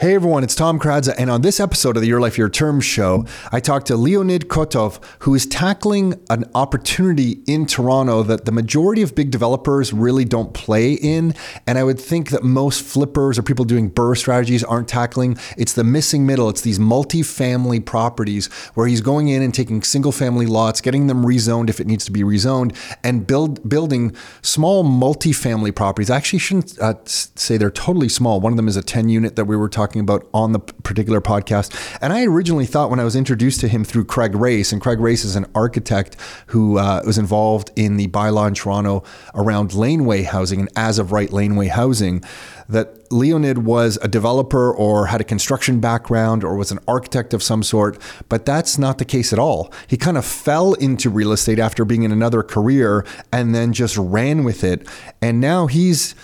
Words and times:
Hey 0.00 0.14
everyone, 0.14 0.42
it's 0.42 0.54
Tom 0.54 0.78
Karadza, 0.78 1.14
and 1.18 1.28
on 1.28 1.42
this 1.42 1.60
episode 1.60 1.94
of 1.94 2.00
the 2.00 2.08
Your 2.08 2.22
Life 2.22 2.38
Your 2.38 2.48
Terms 2.48 2.86
show, 2.86 3.26
I 3.52 3.60
talked 3.60 3.88
to 3.88 3.96
Leonid 3.96 4.48
Kotov, 4.48 4.98
who 5.18 5.34
is 5.34 5.44
tackling 5.44 6.18
an 6.30 6.46
opportunity 6.54 7.42
in 7.46 7.66
Toronto 7.66 8.22
that 8.22 8.46
the 8.46 8.50
majority 8.50 9.02
of 9.02 9.14
big 9.14 9.30
developers 9.30 9.92
really 9.92 10.24
don't 10.24 10.54
play 10.54 10.94
in. 10.94 11.34
And 11.66 11.76
I 11.76 11.84
would 11.84 12.00
think 12.00 12.30
that 12.30 12.42
most 12.42 12.82
flippers 12.82 13.38
or 13.38 13.42
people 13.42 13.66
doing 13.66 13.90
BRRRR 13.90 14.16
strategies 14.16 14.64
aren't 14.64 14.88
tackling. 14.88 15.36
It's 15.58 15.74
the 15.74 15.84
missing 15.84 16.24
middle. 16.24 16.48
It's 16.48 16.62
these 16.62 16.80
multi-family 16.80 17.80
properties 17.80 18.46
where 18.72 18.86
he's 18.86 19.02
going 19.02 19.28
in 19.28 19.42
and 19.42 19.52
taking 19.52 19.82
single-family 19.82 20.46
lots, 20.46 20.80
getting 20.80 21.08
them 21.08 21.26
rezoned 21.26 21.68
if 21.68 21.78
it 21.78 21.86
needs 21.86 22.06
to 22.06 22.10
be 22.10 22.22
rezoned, 22.22 22.74
and 23.04 23.26
build 23.26 23.68
building 23.68 24.16
small 24.40 24.82
multi-family 24.82 25.72
properties. 25.72 26.08
I 26.08 26.16
actually 26.16 26.38
shouldn't 26.38 26.78
uh, 26.80 26.94
say 27.04 27.58
they're 27.58 27.70
totally 27.70 28.08
small. 28.08 28.40
One 28.40 28.54
of 28.54 28.56
them 28.56 28.66
is 28.66 28.78
a 28.78 28.82
10 28.82 29.10
unit 29.10 29.36
that 29.36 29.44
we 29.44 29.56
were 29.56 29.68
talking 29.68 29.89
about 29.98 30.28
on 30.32 30.52
the 30.52 30.60
particular 30.60 31.20
podcast. 31.20 31.74
And 32.00 32.12
I 32.12 32.24
originally 32.24 32.66
thought 32.66 32.90
when 32.90 33.00
I 33.00 33.04
was 33.04 33.16
introduced 33.16 33.60
to 33.60 33.68
him 33.68 33.84
through 33.84 34.04
Craig 34.04 34.34
Race, 34.34 34.70
and 34.72 34.80
Craig 34.80 35.00
Race 35.00 35.24
is 35.24 35.34
an 35.34 35.46
architect 35.54 36.16
who 36.48 36.78
uh, 36.78 37.02
was 37.04 37.18
involved 37.18 37.72
in 37.74 37.96
the 37.96 38.06
bylaw 38.08 38.46
in 38.46 38.54
Toronto 38.54 39.02
around 39.34 39.74
laneway 39.74 40.22
housing 40.22 40.60
and 40.60 40.68
as 40.76 40.98
of 40.98 41.10
right 41.10 41.32
laneway 41.32 41.66
housing, 41.66 42.22
that 42.68 43.10
Leonid 43.12 43.58
was 43.58 43.98
a 44.00 44.08
developer 44.08 44.72
or 44.72 45.06
had 45.06 45.20
a 45.20 45.24
construction 45.24 45.80
background 45.80 46.44
or 46.44 46.54
was 46.54 46.70
an 46.70 46.78
architect 46.86 47.34
of 47.34 47.42
some 47.42 47.64
sort, 47.64 47.98
but 48.28 48.46
that's 48.46 48.78
not 48.78 48.98
the 48.98 49.04
case 49.04 49.32
at 49.32 49.38
all. 49.38 49.72
He 49.88 49.96
kind 49.96 50.16
of 50.16 50.24
fell 50.24 50.74
into 50.74 51.10
real 51.10 51.32
estate 51.32 51.58
after 51.58 51.84
being 51.84 52.04
in 52.04 52.12
another 52.12 52.44
career 52.44 53.04
and 53.32 53.54
then 53.54 53.72
just 53.72 53.96
ran 53.96 54.44
with 54.44 54.62
it. 54.62 54.86
And 55.20 55.40
now 55.40 55.66
he's 55.66 56.14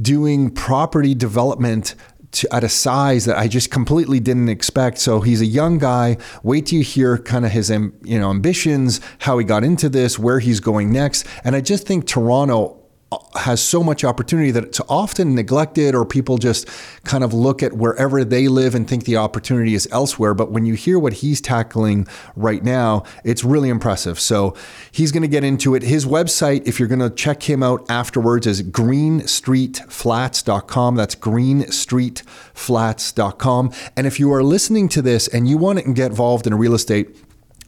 doing 0.00 0.50
property 0.50 1.14
development 1.14 1.96
to, 2.32 2.54
at 2.54 2.64
a 2.64 2.68
size 2.68 3.24
that 3.24 3.36
I 3.36 3.48
just 3.48 3.70
completely 3.70 4.20
didn't 4.20 4.48
expect. 4.48 4.98
So 4.98 5.20
he's 5.20 5.40
a 5.40 5.46
young 5.46 5.78
guy. 5.78 6.16
Wait 6.42 6.66
till 6.66 6.78
you 6.78 6.84
hear 6.84 7.18
kind 7.18 7.44
of 7.44 7.52
his 7.52 7.70
you 7.70 8.18
know 8.18 8.30
ambitions, 8.30 9.00
how 9.20 9.38
he 9.38 9.44
got 9.44 9.64
into 9.64 9.88
this, 9.88 10.18
where 10.18 10.38
he's 10.38 10.60
going 10.60 10.92
next. 10.92 11.26
And 11.44 11.56
I 11.56 11.60
just 11.60 11.86
think 11.86 12.06
Toronto 12.06 12.77
has 13.36 13.62
so 13.62 13.82
much 13.82 14.04
opportunity 14.04 14.50
that 14.50 14.64
it's 14.64 14.80
often 14.88 15.34
neglected 15.34 15.94
or 15.94 16.04
people 16.04 16.36
just 16.36 16.68
kind 17.04 17.24
of 17.24 17.32
look 17.32 17.62
at 17.62 17.72
wherever 17.72 18.22
they 18.24 18.48
live 18.48 18.74
and 18.74 18.86
think 18.88 19.04
the 19.04 19.16
opportunity 19.16 19.74
is 19.74 19.88
elsewhere. 19.90 20.34
But 20.34 20.50
when 20.50 20.66
you 20.66 20.74
hear 20.74 20.98
what 20.98 21.14
he's 21.14 21.40
tackling 21.40 22.06
right 22.36 22.62
now 22.62 23.04
it's 23.24 23.42
really 23.44 23.70
impressive. 23.70 24.20
So 24.20 24.54
he's 24.90 25.12
going 25.12 25.22
to 25.22 25.28
get 25.28 25.44
into 25.44 25.74
it. 25.74 25.82
His 25.82 26.04
website 26.04 26.68
if 26.68 26.78
you're 26.78 26.88
going 26.88 27.00
to 27.00 27.08
check 27.10 27.44
him 27.44 27.62
out 27.62 27.86
afterwards 27.88 28.46
is 28.46 28.62
greenstreetflats.com 28.62 30.96
that's 30.96 31.14
greenstreetflats.com 31.14 33.72
and 33.96 34.06
if 34.06 34.20
you 34.20 34.30
are 34.32 34.42
listening 34.42 34.88
to 34.88 35.00
this 35.00 35.28
and 35.28 35.48
you 35.48 35.56
want 35.56 35.78
to 35.78 35.90
get 35.92 36.10
involved 36.10 36.46
in 36.46 36.54
real 36.54 36.74
estate 36.74 37.16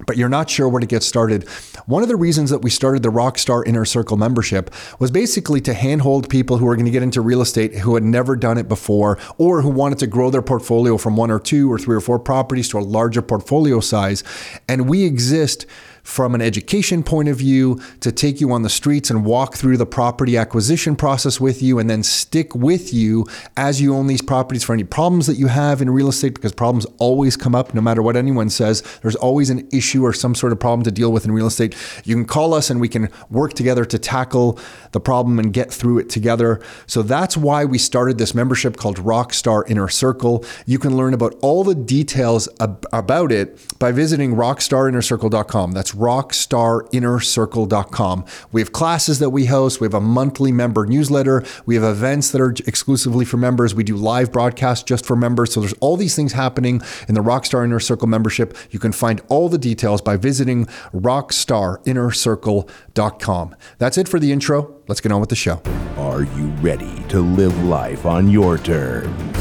but 0.07 0.17
you're 0.17 0.29
not 0.29 0.51
sure 0.51 0.69
where 0.69 0.81
to 0.81 0.87
get 0.87 1.03
started. 1.03 1.49
One 1.87 2.03
of 2.03 2.09
the 2.09 2.17
reasons 2.17 2.51
that 2.51 2.59
we 2.59 2.71
started 2.71 3.03
the 3.03 3.11
Rockstar 3.11 3.67
Inner 3.67 3.85
Circle 3.85 4.17
membership 4.17 4.71
was 4.99 5.11
basically 5.11 5.61
to 5.63 5.75
handhold 5.75 6.29
people 6.29 6.59
who 6.59 6.67
are 6.69 6.77
going 6.77 6.87
to 6.87 6.91
get 6.91 7.03
into 7.03 7.21
real 7.21 7.41
estate 7.41 7.75
who 7.75 7.95
had 7.95 8.05
never 8.05 8.37
done 8.37 8.59
it 8.59 8.69
before 8.69 9.19
or 9.39 9.63
who 9.63 9.71
wanted 9.71 9.99
to 9.99 10.07
grow 10.07 10.31
their 10.31 10.43
portfolio 10.43 10.97
from 10.97 11.17
one 11.17 11.31
or 11.31 11.41
two 11.41 11.71
or 11.71 11.79
three 11.79 11.97
or 11.97 12.01
four 12.01 12.19
properties 12.19 12.69
to 12.69 12.79
a 12.79 12.81
larger 12.81 13.23
portfolio 13.23 13.81
size. 13.81 14.25
And 14.69 14.89
we 14.89 15.05
exist 15.05 15.67
from 16.03 16.35
an 16.35 16.41
education 16.41 17.03
point 17.03 17.29
of 17.29 17.37
view 17.37 17.81
to 18.01 18.13
take 18.13 18.41
you 18.41 18.53
on 18.53 18.63
the 18.63 18.69
streets 18.69 19.11
and 19.11 19.25
walk 19.25 19.57
through 19.57 19.77
the 19.77 19.87
property 19.87 20.37
acquisition 20.37 20.97
process 20.97 21.41
with 21.41 21.63
you 21.63 21.79
and 21.79 21.89
then 21.89 22.03
stick 22.03 22.55
with 22.55 22.93
you 22.93 23.27
as 23.57 23.81
you 23.81 23.95
own 23.95 24.07
these 24.07 24.23
properties 24.23 24.65
for 24.65 24.73
any 24.73 24.85
problems 24.85 25.27
that 25.27 25.37
you 25.37 25.47
have 25.47 25.83
in 25.83 25.91
real 25.91 26.09
estate 26.09 26.35
because 26.35 26.53
problems 26.53 26.87
always 26.99 27.37
come 27.37 27.55
up 27.55 27.75
no 27.75 27.81
matter 27.81 28.03
what 28.03 28.17
anyone 28.17 28.51
says. 28.51 28.83
There's 29.03 29.17
always 29.17 29.51
an 29.51 29.69
issue 29.73 30.05
or 30.05 30.13
some 30.13 30.35
sort 30.35 30.53
of 30.53 30.61
problem 30.61 30.85
to 30.85 30.91
deal 30.91 31.13
with 31.13 31.25
in 31.25 31.33
real 31.33 31.47
estate. 31.47 31.77
You 32.05 32.15
can 32.15 32.25
call 32.25 32.55
us 32.55 32.71
and 32.71 32.81
we 32.81 32.89
can 32.89 33.09
work 33.31 33.55
together 33.55 33.85
to 33.85 33.99
tackle 33.99 34.59
the 34.93 35.01
problem 35.01 35.39
and 35.39 35.53
get 35.53 35.73
through 35.73 35.99
it 35.99 36.11
together. 36.11 36.61
So 36.87 37.03
that's 37.03 37.37
why 37.37 37.65
we 37.65 37.79
started 37.79 38.19
this 38.19 38.35
membership 38.35 38.77
called 38.77 38.99
Rockstar 38.99 39.69
Inner 39.69 39.89
Circle. 39.89 40.45
You 40.67 40.79
can 40.79 40.97
learn 40.97 41.15
about 41.15 41.35
all 41.43 41.65
the 41.65 41.75
details 41.75 42.49
ab- 42.61 42.87
about 42.93 43.33
it 43.33 43.79
by 43.79 43.93
visiting 43.93 44.35
rockstarinnercircle.com 44.35 45.73
that's 45.73 45.90
rockstarinnercircle.com. 45.93 48.25
We 48.53 48.61
have 48.61 48.73
classes 48.73 49.19
that 49.19 49.31
we 49.31 49.47
host. 49.47 49.81
We 49.81 49.87
have 49.87 49.95
a 49.95 50.01
monthly 50.01 50.53
member 50.53 50.87
newsletter. 50.87 51.43
We 51.67 51.75
have 51.77 51.85
events 51.85 52.31
that 52.31 52.41
are 52.41 52.55
exclusively 52.67 53.25
for 53.25 53.37
members. 53.37 53.75
We 53.75 53.85
do 53.85 53.97
live 53.97 54.33
broadcasts 54.33 54.85
just 54.85 55.07
for 55.07 55.17
members. 55.17 55.53
So 55.53 55.61
there's 55.61 55.73
all 55.75 55.97
these 55.97 56.17
things 56.17 56.33
happening 56.33 56.81
in 57.09 57.15
the 57.15 57.23
Rockstar 57.23 57.65
Inner 57.65 57.81
Circle 57.81 58.09
membership. 58.09 58.57
You 58.71 58.79
can 58.79 58.93
find 58.93 59.21
all 59.29 59.49
the 59.49 59.59
details 59.59 60.03
by 60.03 60.17
visiting 60.17 60.67
rockstarinnercircle.com. 60.95 63.57
That's 63.79 63.99
it 63.99 64.09
for 64.09 64.19
the 64.19 64.33
intro. 64.33 64.75
Let's 64.89 65.01
get 65.01 65.13
on 65.13 65.21
with 65.21 65.31
the 65.31 65.37
show. 65.37 65.63
Are 65.97 66.25
you 66.25 66.49
ready 66.61 67.05
to 67.09 67.21
live 67.21 67.57
life 67.65 68.05
on 68.07 68.29
your 68.29 68.59
terms? 68.59 69.39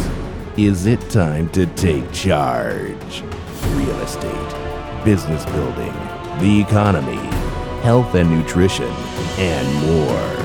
Is 0.58 0.86
it 0.86 1.10
time 1.10 1.50
to 1.52 1.66
take 1.68 2.12
charge? 2.12 3.24
Real 3.76 4.00
estate, 4.02 5.06
business 5.06 5.46
building 5.46 6.09
the 6.40 6.62
economy, 6.62 7.18
health 7.82 8.16
and 8.16 8.30
nutrition, 8.30 8.92
and 9.38 9.68
more. 9.86 10.36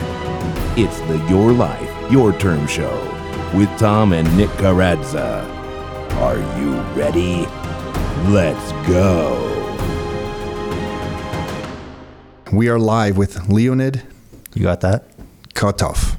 It's 0.77 1.01
the 1.03 1.25
Your 1.29 1.53
Life, 1.53 1.91
Your 2.11 2.33
Terms 2.33 2.71
Show 2.71 3.11
with 3.55 3.69
Tom 3.79 4.13
and 4.13 4.37
Nick 4.37 4.51
Karadza. 4.51 5.49
Are 6.17 6.39
you 6.59 6.75
ready? 6.97 7.47
Let's 8.31 8.73
go. 8.89 9.51
We 12.53 12.69
are 12.69 12.79
live 12.79 13.17
with 13.17 13.49
Leonid. 13.49 14.03
You 14.55 14.63
got 14.63 14.81
that? 14.81 15.05
Kotov. 15.55 16.14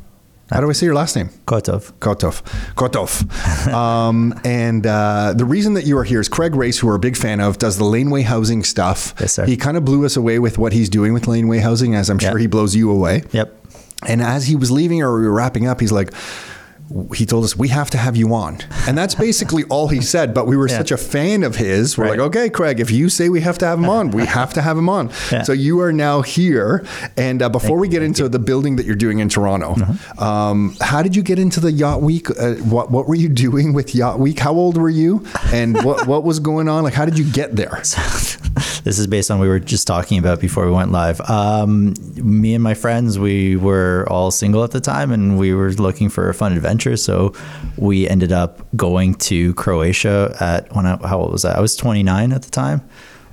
How 0.52 0.62
do 0.62 0.70
I 0.70 0.74
say 0.74 0.86
your 0.86 0.96
last 0.96 1.16
name? 1.16 1.30
Kotov. 1.48 1.92
Kotov. 1.94 2.44
Kotov. 2.76 3.74
um, 3.74 4.40
and 4.46 4.86
uh, 4.86 5.34
the 5.36 5.46
reason 5.46 5.74
that 5.74 5.86
you 5.86 5.98
are 5.98 6.04
here 6.04 6.20
is 6.20 6.30
Craig 6.30 6.54
Race, 6.54 6.78
who 6.78 6.88
we're 6.88 6.96
a 6.96 7.00
big 7.00 7.18
fan 7.18 7.40
of, 7.40 7.58
does 7.58 7.78
the 7.78 7.84
laneway 7.84 8.22
housing 8.22 8.64
stuff. 8.64 9.16
Yes, 9.20 9.34
sir. 9.34 9.46
He 9.46 9.58
kind 9.58 9.76
of 9.76 9.86
blew 9.86 10.06
us 10.06 10.16
away 10.16 10.38
with 10.38 10.60
what 10.60 10.72
he's 10.72 10.88
doing 10.88 11.14
with 11.14 11.28
laneway 11.28 11.60
housing, 11.60 11.96
as 11.96 12.12
I'm 12.12 12.20
sure 12.20 12.38
he 12.38 12.48
blows 12.48 12.76
you 12.76 12.92
away. 12.92 13.24
Yep. 13.32 13.66
And 14.08 14.22
as 14.22 14.46
he 14.46 14.56
was 14.56 14.70
leaving 14.72 15.02
or 15.02 15.20
we 15.20 15.26
were 15.26 15.34
wrapping 15.34 15.68
up, 15.68 15.80
he's 15.80 15.92
like, 15.92 16.14
he 17.16 17.26
told 17.26 17.44
us 17.44 17.56
we 17.58 17.70
have 17.70 17.90
to 17.92 17.98
have 17.98 18.16
you 18.16 18.34
on, 18.34 18.60
and 18.88 18.98
that's 18.98 19.16
basically 19.16 19.64
all 19.66 19.88
he 19.88 20.02
said. 20.02 20.34
But 20.34 20.46
we 20.48 20.56
were 20.56 20.68
Yeah. 20.76 20.78
such 20.78 20.92
a 20.92 20.98
fan 20.98 21.44
of 21.44 21.56
his, 21.56 21.98
we're 21.98 22.06
Right. 22.06 22.12
like, 22.20 22.28
okay, 22.28 22.50
Craig, 22.50 22.80
if 22.80 22.92
you 22.92 23.10
say 23.10 23.30
we 23.30 23.42
have 23.42 23.58
to 23.60 23.66
have 23.66 23.80
him 23.80 23.90
on, 23.90 24.12
we 24.12 24.26
have 24.40 24.54
to 24.54 24.62
have 24.62 24.78
him 24.78 24.88
on. 24.90 25.10
Yeah. 25.32 25.44
So 25.44 25.52
you 25.54 25.80
are 25.82 25.92
now 25.94 26.22
here, 26.22 26.86
and 27.18 27.42
uh, 27.42 27.50
before 27.50 27.78
we 27.80 27.88
get 27.88 28.04
into 28.04 28.30
the 28.30 28.40
building 28.40 28.76
that 28.76 28.86
you're 28.86 28.96
doing 28.96 29.20
in 29.20 29.30
Toronto, 29.30 29.74
Uh-huh. 29.74 30.24
um, 30.24 30.76
how 30.82 31.02
did 31.02 31.16
you 31.16 31.24
get 31.24 31.40
into 31.40 31.60
the 31.60 31.72
Yacht 31.72 32.02
Week? 32.02 32.30
Uh, 32.30 32.54
what 32.56 32.92
what 32.92 33.08
were 33.08 33.16
you 33.16 33.30
doing 33.30 33.74
with 33.74 33.96
Yacht 33.96 34.20
Week? 34.20 34.40
How 34.40 34.54
old 34.54 34.78
were 34.78 34.90
you, 34.90 35.26
and 35.54 35.82
what 35.84 36.06
what 36.08 36.24
was 36.24 36.40
going 36.40 36.68
on? 36.70 36.84
Like, 36.84 36.94
how 36.94 37.06
did 37.06 37.18
you 37.18 37.26
get 37.26 37.56
there? 37.56 37.82
this 38.86 39.00
is 39.00 39.08
based 39.08 39.32
on 39.32 39.40
what 39.40 39.46
we 39.46 39.50
were 39.50 39.60
just 39.60 39.88
talking 39.88 40.20
about 40.20 40.40
before 40.40 40.68
we 40.68 40.72
went 40.72 40.92
live. 40.92 41.20
Um, 41.22 41.96
me 42.16 42.54
and 42.54 42.64
my 42.64 42.76
friends, 42.76 43.18
we 43.18 43.56
were 43.56 44.06
all 44.12 44.30
single 44.30 44.64
at 44.64 44.72
the 44.72 44.80
time, 44.80 45.12
and 45.12 45.40
we 45.40 45.56
were 45.56 45.72
looking 45.72 46.08
for 46.08 46.30
a 46.30 46.36
fun 46.36 46.54
adventure. 46.54 46.96
So 46.96 47.34
we 47.78 48.08
ended 48.08 48.32
up 48.32 48.62
going 48.76 49.16
to 49.16 49.56
Croatia 49.56 50.38
at 50.40 50.72
when 50.76 50.86
I, 50.86 50.98
how 51.08 51.20
old 51.20 51.32
was 51.32 51.44
I? 51.46 51.58
I 51.58 51.62
was 51.62 51.76
29 51.76 52.32
at 52.32 52.44
the 52.44 52.52
time. 52.52 52.88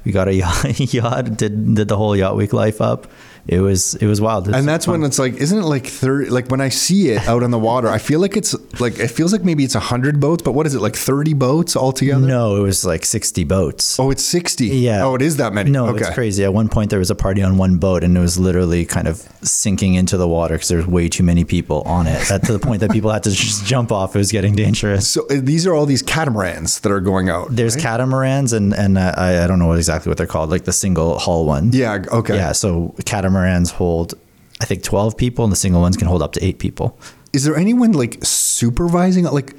We 0.07 0.13
got 0.13 0.27
a 0.27 0.35
yacht, 0.35 0.81
yacht 0.95 1.37
did 1.37 1.75
did 1.75 1.87
the 1.87 1.99
whole 1.99 2.17
yacht 2.17 2.35
week 2.35 2.55
life 2.55 2.81
up. 2.81 3.07
It 3.47 3.61
was 3.61 3.97
it 3.97 4.07
was 4.07 4.21
wild. 4.21 4.47
It 4.47 4.51
was 4.53 4.59
And 4.61 4.69
that's 4.69 4.87
fun. 4.87 5.01
when 5.01 5.09
it's 5.09 5.19
like, 5.19 5.35
isn't 5.35 5.59
it 5.59 5.65
like 5.65 5.87
thirty? 5.87 6.31
Like 6.31 6.49
when 6.49 6.61
I 6.61 6.69
see 6.69 7.09
it 7.11 7.27
out 7.27 7.43
on 7.43 7.51
the 7.51 7.59
water, 7.59 7.89
I 7.89 7.99
feel 7.99 8.21
like 8.21 8.37
it's 8.37 8.55
like 8.81 9.01
it 9.01 9.09
feels 9.09 9.33
like 9.33 9.43
maybe 9.45 9.65
it's 9.65 9.75
hundred 9.75 10.21
boats, 10.21 10.43
but 10.43 10.53
what 10.53 10.65
is 10.65 10.75
it 10.77 10.81
like 10.81 10.95
thirty 10.95 11.35
boats 11.35 11.75
altogether? 11.77 12.25
no, 12.25 12.55
it 12.57 12.61
was 12.61 12.85
like 12.85 13.05
60 13.05 13.43
boats. 13.45 13.99
Oh, 13.99 14.11
it's 14.11 14.23
sixty. 14.25 14.69
Yeah. 14.69 15.03
Oh, 15.05 15.17
it 15.17 15.23
is 15.23 15.39
that 15.39 15.53
many. 15.53 15.71
No, 15.73 15.89
okay. 15.89 16.01
it's 16.07 16.15
crazy. 16.15 16.45
At 16.45 16.55
one 16.55 16.69
point, 16.69 16.91
there 16.91 17.01
was 17.01 17.11
a 17.11 17.17
party 17.17 17.43
on 17.43 17.59
one 17.59 17.79
boat, 17.79 18.05
and 18.05 18.17
it 18.17 18.21
was 18.21 18.39
literally 18.39 18.85
kind 18.87 19.09
of 19.09 19.27
sinking 19.43 19.95
into 19.95 20.17
the 20.17 20.29
water 20.29 20.55
because 20.55 20.69
there's 20.69 20.87
way 20.87 21.09
too 21.09 21.25
many 21.25 21.43
people 21.45 21.83
on 21.83 22.07
it. 22.07 22.29
That 22.29 22.45
to 22.45 22.53
the 22.53 22.61
point 22.61 22.79
that 22.81 22.93
people 22.93 23.11
had 23.11 23.25
to 23.25 23.31
just 23.33 23.67
jump 23.67 23.91
off. 23.91 24.15
It 24.15 24.19
was 24.19 24.31
getting 24.31 24.55
dangerous. 24.55 25.09
So 25.09 25.27
uh, 25.29 25.41
these 25.43 25.67
are 25.67 25.75
all 25.75 25.85
these 25.87 26.03
catamarans 26.03 26.79
that 26.81 26.93
are 26.93 27.01
going 27.01 27.29
out. 27.29 27.49
There's 27.51 27.75
catamarans, 27.75 28.53
and 28.53 28.73
and 28.73 28.97
uh, 28.97 29.15
I 29.17 29.43
I 29.43 29.47
don't 29.49 29.59
know 29.59 29.67
what 29.67 29.79
exactly 29.79 30.09
what 30.11 30.17
they're 30.17 30.29
called, 30.29 30.51
like 30.51 30.63
the 30.65 30.73
single 30.73 31.19
hull 31.19 31.45
one. 31.45 31.73
Yeah. 31.73 32.05
Okay. 32.13 32.37
Yeah. 32.37 32.53
So 32.53 32.95
catamarans 33.05 33.32
hold, 33.73 34.15
I 34.61 34.65
think, 34.65 34.83
12 34.83 35.17
people, 35.17 35.45
and 35.45 35.53
the 35.53 35.57
single 35.57 35.81
ones 35.81 35.97
can 35.97 36.09
hold 36.09 36.23
up 36.23 36.33
to 36.33 36.45
eight 36.45 36.59
people. 36.59 36.99
Is 37.33 37.45
there 37.45 37.57
anyone 37.57 37.93
like 37.93 38.19
supervising? 38.23 39.25
Like, 39.25 39.55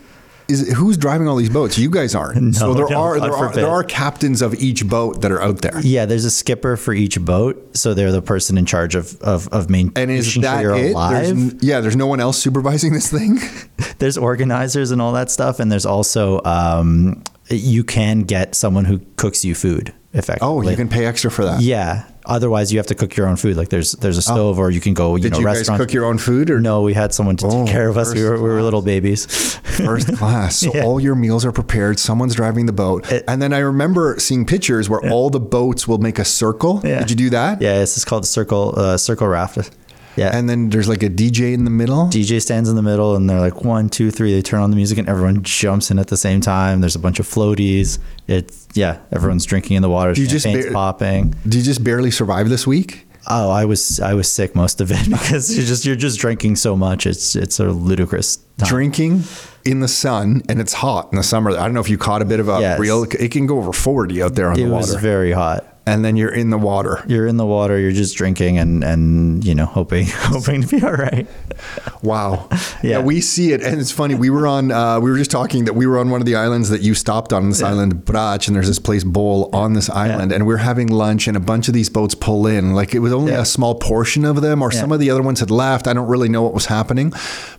is 0.47 0.73
who's 0.73 0.97
driving 0.97 1.27
all 1.27 1.35
these 1.35 1.49
boats? 1.49 1.77
You 1.77 1.89
guys 1.89 2.15
aren't. 2.15 2.55
so 2.55 2.73
there 2.73 2.89
no, 2.89 3.01
are 3.01 3.19
there 3.19 3.33
are 3.33 3.51
there 3.53 3.69
are 3.69 3.83
captains 3.83 4.41
of 4.41 4.53
each 4.55 4.87
boat 4.87 5.21
that 5.21 5.31
are 5.31 5.41
out 5.41 5.61
there. 5.61 5.79
Yeah, 5.81 6.05
there's 6.05 6.25
a 6.25 6.31
skipper 6.31 6.77
for 6.77 6.93
each 6.93 7.19
boat, 7.19 7.75
so 7.75 7.93
they're 7.93 8.11
the 8.11 8.21
person 8.21 8.57
in 8.57 8.65
charge 8.65 8.95
of 8.95 9.19
of, 9.21 9.47
of 9.49 9.69
maintaining 9.69 10.09
And 10.09 10.19
is 10.19 10.31
sure 10.31 10.43
that 10.43 10.61
you're 10.61 10.75
it? 10.75 10.93
There's 10.93 11.63
yeah, 11.63 11.79
there's 11.79 11.95
no 11.95 12.07
one 12.07 12.19
else 12.19 12.37
supervising 12.37 12.93
this 12.93 13.09
thing. 13.09 13.39
there's 13.99 14.17
organizers 14.17 14.91
and 14.91 15.01
all 15.01 15.13
that 15.13 15.31
stuff, 15.31 15.59
and 15.59 15.71
there's 15.71 15.85
also 15.85 16.41
um, 16.43 17.23
you 17.49 17.83
can 17.83 18.21
get 18.21 18.55
someone 18.55 18.85
who 18.85 18.99
cooks 19.15 19.43
you 19.43 19.55
food 19.55 19.93
effectively. 20.13 20.47
Oh, 20.47 20.61
you 20.61 20.75
can 20.75 20.89
pay 20.89 21.05
extra 21.05 21.29
for 21.31 21.43
that. 21.45 21.61
Yeah. 21.61 22.05
Otherwise, 22.25 22.71
you 22.71 22.79
have 22.79 22.87
to 22.87 22.95
cook 22.95 23.17
your 23.17 23.27
own 23.27 23.35
food. 23.35 23.57
Like 23.57 23.67
there's 23.67 23.91
there's 23.93 24.17
a 24.17 24.21
stove, 24.21 24.57
or 24.57 24.71
you 24.71 24.79
can 24.79 24.93
go. 24.93 25.17
You 25.17 25.23
Did 25.23 25.33
know, 25.33 25.39
you 25.39 25.45
guys 25.45 25.67
cook 25.67 25.91
your 25.91 26.05
own 26.05 26.17
food 26.17 26.49
or 26.49 26.61
No, 26.61 26.81
we 26.81 26.93
had 26.93 27.13
someone 27.13 27.35
to 27.37 27.47
Oh, 27.47 27.65
take 27.65 27.73
care 27.73 27.89
of 27.89 27.97
us. 27.97 28.13
We 28.13 28.23
were, 28.23 28.35
we 28.41 28.47
were 28.49 28.61
little 28.61 28.81
babies. 28.81 29.25
first 29.57 30.15
class? 30.17 30.57
So 30.59 30.71
Yeah. 30.73 30.85
all 30.85 31.01
your 31.01 31.15
meals 31.15 31.43
are 31.43 31.51
prepared. 31.51 31.99
Someone's 31.99 32.35
driving 32.35 32.65
the 32.65 32.71
boat, 32.71 33.11
It- 33.11 33.25
and 33.27 33.41
then 33.41 33.51
I 33.51 33.57
remember 33.59 34.15
seeing 34.19 34.45
pictures 34.45 34.89
where 34.89 35.01
all 35.11 35.29
the 35.29 35.39
boats 35.41 35.85
will 35.85 35.97
make 35.97 36.17
a 36.17 36.23
circle. 36.25 36.79
Yeah. 36.83 36.99
Did 36.99 37.09
you 37.09 37.15
do 37.17 37.29
that? 37.31 37.61
yeah, 37.61 37.79
this 37.79 37.97
is 37.97 38.05
called 38.05 38.23
the 38.23 38.27
circle 38.27 38.73
uh, 38.77 38.95
circle 38.97 39.27
raft. 39.27 39.69
Yeah. 40.15 40.35
And 40.35 40.47
then 40.49 40.69
there's 40.69 40.87
like 40.87 41.01
a 41.03 41.09
DJ 41.09 41.53
in 41.53 41.63
the 41.63 41.71
middle. 41.71 42.05
DJ 42.07 42.41
stands 42.41 42.69
in 42.69 42.75
the 42.75 42.81
middle 42.83 43.15
and 43.15 43.29
they're 43.29 43.39
like 43.39 43.63
one, 43.63 43.89
two, 43.89 44.11
three. 44.11 44.33
They 44.33 44.41
turn 44.41 44.61
on 44.61 44.69
the 44.69 44.75
music 44.75 44.97
and 44.97 45.09
everyone 45.09 45.41
jumps 45.43 45.89
in 45.91 45.97
at 45.99 46.07
the 46.07 46.17
same 46.17 46.39
time. 46.41 46.81
There's 46.81 46.95
a 46.95 46.99
bunch 46.99 47.19
of 47.19 47.27
floaties. 47.27 47.99
It's 48.27 48.67
yeah, 48.73 48.99
everyone's 49.11 49.45
drinking 49.45 49.75
in 49.77 49.81
the 49.81 49.89
water. 49.89 50.13
you 50.13 50.27
just 50.27 50.45
popping. 50.73 51.31
Did 51.43 51.55
you 51.55 51.61
just 51.63 51.83
barely 51.83 52.11
survive 52.11 52.49
this 52.49 52.65
week? 52.67 53.07
Oh, 53.29 53.49
I 53.49 53.63
was 53.65 53.99
I 54.01 54.13
was 54.15 54.29
sick 54.29 54.53
most 54.53 54.81
of 54.81 54.91
it 54.91 55.03
because 55.09 55.55
you're 55.55 55.65
just 55.65 55.85
you're 55.85 55.95
just 55.95 56.19
drinking 56.19 56.57
so 56.57 56.75
much. 56.75 57.05
It's 57.07 57.35
it's 57.35 57.59
a 57.59 57.65
ludicrous. 57.69 58.37
Time. 58.57 58.67
Drinking 58.69 59.23
in 59.65 59.79
the 59.79 59.87
sun, 59.87 60.43
and 60.47 60.59
it's 60.61 60.73
hot 60.73 61.09
in 61.11 61.17
the 61.17 61.23
summer. 61.23 61.51
I 61.51 61.63
don't 61.63 61.73
know 61.73 61.79
if 61.79 61.89
you 61.89 61.97
caught 61.97 62.21
a 62.21 62.25
bit 62.25 62.39
of 62.39 62.49
a 62.49 62.59
Yes. 62.59 62.77
real. 62.79 63.03
It 63.03 63.31
can 63.31 63.47
go 63.47 63.57
over 63.57 63.71
forty 63.73 64.21
out 64.21 64.35
there 64.35 64.49
on 64.49 64.59
It 64.59 64.65
the 64.65 64.69
was 64.69 64.89
water, 64.89 64.99
very 65.01 65.31
hot. 65.31 65.65
And 65.85 66.05
then 66.05 66.15
you're 66.15 66.33
in 66.33 66.49
the 66.49 66.57
water. 66.57 67.03
You're 67.07 67.27
in 67.27 67.35
the 67.35 67.45
water. 67.45 67.77
You're 67.77 67.91
just 67.91 68.15
drinking 68.15 68.57
and 68.57 68.85
and 68.85 69.43
you 69.43 69.53
know 69.53 69.65
hoping 69.65 70.05
hoping 70.09 70.61
to 70.61 70.67
be 70.79 70.81
all 70.85 70.93
right. 70.93 71.27
Wow. 72.01 72.47
Yeah. 72.83 72.99
we 72.99 73.21
see 73.21 73.53
it, 73.53 73.63
and 73.63 73.79
it's 73.79 73.91
funny. 73.91 74.13
We 74.13 74.29
were 74.29 74.45
on. 74.45 74.69
Uh, 74.71 74.99
we 74.99 75.09
were 75.09 75.17
just 75.17 75.31
talking 75.31 75.63
that 75.65 75.73
we 75.73 75.87
were 75.87 75.97
on 75.99 76.09
one 76.09 76.19
of 76.19 76.25
the 76.25 76.35
islands 76.35 76.67
that 76.69 76.81
you 76.81 76.93
stopped 76.95 77.31
on 77.31 77.47
this 77.49 77.61
island, 77.63 78.03
Brač, 78.05 78.47
and 78.47 78.55
there's 78.55 78.67
this 78.67 78.79
place 78.79 79.05
Bol 79.05 79.49
on 79.53 79.71
this 79.71 79.89
island, 79.89 80.33
and 80.33 80.45
we're 80.45 80.57
having 80.57 80.87
lunch, 80.87 81.27
and 81.29 81.37
a 81.37 81.39
bunch 81.39 81.69
of 81.69 81.73
these 81.73 81.89
boats 81.89 82.13
pull 82.13 82.45
in. 82.45 82.73
Like 82.73 82.93
it 82.93 82.99
was 82.99 83.13
only 83.13 83.31
Yeah. 83.31 83.41
a 83.41 83.45
small 83.45 83.75
portion 83.75 84.25
of 84.25 84.41
them, 84.41 84.61
or 84.61 84.69
some 84.69 84.91
of 84.91 84.99
the 84.99 85.09
other 85.09 85.21
ones 85.21 85.39
had 85.39 85.49
left. 85.49 85.87
I 85.87 85.93
don't 85.93 86.07
really 86.07 86.27
know 86.29 86.43
what 86.43 86.53
was 86.53 86.65
happening, 86.65 87.13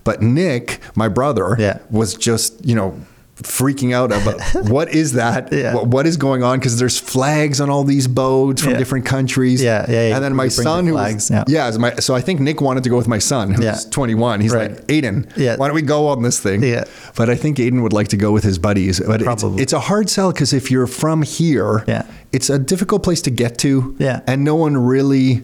but 0.05 0.20
Nick, 0.20 0.81
my 0.94 1.09
brother, 1.09 1.56
Yeah. 1.59 1.79
was 1.91 2.12
just 2.15 2.65
you 2.67 2.75
know. 2.75 2.94
Freaking 3.43 3.93
out 3.93 4.13
about 4.13 4.41
what 4.71 4.95
is 4.95 5.15
that? 5.15 5.53
Yeah. 5.53 5.75
What, 5.75 5.89
what 5.89 6.07
is 6.07 6.17
going 6.17 6.45
on? 6.45 6.59
Because 6.61 6.79
there's 6.79 6.99
flags 7.01 7.61
on 7.61 7.69
all 7.69 7.83
these 7.83 8.07
boats 8.07 8.63
from 8.63 8.73
Yeah. 8.73 8.79
different 8.79 9.07
countries. 9.07 9.61
Yeah, 9.61 9.85
yeah, 9.89 10.09
yeah. 10.09 10.15
And 10.15 10.25
then 10.25 10.35
my 10.37 10.45
bring 10.45 10.57
the 10.57 10.63
son, 10.63 10.87
who 10.87 10.93
flags, 10.93 11.15
was, 11.15 11.31
yeah. 11.31 11.45
yeah, 11.49 11.71
so 11.73 11.79
my, 11.81 11.95
so 11.97 12.15
I 12.15 12.21
think 12.21 12.39
Nick 12.41 12.61
wanted 12.61 12.85
to 12.85 12.91
go 12.91 12.97
with 12.97 13.09
my 13.09 13.19
son, 13.19 13.51
who's 13.53 13.65
Yeah. 13.65 13.77
21. 13.91 14.41
He's 14.41 14.53
Right. 14.55 14.71
like, 14.71 14.87
Aiden, 14.87 15.29
Yeah. 15.37 15.57
why 15.57 15.67
don't 15.67 15.75
we 15.75 15.83
go 15.83 16.07
on 16.07 16.23
this 16.23 16.39
thing? 16.39 16.63
Yeah. 16.63 16.85
But 17.17 17.29
I 17.29 17.35
think 17.35 17.59
Aiden 17.59 17.83
would 17.83 17.93
like 17.93 18.07
to 18.09 18.17
go 18.17 18.31
with 18.31 18.45
his 18.45 18.57
buddies. 18.59 19.01
But 19.01 19.17
it's, 19.21 19.25
Probably. 19.25 19.63
it's 19.63 19.73
a 19.73 19.81
hard 19.81 20.09
sell 20.09 20.31
because 20.33 20.53
if 20.53 20.71
you're 20.71 20.87
from 20.87 21.23
here, 21.23 21.83
Yeah. 21.89 22.05
it's 22.33 22.49
a 22.51 22.59
difficult 22.59 23.03
place 23.03 23.21
to 23.23 23.31
get 23.31 23.59
to. 23.59 23.97
Yeah. 23.99 24.21
And 24.29 24.45
no 24.45 24.55
one 24.55 24.77
really, 24.77 25.43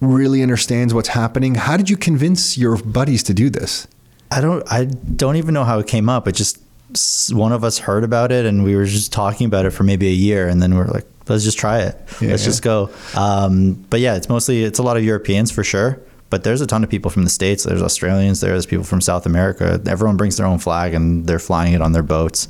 really 0.00 0.42
understands 0.42 0.94
what's 0.94 1.08
happening. 1.08 1.56
How 1.56 1.76
did 1.76 1.90
you 1.90 1.96
convince 1.98 2.56
your 2.56 2.76
buddies 2.76 3.22
to 3.24 3.34
do 3.34 3.50
this? 3.50 3.86
I 4.30 4.40
don't 4.40 4.62
I 4.72 4.84
don't 4.84 5.36
even 5.36 5.52
know 5.54 5.64
how 5.64 5.78
it 5.78 5.86
came 5.86 6.08
up. 6.08 6.26
It 6.28 6.32
just 6.32 6.58
one 7.30 7.52
of 7.52 7.64
us 7.64 7.78
heard 7.78 8.04
about 8.04 8.32
it 8.32 8.46
and 8.46 8.64
we 8.64 8.74
were 8.74 8.86
just 8.86 9.12
talking 9.12 9.46
about 9.46 9.66
it 9.66 9.70
for 9.70 9.84
maybe 9.84 10.08
a 10.08 10.12
year 10.12 10.48
and 10.48 10.62
then 10.62 10.74
we 10.74 10.80
are 10.80 10.86
like 10.86 11.06
let's 11.28 11.44
just 11.44 11.58
try 11.58 11.80
it. 11.80 11.94
Yeah, 12.20 12.30
let's 12.30 12.42
yeah. 12.42 12.48
just 12.48 12.62
go. 12.62 12.90
Um, 13.14 13.74
but 13.90 14.00
yeah, 14.00 14.16
it's 14.16 14.28
mostly 14.28 14.64
it's 14.64 14.78
a 14.78 14.82
lot 14.82 14.96
of 14.96 15.04
Europeans 15.04 15.50
for 15.50 15.62
sure. 15.64 16.00
But 16.30 16.44
there's 16.44 16.60
a 16.60 16.66
ton 16.66 16.84
of 16.84 16.90
people 16.90 17.10
from 17.10 17.24
the 17.24 17.30
states. 17.30 17.64
There's 17.64 17.80
Australians. 17.82 18.40
There's 18.40 18.66
people 18.66 18.84
from 18.84 19.00
South 19.00 19.24
America. 19.24 19.80
Everyone 19.86 20.18
brings 20.18 20.36
their 20.36 20.46
own 20.46 20.58
flag 20.58 20.92
and 20.92 21.26
they're 21.26 21.38
flying 21.38 21.72
it 21.72 21.80
on 21.80 21.92
their 21.92 22.02
boats. 22.02 22.48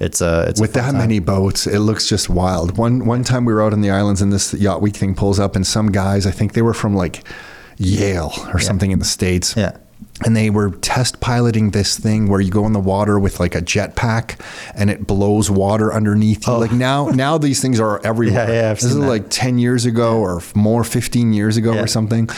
It's 0.00 0.20
a 0.20 0.46
it's 0.48 0.60
With 0.60 0.72
fun 0.72 0.82
that 0.82 0.90
time. 0.92 0.98
many 0.98 1.18
boats, 1.18 1.66
it 1.66 1.80
looks 1.80 2.08
just 2.08 2.30
wild. 2.30 2.78
One 2.78 3.04
one 3.06 3.22
time 3.22 3.44
we 3.44 3.52
were 3.52 3.62
out 3.62 3.72
on 3.72 3.82
the 3.82 3.90
islands 3.90 4.22
and 4.22 4.32
this 4.32 4.54
yacht 4.54 4.80
week 4.80 4.96
thing 4.96 5.14
pulls 5.14 5.38
up 5.38 5.54
and 5.56 5.66
some 5.66 5.92
guys, 5.92 6.26
I 6.26 6.30
think 6.30 6.54
they 6.54 6.62
were 6.62 6.74
from 6.74 6.94
like 6.94 7.22
Yale 7.76 8.32
or 8.52 8.58
something 8.58 8.90
in 8.90 8.98
the 8.98 9.04
States. 9.04 9.54
Yeah. 9.56 9.76
And 10.24 10.36
they 10.36 10.50
were 10.50 10.70
test 10.70 11.20
piloting 11.20 11.70
this 11.70 11.98
thing 11.98 12.28
where 12.28 12.40
you 12.40 12.50
go 12.50 12.66
in 12.66 12.72
the 12.72 12.80
water 12.80 13.18
with 13.18 13.40
like 13.40 13.54
a 13.54 13.62
jetpack 13.62 14.38
and 14.74 14.90
it 14.90 15.06
blows 15.06 15.50
water 15.50 15.92
underneath 15.92 16.46
you. 16.46 16.54
Like 16.54 16.72
now, 16.72 17.08
now 17.14 17.38
these 17.38 17.60
things 17.62 17.80
are 17.80 18.00
everywhere. 18.04 18.46
Oh. 18.48 18.52
Yeah, 18.52 18.60
yeah, 18.68 18.74
this 18.74 18.84
is 18.84 18.96
that. 18.96 19.06
like 19.06 19.30
10 19.30 19.58
years 19.58 19.86
ago 19.86 20.18
or 20.18 20.42
more, 20.54 20.84
15 20.84 21.32
years 21.32 21.56
ago 21.56 21.72
Yeah. 21.72 21.82
or 21.82 21.86
something. 21.86 22.28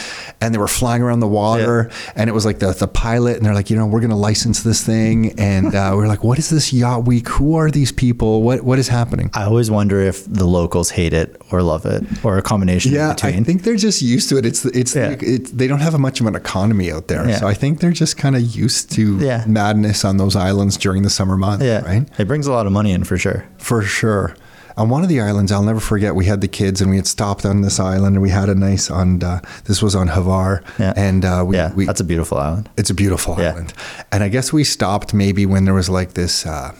And 0.40 0.54
they 0.54 0.58
were 0.58 0.68
flying 0.68 1.02
around 1.02 1.20
the 1.20 1.28
water 1.28 1.90
and 2.16 2.28
it 2.30 2.32
was 2.32 2.44
like 2.46 2.58
the, 2.60 2.72
the 2.72 2.88
pilot 2.88 3.36
and 3.36 3.44
they're 3.46 3.54
like, 3.54 3.70
you 3.70 3.76
know, 3.76 3.86
we're 3.86 4.00
going 4.00 4.10
to 4.10 4.16
license 4.16 4.62
this 4.62 4.84
thing. 4.84 5.38
And 5.38 5.74
uh, 5.74 5.94
we 5.96 6.04
are 6.04 6.08
like, 6.08 6.22
what 6.24 6.38
is 6.38 6.50
this 6.50 6.72
yacht 6.72 7.04
week? 7.04 7.28
Who 7.28 7.56
are 7.56 7.70
these 7.70 7.90
people? 7.92 8.42
What, 8.42 8.62
what 8.62 8.78
is 8.78 8.88
happening? 8.88 9.30
I 9.34 9.44
always 9.44 9.70
wonder 9.70 10.00
if 10.00 10.24
the 10.26 10.44
locals 10.46 10.90
hate 10.90 11.12
it 11.12 11.40
or 11.50 11.62
love 11.62 11.84
it 11.86 12.04
or 12.24 12.38
a 12.38 12.42
combination 12.42 12.92
Yeah. 12.92 13.14
I 13.22 13.32
think 13.42 13.62
they're 13.62 13.76
just 13.76 14.02
used 14.02 14.28
to 14.28 14.36
it. 14.38 14.46
It's 14.46 14.64
it's, 14.66 14.94
Yeah. 14.94 15.16
it's 15.20 15.50
they 15.50 15.66
don't 15.66 15.80
have 15.80 15.98
much 15.98 16.20
of 16.20 16.26
an 16.26 16.34
economy 16.34 16.90
out 16.92 17.08
there, 17.08 17.28
Yeah. 17.28 17.36
so 17.38 17.46
I 17.46 17.54
think 17.54 17.71
they're 17.80 17.90
just 17.92 18.16
kind 18.16 18.36
of 18.36 18.42
used 18.42 18.90
to 18.92 19.18
Yeah. 19.18 19.44
madness 19.46 20.04
on 20.04 20.16
those 20.16 20.36
islands 20.36 20.76
during 20.76 21.02
the 21.02 21.10
summer 21.10 21.36
months, 21.36 21.64
yeah, 21.64 21.80
right? 21.84 22.08
It 22.18 22.26
brings 22.28 22.46
a 22.46 22.52
lot 22.52 22.66
of 22.66 22.72
money 22.72 22.92
in 22.92 23.04
for 23.04 23.16
sure. 23.18 23.44
For 23.58 23.82
sure. 23.82 24.34
On 24.76 24.88
one 24.88 25.02
of 25.02 25.10
the 25.10 25.20
islands, 25.20 25.52
I'll 25.52 25.62
never 25.62 25.80
forget. 25.80 26.14
We 26.14 26.24
had 26.24 26.40
the 26.40 26.48
kids, 26.48 26.80
and 26.80 26.88
we 26.90 26.96
had 26.96 27.06
stopped 27.06 27.44
on 27.44 27.60
this 27.60 27.78
island, 27.78 28.16
and 28.16 28.22
we 28.22 28.30
had 28.30 28.48
a 28.48 28.54
nice 28.54 28.90
on. 28.90 29.22
Uh, 29.22 29.40
this 29.66 29.82
was 29.82 29.94
on 29.94 30.08
Hvar, 30.08 30.62
Yeah. 30.78 30.94
and 30.96 31.24
uh, 31.26 31.44
we, 31.46 31.56
yeah, 31.56 31.72
we 31.74 31.84
that's 31.84 32.00
a 32.00 32.04
beautiful 32.04 32.38
island. 32.38 32.70
it's 32.78 32.88
a 32.88 32.94
beautiful 32.94 33.36
Yeah. 33.38 33.50
island. 33.50 33.74
And 34.10 34.24
I 34.24 34.28
guess 34.28 34.50
we 34.50 34.64
stopped 34.64 35.12
maybe 35.12 35.44
when 35.44 35.66
there 35.66 35.74
was 35.74 35.90
like 35.90 36.14
this. 36.14 36.46
Uh, 36.46 36.72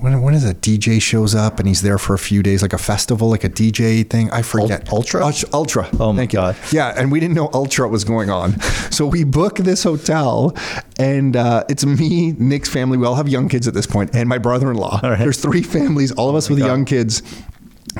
when, 0.00 0.20
when 0.22 0.34
is 0.34 0.44
a 0.44 0.54
DJ 0.54 1.00
shows 1.00 1.34
up 1.34 1.58
and 1.58 1.68
he's 1.68 1.82
there 1.82 1.98
for 1.98 2.14
a 2.14 2.18
few 2.18 2.42
days, 2.42 2.62
like 2.62 2.72
a 2.72 2.78
festival, 2.78 3.28
like 3.30 3.44
a 3.44 3.48
DJ 3.50 4.08
thing? 4.08 4.30
I 4.30 4.42
forget. 4.42 4.90
Ultra? 4.92 5.24
Ult- 5.24 5.44
Ultra. 5.52 5.88
Oh 5.98 6.12
my 6.12 6.20
Thank 6.20 6.32
you. 6.32 6.38
God. 6.38 6.56
Yeah, 6.72 6.94
and 6.96 7.10
we 7.12 7.20
didn't 7.20 7.34
know 7.34 7.50
Ultra 7.52 7.88
was 7.88 8.04
going 8.04 8.30
on, 8.30 8.60
so 8.90 9.06
we 9.06 9.24
book 9.24 9.56
this 9.58 9.82
hotel, 9.82 10.54
and 10.98 11.36
uh, 11.36 11.64
it's 11.68 11.84
me, 11.84 12.32
Nick's 12.32 12.68
family. 12.68 12.98
We 12.98 13.06
all 13.06 13.14
have 13.16 13.28
young 13.28 13.48
kids 13.48 13.68
at 13.68 13.74
this 13.74 13.86
point, 13.86 14.14
and 14.14 14.28
my 14.28 14.38
brother-in-law. 14.38 15.00
Right. 15.02 15.18
There's 15.18 15.38
three 15.40 15.62
families, 15.62 16.12
all 16.12 16.28
of 16.28 16.34
us 16.36 16.48
with 16.48 16.58
God. 16.60 16.66
young 16.66 16.84
kids. 16.84 17.22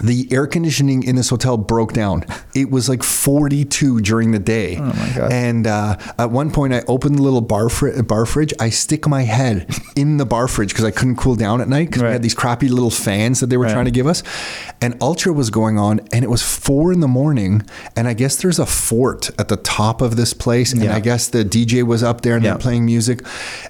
The 0.05 0.29
air 0.31 0.47
conditioning 0.47 1.03
in 1.03 1.17
this 1.17 1.31
hotel 1.31 1.57
broke 1.57 1.93
down. 1.93 2.25
It 2.55 2.71
was 2.71 2.89
like 2.89 3.03
42 3.03 4.01
during 4.03 4.31
the 4.31 4.39
day. 4.39 4.77
Oh 4.79 4.85
my 4.85 5.13
God. 5.17 5.33
And 5.33 5.67
uh, 5.67 5.97
at 6.19 6.31
one 6.31 6.51
point, 6.53 6.73
I 6.73 6.83
opened 6.87 7.17
the 7.19 7.23
little 7.23 7.41
bar, 7.41 7.69
fri- 7.69 8.01
bar 8.03 8.25
fridge. 8.25 8.55
I 8.61 8.71
stick 8.71 9.09
my 9.09 9.23
head 9.23 9.69
in 9.97 10.17
the 10.19 10.25
bar 10.25 10.47
fridge 10.47 10.69
because 10.71 10.85
I 10.85 10.93
couldn't 10.93 11.17
cool 11.17 11.35
down 11.35 11.61
at 11.61 11.69
night 11.69 11.89
because 11.89 12.03
we 12.05 12.09
had 12.09 12.23
these 12.23 12.35
crappy 12.35 12.69
little 12.69 12.91
fans 12.91 13.41
that 13.41 13.47
they 13.49 13.57
were 13.57 13.65
Right. 13.65 13.73
trying 13.73 13.85
to 13.87 13.91
give 13.91 14.07
us. 14.07 14.23
And 14.81 14.97
Ultra 15.03 15.33
was 15.33 15.51
going 15.51 15.79
on, 15.79 16.01
and 16.13 16.25
it 16.25 16.31
was 16.31 16.43
four 16.43 16.93
in 16.93 17.01
the 17.01 17.09
morning. 17.09 17.63
And 17.97 18.07
I 18.07 18.15
guess 18.15 18.37
there's 18.37 18.59
a 18.61 18.67
fort 18.67 19.31
at 19.39 19.49
the 19.49 19.57
top 19.57 20.01
of 20.03 20.15
this 20.17 20.33
place. 20.33 20.73
And 20.73 20.83
Yeah. 20.85 20.95
I 20.95 21.01
guess 21.01 21.29
the 21.29 21.45
DJ 21.45 21.83
was 21.83 22.03
up 22.05 22.21
there 22.21 22.37
and 22.37 22.45
Yeah. 22.45 22.53
they're 22.53 22.59
playing 22.61 22.85
music. 22.87 23.25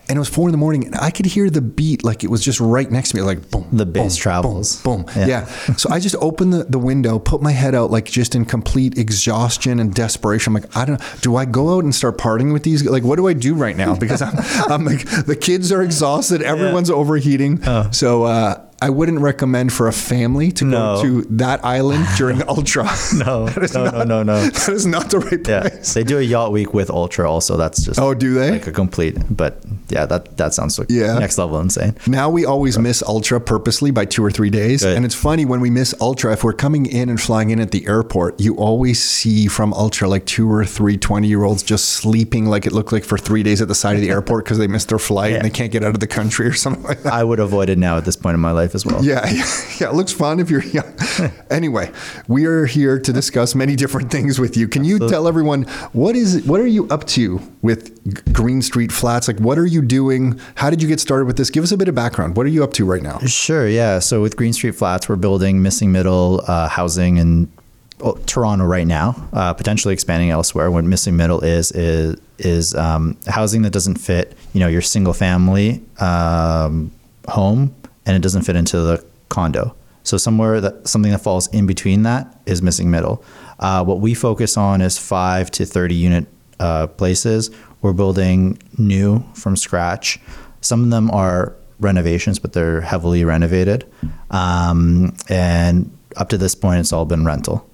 And 0.09 0.17
it 0.17 0.19
was 0.21 0.29
four 0.29 0.49
in 0.49 0.53
the 0.53 0.59
morning, 0.59 0.85
and 0.87 0.95
I 0.97 1.11
could 1.11 1.27
hear 1.27 1.49
the 1.51 1.61
beat 1.63 2.05
like 2.05 2.23
it 2.25 2.31
was 2.31 2.43
just 2.43 2.61
right 2.61 2.91
next 2.91 3.11
to 3.11 3.17
me, 3.17 3.23
like 3.23 3.51
boom. 3.51 3.67
The 3.73 3.87
bass 3.87 4.17
boom, 4.17 4.21
travels. 4.23 4.77
Boom. 4.83 5.03
boom. 5.03 5.13
Yeah. 5.17 5.27
Yeah. 5.27 5.45
So 5.77 5.89
I 5.91 5.99
just 5.99 6.10
opened 6.17 6.53
the, 6.53 6.65
the 6.65 6.79
window, 6.79 7.19
put 7.19 7.43
my 7.43 7.53
head 7.53 7.75
out, 7.75 7.91
like 7.91 8.05
just 8.07 8.35
in 8.35 8.45
complete 8.45 8.99
exhaustion 8.99 9.79
and 9.81 9.95
desperation. 9.95 10.55
I'm 10.55 10.63
like, 10.63 10.77
I 10.77 10.85
don't. 10.85 11.01
Do 11.23 11.37
I 11.37 11.45
go 11.45 11.77
out 11.77 11.85
and 11.85 11.95
start 11.95 12.19
partying 12.19 12.53
with 12.53 12.63
these? 12.63 12.85
Like, 12.85 13.03
what 13.05 13.17
do 13.17 13.29
I 13.29 13.33
do 13.33 13.55
right 13.55 13.77
now? 13.77 13.95
Because 13.97 14.23
I'm, 14.23 14.35
I'm 14.73 14.85
like, 14.85 15.09
the 15.27 15.37
kids 15.37 15.71
are 15.73 15.83
exhausted. 15.83 16.43
Everyone's 16.43 16.91
overheating. 16.91 17.63
So 17.93 18.25
uh, 18.25 18.65
I 18.83 18.91
wouldn't 18.91 19.21
recommend 19.21 19.73
for 19.73 19.89
a 19.89 19.93
family 19.93 20.51
to 20.53 20.65
No. 20.65 20.97
go 20.97 21.03
to 21.03 21.23
that 21.37 21.65
island 21.65 22.07
during 22.17 22.43
Ultra. 22.49 22.85
No, 23.15 23.47
no, 23.75 23.85
not- 23.85 23.95
no, 23.95 24.05
no, 24.05 24.23
no. 24.23 24.41
That 24.47 24.69
is 24.71 24.87
not 24.87 25.11
the 25.11 25.19
right 25.19 25.47
Yeah, 25.47 25.61
place. 25.69 25.95
they 25.95 26.03
do 26.05 26.19
a 26.19 26.23
yacht 26.23 26.53
week 26.53 26.73
with 26.73 26.89
Ultra 26.91 27.31
also. 27.31 27.57
That's 27.57 27.85
just 27.85 28.01
Oh, 28.01 28.15
do 28.15 28.35
they? 28.35 28.53
like 28.53 28.67
a 28.67 28.73
complete. 28.73 29.19
But 29.31 29.63
yeah, 29.91 30.07
that 30.07 30.37
that 30.37 30.55
sounds 30.55 30.79
like 30.79 30.89
Yeah. 30.91 31.19
next 31.19 31.39
level 31.39 31.59
insane. 31.61 31.97
Now 32.07 32.31
we 32.31 32.45
always 32.45 32.79
miss 32.79 33.03
Ultra 33.03 33.41
purposely 33.41 33.91
by 33.91 34.05
two 34.05 34.25
or 34.25 34.31
three 34.31 34.51
days. 34.51 34.83
And 34.85 35.05
it's 35.05 35.15
funny 35.15 35.45
when 35.45 35.61
we 35.61 35.71
miss 35.71 35.95
Ultra, 36.01 36.33
if 36.33 36.45
we're 36.45 36.53
coming 36.53 36.87
in 36.87 37.09
and 37.09 37.21
flying 37.21 37.51
in 37.51 37.61
at 37.61 37.71
the 37.71 37.87
airport, 37.87 38.41
you 38.41 38.55
always 38.57 39.03
see 39.03 39.47
from 39.49 39.73
Ultra 39.75 40.09
like 40.09 40.25
two 40.27 40.51
or 40.51 40.65
three 40.65 40.97
20 40.97 41.27
year 41.29 41.43
olds 41.45 41.63
just 41.63 41.91
sleeping 41.91 42.47
like 42.47 42.67
it 42.67 42.73
looked 42.73 42.93
like 42.93 43.05
for 43.05 43.19
three 43.19 43.43
days 43.43 43.61
at 43.61 43.69
the 43.69 43.75
side 43.75 43.97
of 43.97 44.03
the 44.03 44.11
airport 44.17 44.45
because 44.45 44.59
they 44.59 44.67
missed 44.67 44.89
their 44.89 44.99
flight 44.99 45.31
Yeah. 45.33 45.37
and 45.39 45.45
they 45.45 45.51
can't 45.51 45.73
get 45.73 45.83
out 45.85 45.95
of 45.95 46.01
the 46.01 46.07
country 46.07 46.47
or 46.47 46.53
something 46.53 46.83
like 46.85 47.03
that. 47.03 47.13
I 47.13 47.25
would 47.25 47.41
avoid 47.41 47.69
it 47.69 47.79
now 47.79 47.97
at 47.97 48.05
this 48.05 48.17
point 48.17 48.35
in 48.35 48.41
my 48.41 48.53
life 48.53 48.75
as 48.75 48.85
well. 48.87 49.05
Yeah, 49.05 49.25
yeah, 49.31 49.45
yeah, 49.81 49.89
it 49.91 49.95
looks 49.95 50.13
fun 50.13 50.41
if 50.41 50.51
you're 50.51 50.65
young. 50.65 50.93
anyway, 51.51 51.91
we 52.29 52.45
are 52.47 52.67
here 52.67 52.99
to 52.99 53.13
discuss 53.13 53.55
many 53.55 53.77
different 53.77 54.11
things 54.11 54.39
with 54.39 54.57
you. 54.57 54.69
Can 54.69 54.85
you 54.85 54.99
tell 55.09 55.27
everyone 55.29 55.63
what 55.93 56.17
is 56.17 56.43
what 56.45 56.61
are 56.61 56.67
you 56.67 56.87
up 56.89 57.07
to 57.09 57.41
with 57.63 58.00
Green 58.33 58.63
Street 58.63 58.93
Flats. 58.93 59.29
Like, 59.29 59.39
what 59.39 59.59
are 59.59 59.67
you 59.67 59.83
doing? 59.83 60.41
How 60.55 60.71
did 60.71 60.81
you 60.83 60.89
get 60.89 61.01
started 61.01 61.27
with 61.27 61.37
this? 61.37 61.51
Give 61.51 61.63
us 61.63 61.73
a 61.73 61.77
bit 61.77 61.89
of 61.89 61.95
background. 61.95 62.37
What 62.37 62.47
are 62.47 62.51
you 62.51 62.65
up 62.65 62.73
to 62.75 62.85
right 62.85 63.03
now? 63.03 63.19
Sure, 63.21 63.69
yeah. 63.69 63.99
So 63.99 64.23
with 64.23 64.37
Green 64.37 64.53
Street 64.53 64.75
Flats, 64.75 65.09
we're 65.09 65.17
building 65.17 65.63
missing 65.63 65.93
middle 65.93 66.43
uh, 66.47 66.69
housing 66.69 67.19
in 67.19 67.53
oh, 68.01 68.15
Toronto 68.27 68.65
right 68.65 68.87
now, 68.87 69.29
uh, 69.33 69.53
potentially 69.55 69.93
expanding 69.93 70.31
elsewhere. 70.31 70.71
What 70.71 70.85
missing 70.85 71.17
middle 71.17 71.41
is 71.41 71.73
is 71.73 72.17
is 72.39 72.75
um, 72.75 73.19
housing 73.27 73.63
that 73.63 73.71
doesn't 73.71 73.97
fit, 73.97 74.35
you 74.55 74.61
know, 74.61 74.69
your 74.69 74.83
single 74.83 75.13
family 75.13 75.83
um, 75.99 76.91
home, 77.29 77.75
and 78.07 78.17
it 78.17 78.23
doesn't 78.23 78.43
fit 78.43 78.57
into 78.57 78.79
the 78.79 79.05
condo. 79.29 79.75
So 80.03 80.17
somewhere 80.17 80.61
that 80.63 80.89
something 80.89 81.13
that 81.13 81.21
falls 81.21 81.47
in 81.49 81.67
between 81.67 82.05
that 82.05 82.41
is 82.47 82.63
missing 82.63 82.91
middle. 82.91 83.23
Uh, 83.59 83.85
what 83.85 84.01
we 84.01 84.15
focus 84.15 84.57
on 84.57 84.81
is 84.81 84.99
five 84.99 85.51
to 85.53 85.67
thirty 85.67 85.95
unit 85.95 86.27
uh, 86.59 86.87
places. 86.87 87.51
We're 87.83 87.93
building 87.93 88.59
new 88.77 89.25
from 89.35 89.57
scratch. 89.57 90.21
Some 90.61 90.85
of 90.85 90.91
them 90.91 91.11
are 91.11 91.55
renovations, 91.79 92.39
but 92.39 92.53
they're 92.53 92.83
heavily 92.83 93.25
renovated. 93.25 93.91
Um, 94.31 95.17
and 95.29 95.91
up 96.17 96.29
to 96.31 96.39
this 96.39 96.55
point, 96.55 96.81
it's 96.81 96.93
all 96.93 97.07
been 97.07 97.25
rental. 97.25 97.67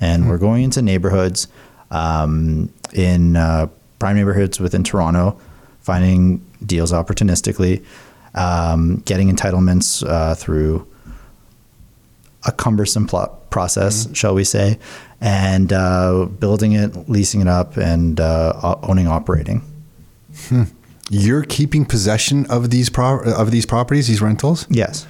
And 0.00 0.28
we're 0.28 0.38
going 0.38 0.64
into 0.64 0.82
neighborhoods 0.82 1.48
um, 1.90 2.72
in 2.92 3.36
uh, 3.36 3.68
prime 3.98 4.16
neighborhoods 4.16 4.58
within 4.60 4.82
Toronto, 4.82 5.38
finding 5.80 6.44
deals 6.66 6.92
opportunistically, 6.92 7.84
um, 8.34 8.96
getting 9.04 9.34
entitlements 9.34 10.06
uh, 10.06 10.34
through 10.34 10.86
a 12.44 12.52
cumbersome 12.52 13.06
pl- 13.06 13.41
process, 13.52 14.08
shall 14.12 14.34
we 14.34 14.44
say, 14.44 14.78
and 15.20 15.72
uh, 15.72 16.26
building 16.40 16.72
it, 16.72 17.08
leasing 17.08 17.40
it 17.40 17.48
up, 17.48 17.76
and 17.76 18.18
uh, 18.18 18.76
owning, 18.82 19.06
operating. 19.06 19.62
You're 21.10 21.44
keeping 21.44 21.84
possession 21.84 22.46
of 22.46 22.70
these 22.70 22.88
pro- 22.90 23.22
of 23.22 23.50
these 23.50 23.66
properties, 23.66 24.08
these 24.08 24.22
rentals. 24.22 24.66
Yes. 24.70 25.06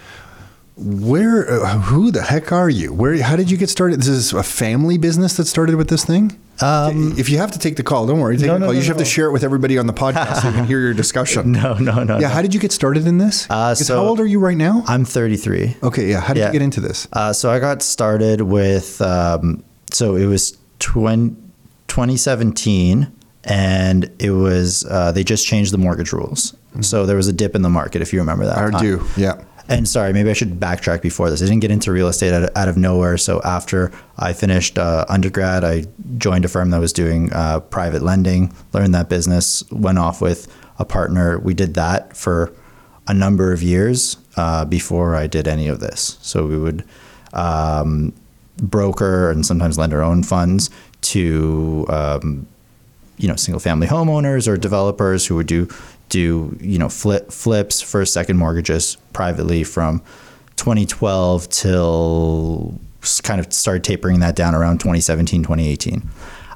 Where? 0.76 1.48
Uh, 1.48 1.78
who 1.78 2.10
the 2.10 2.22
heck 2.22 2.50
are 2.50 2.68
you? 2.68 2.92
Where? 2.92 3.22
How 3.22 3.36
did 3.36 3.50
you 3.50 3.56
get 3.56 3.70
started? 3.70 4.00
This 4.00 4.08
is 4.08 4.32
a 4.32 4.42
family 4.42 4.98
business 4.98 5.36
that 5.36 5.46
started 5.46 5.76
with 5.76 5.88
this 5.88 6.04
thing. 6.04 6.38
Um, 6.60 7.14
if 7.18 7.28
you 7.28 7.38
have 7.38 7.50
to 7.52 7.58
take 7.58 7.76
the 7.76 7.82
call, 7.82 8.06
don't 8.06 8.20
worry. 8.20 8.36
Take 8.36 8.46
No, 8.46 8.52
no, 8.54 8.66
call. 8.66 8.68
no, 8.68 8.72
you 8.72 8.82
should 8.82 8.90
have 8.90 8.98
to 8.98 9.04
share 9.04 9.26
it 9.26 9.32
with 9.32 9.42
everybody 9.42 9.78
on 9.78 9.86
the 9.86 9.92
podcast 10.04 10.42
so 10.42 10.50
they 10.50 10.56
can 10.58 10.66
hear 10.66 10.80
your 10.80 10.94
discussion. 10.94 11.50
No, 11.52 11.74
no, 11.74 12.04
no. 12.04 12.18
Yeah. 12.18 12.28
How 12.28 12.42
did 12.42 12.54
you 12.54 12.60
get 12.60 12.72
started 12.72 13.06
in 13.06 13.18
this? 13.18 13.46
Uh, 13.50 13.74
so- 13.74 13.96
how 13.96 14.02
old 14.06 14.20
are 14.20 14.26
you 14.26 14.38
right 14.38 14.56
now? 14.56 14.84
I'm 14.86 15.04
33. 15.04 15.76
Okay. 15.82 16.08
Yeah. 16.10 16.20
How 16.20 16.34
did 16.34 16.40
Yeah. 16.40 16.46
you 16.48 16.52
get 16.52 16.62
into 16.62 16.80
this? 16.80 17.08
Uh, 17.12 17.32
so 17.32 17.50
I 17.50 17.58
got 17.58 17.82
started 17.82 18.42
with, 18.42 19.00
um, 19.02 19.64
so 19.90 20.14
it 20.14 20.26
was 20.26 20.56
20, 20.78 21.36
2017, 21.88 23.10
and 23.44 24.10
it 24.18 24.30
was, 24.30 24.84
uh, 24.88 25.10
they 25.12 25.24
just 25.24 25.46
changed 25.46 25.72
the 25.72 25.78
mortgage 25.78 26.12
rules. 26.12 26.54
So 26.80 27.04
there 27.06 27.16
was 27.16 27.28
a 27.28 27.32
dip 27.32 27.54
in 27.54 27.62
the 27.62 27.68
market, 27.68 28.00
if 28.02 28.12
you 28.12 28.20
remember 28.20 28.46
that. 28.46 28.56
I 28.56 28.70
time. 28.70 28.80
do. 28.80 29.04
Yeah. 29.16 29.42
And 29.68 29.88
sorry, 29.88 30.12
maybe 30.12 30.28
I 30.30 30.32
should 30.32 30.58
backtrack 30.58 31.02
before 31.02 31.30
this. 31.30 31.40
I 31.40 31.46
didn't 31.46 31.60
get 31.60 31.70
into 31.70 31.92
real 31.92 32.08
estate 32.08 32.32
out 32.32 32.44
of, 32.44 32.50
out 32.56 32.68
of 32.68 32.76
nowhere. 32.76 33.16
So 33.16 33.40
after 33.42 33.92
I 34.18 34.32
finished 34.32 34.78
uh, 34.78 35.04
undergrad, 35.08 35.64
I 35.64 35.84
joined 36.18 36.44
a 36.44 36.48
firm 36.48 36.70
that 36.70 36.78
was 36.78 36.92
doing 36.92 37.32
uh, 37.32 37.60
private 37.60 38.02
lending, 38.02 38.52
learned 38.72 38.94
that 38.94 39.08
business, 39.08 39.68
went 39.70 39.98
off 39.98 40.20
with 40.20 40.52
a 40.78 40.84
partner. 40.84 41.38
We 41.38 41.54
did 41.54 41.74
that 41.74 42.16
for 42.16 42.52
a 43.06 43.14
number 43.14 43.52
of 43.52 43.62
years 43.62 44.16
uh, 44.36 44.64
before 44.64 45.14
I 45.14 45.26
did 45.26 45.46
any 45.46 45.68
of 45.68 45.80
this. 45.80 46.18
So 46.22 46.46
we 46.46 46.58
would 46.58 46.84
um, 47.32 48.12
broker 48.58 49.30
and 49.30 49.44
sometimes 49.46 49.78
lend 49.78 49.92
our 49.92 50.02
own 50.02 50.22
funds 50.22 50.70
to 51.02 51.86
um, 51.88 52.46
you 53.18 53.28
know 53.28 53.36
single 53.36 53.60
family 53.60 53.86
homeowners 53.86 54.48
or 54.48 54.56
developers 54.56 55.26
who 55.26 55.36
would 55.36 55.46
do 55.46 55.68
do 56.12 56.54
you 56.60 56.78
know 56.78 56.90
flip 56.90 57.32
flips 57.32 57.80
first 57.80 58.12
second 58.12 58.36
mortgages 58.36 58.98
privately 59.14 59.64
from 59.64 60.00
2012 60.56 61.48
till 61.48 62.78
kind 63.22 63.40
of 63.40 63.50
started 63.50 63.82
tapering 63.82 64.20
that 64.20 64.36
down 64.36 64.54
around 64.54 64.78
2017 64.78 65.42
2018 65.42 66.02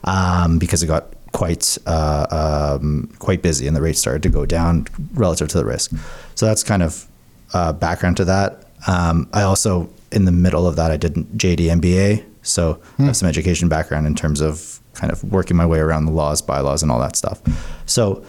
um, 0.04 0.58
because 0.58 0.82
it 0.82 0.88
got 0.88 1.06
quite 1.32 1.78
uh, 1.86 2.76
um, 2.78 3.10
quite 3.18 3.40
busy 3.40 3.66
and 3.66 3.74
the 3.74 3.80
rates 3.80 3.98
started 3.98 4.22
to 4.22 4.28
go 4.28 4.44
down 4.44 4.86
relative 5.14 5.48
to 5.48 5.58
the 5.58 5.64
risk. 5.64 5.90
So 6.34 6.44
that's 6.44 6.62
kind 6.62 6.82
of 6.82 7.06
uh, 7.54 7.72
background 7.72 8.18
to 8.18 8.26
that. 8.26 8.66
Um, 8.86 9.26
I 9.32 9.42
also 9.42 9.88
in 10.12 10.26
the 10.26 10.32
middle 10.32 10.66
of 10.66 10.76
that 10.76 10.90
I 10.90 10.98
did 10.98 11.14
JD 11.14 11.80
MBA 11.80 12.24
so 12.42 12.78
I 12.98 13.04
have 13.04 13.16
some 13.16 13.28
education 13.28 13.70
background 13.70 14.06
in 14.06 14.14
terms 14.14 14.42
of 14.42 14.80
kind 14.92 15.10
of 15.10 15.24
working 15.24 15.56
my 15.56 15.66
way 15.66 15.78
around 15.78 16.04
the 16.04 16.12
laws 16.12 16.42
bylaws 16.42 16.82
and 16.82 16.92
all 16.92 17.00
that 17.00 17.16
stuff. 17.16 17.40
So 17.86 18.22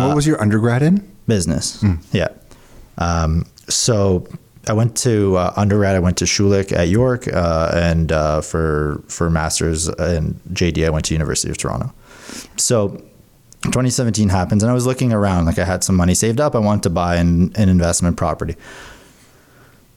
And 0.00 0.08
what 0.08 0.16
was 0.16 0.26
your 0.26 0.40
undergrad 0.40 0.82
in? 0.82 1.16
business. 1.26 1.84
Yeah. 2.12 2.28
Um, 2.98 3.46
so 3.68 4.26
I 4.68 4.72
went 4.72 4.96
to 4.98 5.36
uh, 5.36 5.52
undergrad. 5.56 5.96
I 5.96 5.98
went 5.98 6.16
to 6.18 6.24
Schulich 6.24 6.72
at 6.72 6.88
York, 6.88 7.28
uh, 7.28 7.72
and 7.74 8.10
uh, 8.12 8.40
for 8.40 9.02
for 9.08 9.30
masters 9.30 9.88
and 9.88 10.40
JD, 10.52 10.86
I 10.86 10.90
went 10.90 11.04
to 11.06 11.14
University 11.14 11.50
of 11.50 11.58
Toronto. 11.58 11.92
So 12.56 13.02
2017 13.64 14.28
happens, 14.28 14.62
and 14.62 14.70
I 14.70 14.74
was 14.74 14.86
looking 14.86 15.12
around. 15.12 15.46
Like 15.46 15.58
I 15.58 15.64
had 15.64 15.84
some 15.84 15.96
money 15.96 16.14
saved 16.14 16.40
up. 16.40 16.54
I 16.54 16.58
wanted 16.58 16.84
to 16.84 16.90
buy 16.90 17.16
an, 17.16 17.52
an 17.56 17.68
investment 17.68 18.16
property. 18.16 18.56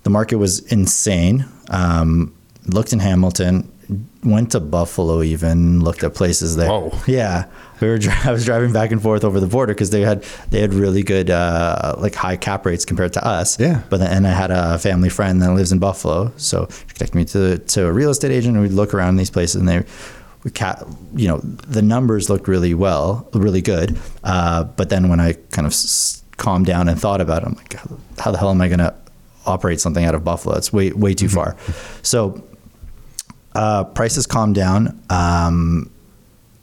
The 0.03 0.10
market 0.10 0.38
was 0.38 0.60
insane. 0.72 1.46
Um, 1.70 2.34
looked 2.68 2.94
in 2.94 3.00
Hamilton, 3.00 3.72
went 4.24 4.51
to 4.51 4.60
Buffalo, 4.60 5.24
even 5.24 5.82
looked 5.82 6.03
at 6.03 6.13
places 6.13 6.56
there. 6.56 6.70
Whoa. 6.70 6.91
Yeah, 7.08 7.46
we 7.81 7.88
were. 7.88 7.98
dri- 7.98 8.13
I 8.25 8.31
was 8.31 8.45
driving 8.45 8.71
back 8.74 8.91
and 8.91 9.01
forth 9.01 9.24
over 9.24 9.39
the 9.39 9.48
border 9.48 9.74
because 9.74 9.89
they 9.89 10.01
had 10.01 10.24
they 10.51 10.59
had 10.62 10.74
really 10.74 11.03
good 11.03 11.29
uh, 11.29 11.95
like 11.98 12.15
high 12.15 12.38
cap 12.38 12.65
rates 12.65 12.86
compared 12.86 13.13
to 13.13 13.25
us. 13.25 13.59
Yeah. 13.59 13.81
But 13.89 13.98
then, 14.00 14.12
and 14.12 14.27
I 14.27 14.31
had 14.31 14.51
a 14.51 14.77
family 14.79 15.09
friend 15.09 15.41
that 15.41 15.51
lives 15.53 15.71
in 15.71 15.79
Buffalo, 15.79 16.31
so 16.38 16.67
she 16.69 16.86
connected 16.95 17.15
me 17.15 17.25
to 17.25 17.57
to 17.59 17.86
a 17.88 17.91
real 17.91 18.09
estate 18.09 18.31
agent, 18.31 18.55
and 18.55 18.63
we'd 18.63 18.74
look 18.74 18.93
around 18.93 19.17
these 19.17 19.29
places, 19.31 19.55
and 19.55 19.67
they. 19.69 19.83
We 20.45 20.51
ca- 20.51 20.86
you 21.13 21.27
know, 21.27 21.39
the 21.39 21.81
numbers 21.81 22.29
looked 22.29 22.48
really 22.48 22.74
well, 22.74 23.27
really 23.33 23.62
good. 23.62 24.00
Uh, 24.24 24.63
but 24.63 24.89
then 24.89 25.09
when 25.09 25.19
I 25.19 25.33
kind 25.33 25.65
of 25.67 25.74
s- 25.74 26.24
calmed 26.38 26.65
down 26.65 26.88
and 26.88 26.98
thought 26.98 27.19
about 27.19 27.43
it, 27.43 27.48
I'm 27.48 27.55
like, 27.55 27.74
how 28.17 28.31
the 28.31 28.38
hell 28.38 28.50
am 28.50 28.62
I 28.62 28.69
going 28.69 28.79
to 28.79 28.95
operate 29.45 29.81
something 29.81 30.05
out 30.05 30.15
of 30.15 30.24
Buffalo? 30.24 30.55
It's 30.55 30.71
way 30.71 30.91
way 30.93 31.13
too 31.13 31.27
far. 31.27 31.57
So 32.03 32.41
uh, 33.53 33.83
prices 33.83 34.25
calmed 34.25 34.55
down. 34.55 35.01
Um, 35.09 35.91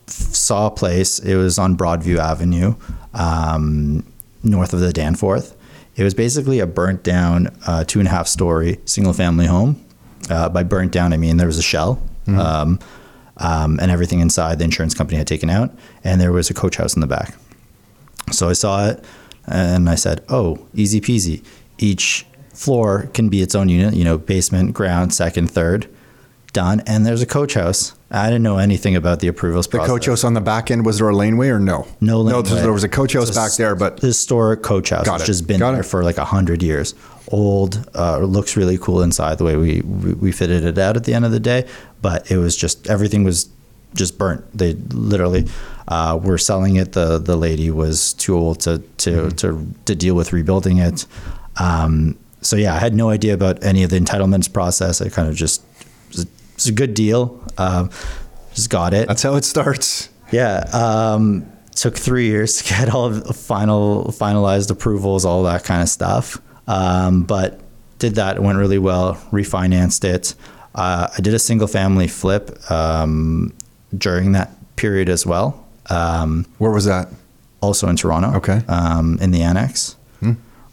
saw 0.06 0.68
a 0.68 0.70
place. 0.70 1.18
It 1.18 1.36
was 1.36 1.58
on 1.58 1.76
Broadview 1.76 2.18
Avenue, 2.18 2.75
um, 3.14 4.04
north 4.42 4.72
of 4.72 4.80
the 4.80 4.92
Danforth. 4.92 5.56
It 5.96 6.04
was 6.04 6.14
basically 6.14 6.60
a 6.60 6.66
burnt 6.66 7.02
down 7.02 7.56
uh, 7.66 7.84
two 7.84 7.98
and 7.98 8.08
a 8.08 8.10
half 8.10 8.28
story 8.28 8.80
single 8.84 9.12
family 9.12 9.46
home. 9.46 9.82
Uh, 10.28 10.48
by 10.48 10.62
burnt 10.62 10.92
down, 10.92 11.12
I 11.12 11.16
mean 11.16 11.36
there 11.36 11.46
was 11.46 11.58
a 11.58 11.62
shell. 11.62 12.02
Um, 12.28 12.80
um, 13.36 13.78
and 13.80 13.90
everything 13.90 14.20
inside 14.20 14.58
the 14.58 14.64
insurance 14.64 14.94
company 14.94 15.18
had 15.18 15.26
taken 15.26 15.50
out, 15.50 15.70
and 16.02 16.20
there 16.20 16.32
was 16.32 16.50
a 16.50 16.54
coach 16.54 16.76
house 16.76 16.94
in 16.94 17.00
the 17.00 17.06
back. 17.06 17.34
So 18.32 18.48
I 18.48 18.54
saw 18.54 18.88
it 18.88 19.04
and 19.46 19.88
I 19.88 19.94
said, 19.94 20.25
oh, 20.28 20.66
easy 20.75 21.00
peasy. 21.00 21.44
Each 21.78 22.26
floor 22.52 23.08
can 23.14 23.28
be 23.28 23.42
its 23.42 23.54
own 23.54 23.68
unit, 23.68 23.94
you 23.94 24.04
know, 24.04 24.18
basement, 24.18 24.75
ground, 24.75 25.14
second, 25.14 25.50
third, 25.50 25.88
done. 26.62 26.82
And 26.86 27.04
there's 27.06 27.22
a 27.22 27.26
coach 27.38 27.54
house. 27.54 27.94
I 28.10 28.26
didn't 28.30 28.42
know 28.48 28.58
anything 28.58 28.96
about 28.96 29.20
the 29.20 29.28
approvals 29.28 29.66
The 29.66 29.78
process. 29.78 29.90
coach 29.92 30.06
house 30.06 30.25
on 30.25 30.34
the 30.34 30.40
back 30.40 30.70
end, 30.70 30.86
was 30.86 30.98
there 30.98 31.08
a 31.08 31.14
laneway 31.22 31.48
or 31.48 31.58
no? 31.58 31.86
No 32.00 32.22
No, 32.22 32.40
there 32.42 32.72
was 32.72 32.84
a 32.84 32.88
coach 32.88 33.12
house 33.14 33.30
back 33.34 33.52
there, 33.56 33.75
but 33.75 34.00
historic 34.00 34.62
coach 34.62 34.90
house. 34.90 35.04
Got 35.06 35.20
it. 35.22 35.26
just 35.26 35.46
been 35.46 35.60
Got 35.60 35.72
there 35.72 35.80
it. 35.80 35.90
for 35.92 36.02
like 36.02 36.18
a 36.18 36.25
hundred 36.36 36.62
years. 36.62 36.94
Old, 37.28 37.72
uh, 37.94 38.18
looks 38.18 38.56
really 38.56 38.78
cool 38.78 39.02
inside 39.02 39.38
the 39.38 39.44
way 39.44 39.56
we, 39.56 39.80
we 39.82 40.10
we 40.14 40.30
fitted 40.32 40.64
it 40.64 40.78
out 40.78 40.96
at 40.96 41.04
the 41.04 41.14
end 41.14 41.25
of 41.25 41.32
the 41.32 41.40
day. 41.40 41.66
But 42.00 42.30
it 42.30 42.38
was 42.38 42.56
just 42.56 42.88
everything 42.88 43.25
was 43.25 43.48
just 43.94 44.16
burnt. 44.18 44.42
They 44.56 44.75
literally 45.12 45.44
uh, 45.88 46.18
were 46.22 46.38
selling 46.38 46.76
it. 46.76 46.92
The 46.92 47.18
the 47.18 47.36
lady 47.36 47.68
was 47.70 48.12
too 48.14 48.34
old 48.42 48.60
to 48.60 48.72
to 49.04 49.10
Mm-hmm. 49.10 49.36
to, 49.42 49.46
to 49.86 49.94
deal 49.94 50.14
with 50.14 50.32
rebuilding 50.32 50.78
it. 50.78 51.06
Um, 51.56 52.16
so 52.42 52.54
yeah, 52.56 52.75
I 52.75 52.78
had 52.78 52.94
no 52.94 53.08
idea 53.10 53.34
about 53.34 53.64
any 53.64 53.82
of 53.84 53.90
the 53.90 53.98
entitlements 53.98 54.48
process. 54.52 55.00
I 55.02 55.08
kind 55.08 55.28
of 55.28 55.34
just 55.34 55.62
it 56.56 56.58
was, 56.58 56.66
it 56.66 56.70
was 56.70 56.72
a 56.72 56.72
good 56.72 56.94
deal. 56.94 57.42
Um, 57.58 57.90
just 58.54 58.70
got 58.70 58.94
it. 58.94 59.08
that's 59.08 59.22
how 59.22 59.34
it 59.34 59.44
starts. 59.44 60.08
Yeah. 60.32 60.64
Um, 60.72 61.50
took 61.75 61.96
three 61.96 62.26
years 62.26 62.56
to 62.56 62.64
get 62.68 62.88
all 62.94 63.10
the 63.10 63.32
final 63.34 64.04
finalized 64.06 64.70
approvals, 64.70 65.25
all 65.25 65.42
that 65.44 65.64
kind 65.64 65.82
of 65.82 65.88
stuff. 65.88 66.40
Um, 66.66 67.22
but 67.25 67.60
did 67.98 68.16
that. 68.16 68.36
It 68.36 68.42
went 68.42 68.58
really 68.58 68.78
well. 68.78 69.14
Refinanced 69.30 70.04
it. 70.04 70.34
Uh, 70.75 71.08
I 71.16 71.20
did 71.20 71.32
a 71.34 71.38
single 71.38 71.68
family 71.68 72.08
flip 72.08 72.70
um, 72.70 73.54
during 73.96 74.32
that 74.32 74.50
period 74.76 75.08
as 75.08 75.25
well. 75.25 75.66
Um, 75.88 76.46
Where 76.58 76.70
was 76.70 76.84
that? 76.86 77.08
also 77.62 77.88
in 77.88 77.96
Toronto. 77.96 78.36
Okay. 78.36 78.62
Um, 78.68 79.18
in 79.20 79.30
the 79.30 79.42
annex. 79.42 79.96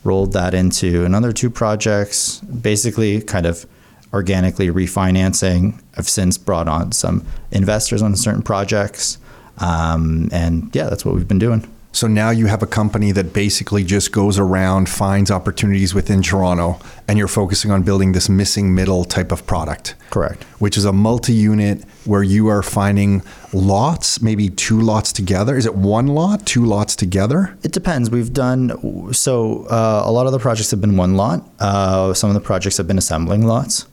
Rolled 0.06 0.34
that 0.34 0.54
into 0.54 1.06
another 1.06 1.32
two 1.32 1.50
projects, 1.50 2.42
basically 2.42 3.22
kind 3.22 3.46
of 3.46 3.66
organically 4.14 4.68
refinancing. 4.70 5.82
I've 5.98 6.08
since 6.08 6.38
brought 6.38 6.68
on 6.68 6.92
some 6.92 7.26
investors 7.52 8.02
on 8.02 8.16
certain 8.16 8.44
projects. 8.44 9.18
Um, 9.58 10.30
and 10.32 10.74
yeah, 10.76 10.90
that's 10.90 11.04
what 11.04 11.16
we've 11.16 11.28
been 11.28 11.40
doing. 11.40 11.68
So 11.96 12.08
now 12.08 12.32
you 12.32 12.48
have 12.48 12.64
a 12.64 12.68
company 12.68 13.12
that 13.12 13.34
basically 13.34 13.84
just 13.84 14.12
goes 14.12 14.40
around, 14.40 14.90
finds 14.90 15.30
opportunities 15.30 15.94
within 15.94 16.24
Toronto, 16.24 16.80
and 17.08 17.20
you're 17.20 17.28
focusing 17.28 17.70
on 17.70 17.84
building 17.84 18.14
this 18.14 18.28
missing 18.28 18.74
middle 18.74 19.06
type 19.06 19.32
of 19.32 19.46
product. 19.46 19.94
Correct. 20.10 20.44
Which 20.58 20.76
is 20.76 20.86
a 20.86 20.92
multi 20.92 21.34
unit 21.34 21.84
where 22.06 22.24
you 22.24 22.48
are 22.48 22.64
finding 22.64 23.22
lots, 23.54 24.24
maybe 24.24 24.50
two 24.50 24.82
lots 24.82 25.14
together. 25.14 25.56
Is 25.56 25.68
it 25.68 25.76
one 25.76 26.08
lot, 26.08 26.48
two 26.48 26.66
lots 26.66 26.96
together? 26.96 27.56
It 27.62 27.74
depends. 27.74 28.10
We've 28.10 28.34
done 28.34 29.14
so. 29.14 29.68
Uh, 29.68 30.02
a 30.04 30.12
lot 30.12 30.26
of 30.26 30.32
the 30.32 30.40
projects 30.40 30.72
have 30.72 30.82
been 30.82 30.98
one 30.98 31.16
lot. 31.16 31.48
Uh, 31.60 32.16
some 32.16 32.32
of 32.32 32.34
the 32.34 32.42
projects 32.42 32.78
have 32.78 32.88
been 32.88 32.98
assembling 32.98 33.46
lots. 33.46 33.86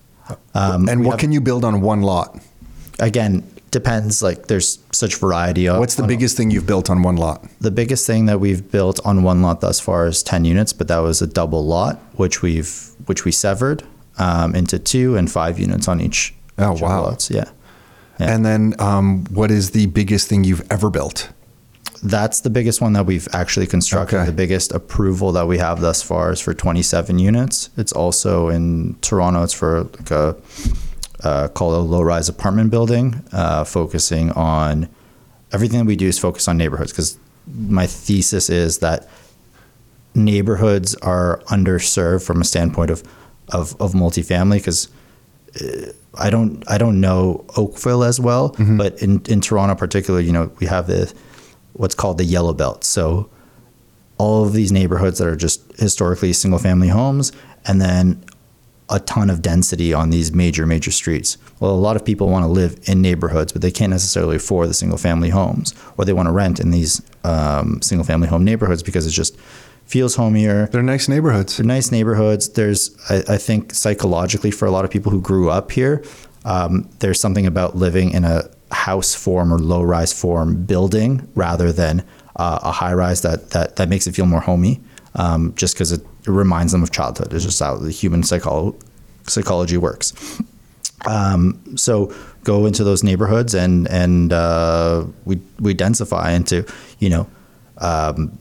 Um, 0.54 0.88
and 0.88 1.04
what 1.04 1.12
have, 1.12 1.20
can 1.20 1.32
you 1.32 1.40
build 1.40 1.64
on 1.64 1.80
one 1.80 2.02
lot? 2.02 2.38
Again, 2.98 3.48
depends. 3.70 4.22
Like 4.22 4.46
there's 4.46 4.78
such 4.92 5.16
variety. 5.16 5.68
Of, 5.68 5.78
What's 5.78 5.94
the 5.94 6.06
biggest 6.06 6.36
thing 6.36 6.50
you've 6.50 6.66
built 6.66 6.90
on 6.90 7.02
one 7.02 7.16
lot? 7.16 7.46
The 7.60 7.70
biggest 7.70 8.06
thing 8.06 8.26
that 8.26 8.40
we've 8.40 8.70
built 8.70 9.00
on 9.04 9.22
one 9.22 9.42
lot 9.42 9.60
thus 9.60 9.80
far 9.80 10.06
is 10.06 10.22
ten 10.22 10.44
units, 10.44 10.72
but 10.72 10.88
that 10.88 10.98
was 10.98 11.22
a 11.22 11.26
double 11.26 11.64
lot, 11.64 11.96
which 12.14 12.42
we've 12.42 12.90
which 13.06 13.24
we 13.24 13.32
severed 13.32 13.84
um, 14.18 14.54
into 14.54 14.78
two 14.78 15.16
and 15.16 15.30
five 15.30 15.58
units 15.58 15.88
on 15.88 16.00
each. 16.00 16.34
Oh 16.58 16.72
wow! 16.72 17.02
Lots. 17.02 17.30
Yeah. 17.30 17.44
yeah. 18.18 18.34
And 18.34 18.44
then, 18.44 18.74
um, 18.78 19.24
what 19.30 19.50
is 19.50 19.70
the 19.70 19.86
biggest 19.86 20.28
thing 20.28 20.44
you've 20.44 20.66
ever 20.70 20.90
built? 20.90 21.30
That's 22.02 22.40
the 22.40 22.50
biggest 22.50 22.80
one 22.80 22.94
that 22.94 23.04
we've 23.04 23.28
actually 23.32 23.66
constructed. 23.66 24.16
Okay. 24.16 24.26
The 24.26 24.32
biggest 24.32 24.72
approval 24.72 25.32
that 25.32 25.46
we 25.46 25.58
have 25.58 25.80
thus 25.80 26.02
far 26.02 26.32
is 26.32 26.40
for 26.40 26.54
27 26.54 27.18
units. 27.18 27.68
It's 27.76 27.92
also 27.92 28.48
in 28.48 28.96
Toronto. 29.02 29.42
It's 29.42 29.52
for 29.52 29.84
like 29.84 30.10
a 30.10 30.36
uh, 31.22 31.48
called 31.48 31.74
a 31.74 31.78
low-rise 31.78 32.30
apartment 32.30 32.70
building, 32.70 33.22
uh, 33.32 33.64
focusing 33.64 34.32
on 34.32 34.88
everything 35.52 35.80
that 35.80 35.84
we 35.84 35.96
do 35.96 36.06
is 36.06 36.18
focused 36.18 36.48
on 36.48 36.56
neighborhoods 36.56 36.92
because 36.92 37.18
my 37.46 37.86
thesis 37.86 38.48
is 38.48 38.78
that 38.78 39.08
neighborhoods 40.14 40.94
are 40.96 41.40
underserved 41.46 42.24
from 42.24 42.40
a 42.40 42.44
standpoint 42.44 42.90
of 42.90 43.02
of, 43.52 43.78
of 43.80 43.92
multifamily 43.92 44.58
because 44.58 44.88
uh, 45.60 45.92
I 46.14 46.30
don't 46.30 46.64
I 46.70 46.78
don't 46.78 47.00
know 47.00 47.44
Oakville 47.56 48.04
as 48.04 48.20
well, 48.20 48.50
mm-hmm. 48.50 48.76
but 48.76 49.00
in 49.02 49.22
in 49.28 49.40
Toronto 49.40 49.74
particularly, 49.74 50.26
you 50.26 50.32
know, 50.32 50.50
we 50.60 50.66
have 50.66 50.86
the 50.86 51.12
what's 51.72 51.94
called 51.94 52.18
the 52.18 52.24
yellow 52.24 52.52
belt. 52.52 52.84
So 52.84 53.30
all 54.18 54.44
of 54.44 54.52
these 54.52 54.70
neighborhoods 54.70 55.18
that 55.18 55.28
are 55.28 55.36
just 55.36 55.62
historically 55.78 56.32
single 56.32 56.58
family 56.58 56.88
homes 56.88 57.32
and 57.66 57.80
then 57.80 58.22
a 58.90 58.98
ton 59.00 59.30
of 59.30 59.40
density 59.40 59.94
on 59.94 60.10
these 60.10 60.32
major 60.32 60.66
major 60.66 60.90
streets. 60.90 61.38
Well, 61.60 61.70
a 61.70 61.78
lot 61.78 61.96
of 61.96 62.04
people 62.04 62.28
want 62.28 62.44
to 62.44 62.48
live 62.48 62.78
in 62.84 63.00
neighborhoods, 63.00 63.52
but 63.52 63.62
they 63.62 63.70
can't 63.70 63.90
necessarily 63.90 64.36
afford 64.36 64.68
the 64.68 64.74
single 64.74 64.98
family 64.98 65.30
homes, 65.30 65.74
or 65.96 66.04
they 66.04 66.12
want 66.12 66.26
to 66.26 66.32
rent 66.32 66.58
in 66.58 66.72
these 66.72 67.00
um, 67.22 67.80
single 67.82 68.04
family 68.04 68.26
home 68.26 68.44
neighborhoods 68.44 68.82
because 68.82 69.06
it 69.06 69.10
just 69.12 69.38
feels 69.86 70.16
homier. 70.16 70.66
They're 70.66 70.82
nice 70.82 71.08
neighborhoods. 71.08 71.56
They're 71.56 71.66
nice 71.66 71.92
neighborhoods. 71.92 72.50
There's, 72.50 72.96
I, 73.08 73.34
I 73.34 73.36
think, 73.36 73.74
psychologically 73.74 74.50
for 74.50 74.66
a 74.66 74.70
lot 74.70 74.84
of 74.84 74.90
people 74.90 75.12
who 75.12 75.20
grew 75.20 75.50
up 75.50 75.70
here, 75.70 76.02
um, 76.44 76.90
there's 76.98 77.20
something 77.20 77.46
about 77.46 77.76
living 77.76 78.10
in 78.10 78.24
a 78.24 78.50
house 78.72 79.14
form 79.14 79.52
or 79.52 79.58
low 79.58 79.82
rise 79.82 80.12
form 80.12 80.64
building 80.64 81.28
rather 81.34 81.72
than 81.72 82.04
uh, 82.36 82.60
a 82.62 82.72
high 82.72 82.94
rise 82.94 83.22
that, 83.22 83.50
that 83.50 83.76
that 83.76 83.88
makes 83.88 84.06
it 84.06 84.14
feel 84.14 84.26
more 84.26 84.40
homey. 84.40 84.80
Um, 85.16 85.52
just 85.56 85.74
because 85.74 85.90
it 85.90 86.02
it 86.26 86.30
reminds 86.30 86.72
them 86.72 86.82
of 86.82 86.92
childhood. 86.92 87.32
It's 87.32 87.44
just 87.44 87.58
how 87.60 87.76
the 87.76 87.90
human 87.90 88.22
psycholo- 88.22 88.80
psychology 89.26 89.76
works. 89.76 90.12
Um, 91.06 91.76
so 91.76 92.14
go 92.44 92.66
into 92.66 92.84
those 92.84 93.02
neighborhoods 93.02 93.54
and 93.54 93.88
and 93.88 94.32
uh, 94.32 95.04
we 95.24 95.40
we 95.58 95.74
densify 95.74 96.34
into 96.34 96.66
you 96.98 97.08
know 97.08 97.26
um, 97.78 98.38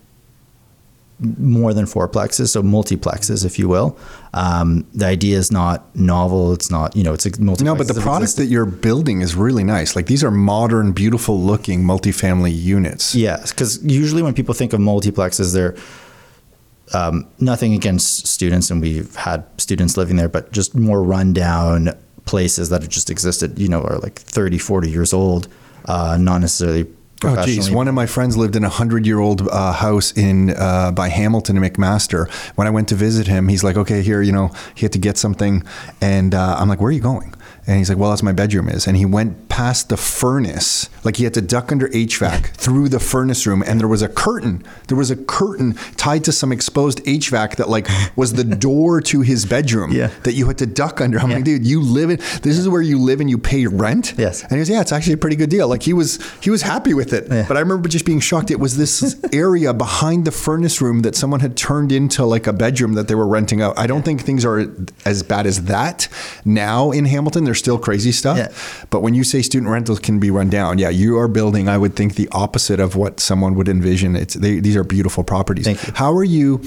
more 1.38 1.74
than 1.74 1.86
fourplexes, 1.86 2.50
so 2.50 2.62
multiplexes, 2.62 3.46
if 3.46 3.60
you 3.60 3.68
will. 3.68 3.98
Um, 4.34 4.86
the 4.94 5.06
idea 5.06 5.38
is 5.38 5.52
not 5.52 5.96
novel. 5.96 6.54
It's 6.54 6.70
not 6.70 6.96
you 6.96 7.04
know 7.04 7.14
it's 7.14 7.26
a 7.26 7.42
multi. 7.42 7.64
No, 7.64 7.76
but 7.76 7.88
the 7.88 8.00
product 8.00 8.36
that 8.38 8.46
you're 8.46 8.66
building 8.66 9.22
is 9.22 9.36
really 9.36 9.64
nice. 9.64 9.96
Like 9.96 10.06
these 10.06 10.24
are 10.24 10.32
modern, 10.32 10.92
beautiful 10.92 11.40
looking 11.42 11.84
multifamily 11.84 12.56
units. 12.56 13.16
Yes, 13.16 13.52
because 13.52 13.84
usually 13.84 14.22
when 14.22 14.34
people 14.34 14.54
think 14.54 14.74
of 14.74 14.80
multiplexes, 14.80 15.54
they're 15.54 15.76
um, 16.94 17.28
nothing 17.40 17.74
against 17.74 18.28
students, 18.28 18.70
and 18.70 18.82
we've 18.82 19.16
had 19.16 19.46
students 19.58 19.98
living 19.98 20.16
there, 20.16 20.30
but 20.30 20.52
just 20.52 20.76
more 20.76 21.02
rundown 21.02 21.90
places 22.26 22.70
that 22.70 22.82
have 22.82 22.90
just 22.90 23.10
existed, 23.10 23.58
you 23.58 23.68
know, 23.68 23.82
are 23.82 23.98
like 23.98 24.20
30, 24.20 24.60
40 24.60 24.90
years 24.90 25.14
old, 25.14 25.48
uh, 25.86 26.18
not 26.20 26.40
necessarily 26.40 26.86
Oh, 27.24 27.44
geez. 27.46 27.70
One 27.70 27.88
of 27.88 27.94
my 27.94 28.06
friends 28.06 28.38
lived 28.38 28.56
in 28.56 28.64
a 28.64 28.70
hundred 28.70 29.06
year 29.06 29.20
old 29.20 29.48
uh, 29.48 29.74
house 29.74 30.12
in 30.14 30.52
uh, 30.52 30.92
by 30.92 31.10
Hamilton 31.10 31.58
and 31.58 31.66
McMaster. 31.66 32.30
When 32.56 32.66
I 32.66 32.70
went 32.70 32.88
to 32.90 32.96
visit 32.96 33.28
him, 33.28 33.50
he's 33.50 33.64
like, 33.64 33.76
okay, 33.76 34.02
here, 34.02 34.22
you 34.22 34.32
know, 34.32 34.52
he 34.74 34.86
had 34.86 34.94
to 34.94 35.00
get 35.00 35.18
something. 35.18 35.64
And 36.00 36.34
uh, 36.34 36.56
I'm 36.58 36.70
like, 36.70 36.80
where 36.80 36.90
are 36.90 36.94
you 36.94 37.02
going? 37.02 37.34
And 37.68 37.78
he's 37.78 37.90
like, 37.90 37.98
well, 37.98 38.10
that's 38.10 38.24
my 38.24 38.32
bedroom 38.32 38.70
is. 38.70 38.88
And 38.88 38.98
he 38.98 39.06
went 39.06 39.50
past 39.50 39.90
the 39.90 39.98
furnace, 39.98 40.90
like 41.04 41.18
he 41.18 41.24
had 41.24 41.34
to 41.34 41.42
duck 41.42 41.72
under 41.72 41.88
HVAC 41.90 42.48
through 42.56 42.90
the 42.90 43.00
furnace 43.00 43.46
room. 43.46 43.64
And 43.66 43.80
there 43.80 43.88
was 43.88 44.02
a 44.02 44.08
curtain. 44.08 44.64
There 44.88 44.98
was 44.98 45.12
a 45.12 45.16
curtain 45.16 45.74
tied 45.98 46.24
to 46.26 46.32
some 46.32 46.52
exposed 46.52 47.04
HVAC 47.06 47.58
that 47.58 47.70
like 47.70 47.88
was 48.16 48.34
the 48.34 48.44
door 48.60 49.02
to 49.02 49.22
his 49.22 49.46
bedroom 49.46 49.92
yeah. 49.92 50.08
that 50.24 50.34
you 50.34 50.48
had 50.48 50.58
to 50.60 50.66
duck 50.66 51.02
under. 51.02 51.20
I'm 51.20 51.30
yeah. 51.30 51.36
like, 51.38 51.46
dude, 51.46 51.66
you 51.66 51.82
live 51.82 52.10
in, 52.10 52.18
this 52.18 52.58
is 52.58 52.68
where 52.70 52.82
you 52.82 53.00
live 53.00 53.20
and 53.20 53.30
you 53.30 53.38
pay 53.38 53.68
rent? 53.68 54.14
Yes. 54.18 54.44
And 54.44 54.52
he 54.52 54.58
goes, 54.58 54.70
yeah, 54.70 54.82
it's 54.82 54.92
actually 54.92 55.14
a 55.14 55.18
pretty 55.18 55.36
good 55.36 55.50
deal. 55.50 55.68
Like 55.68 55.84
he 55.84 55.94
was, 55.94 56.20
he 56.42 56.50
was 56.50 56.62
happy 56.62 56.94
with 56.94 57.14
it. 57.14 57.28
Yeah. 57.30 57.46
But 57.48 57.58
I 57.58 57.60
remember 57.60 57.90
just 57.90 58.06
being 58.06 58.20
shocked. 58.20 58.52
It 58.52 58.60
was 58.60 58.78
this 58.78 59.24
area 59.34 59.74
behind 59.74 60.26
the 60.26 60.32
furnace 60.32 60.82
room 60.82 61.02
that 61.02 61.16
someone 61.16 61.40
had 61.40 61.58
turned 61.58 61.92
into 61.92 62.26
like 62.26 62.48
a 62.48 62.54
bedroom 62.54 62.94
that 62.94 63.08
they 63.08 63.16
were 63.16 63.28
renting 63.28 63.62
out. 63.62 63.78
I 63.78 63.88
don't 63.88 64.04
think 64.04 64.22
things 64.22 64.46
are 64.46 64.74
as 65.06 65.24
bad 65.24 65.46
as 65.46 65.66
that 65.66 66.08
now 66.46 66.92
in 66.92 67.06
Hamilton. 67.06 67.44
There's 67.44 67.59
still 67.60 67.78
crazy 67.78 68.12
stuff. 68.12 68.38
Yeah. 68.38 68.88
But 68.90 69.02
when 69.02 69.14
you 69.14 69.24
say 69.24 69.42
student 69.42 69.72
rentals 69.72 70.00
can 70.00 70.20
be 70.20 70.32
run 70.32 70.50
down, 70.50 70.80
yeah, 70.80 70.90
you 70.90 71.18
are 71.18 71.28
building, 71.28 71.70
I 71.70 71.78
would 71.78 71.96
think, 71.96 72.16
the 72.16 72.28
opposite 72.32 72.80
of 72.80 72.96
what 72.96 73.20
someone 73.20 73.56
would 73.56 73.70
envision. 73.70 74.16
It's 74.16 74.34
they, 74.34 74.60
These 74.60 74.76
are 74.76 74.84
beautiful 74.84 75.24
properties. 75.24 75.68
How 75.96 76.14
are 76.14 76.24
you 76.24 76.62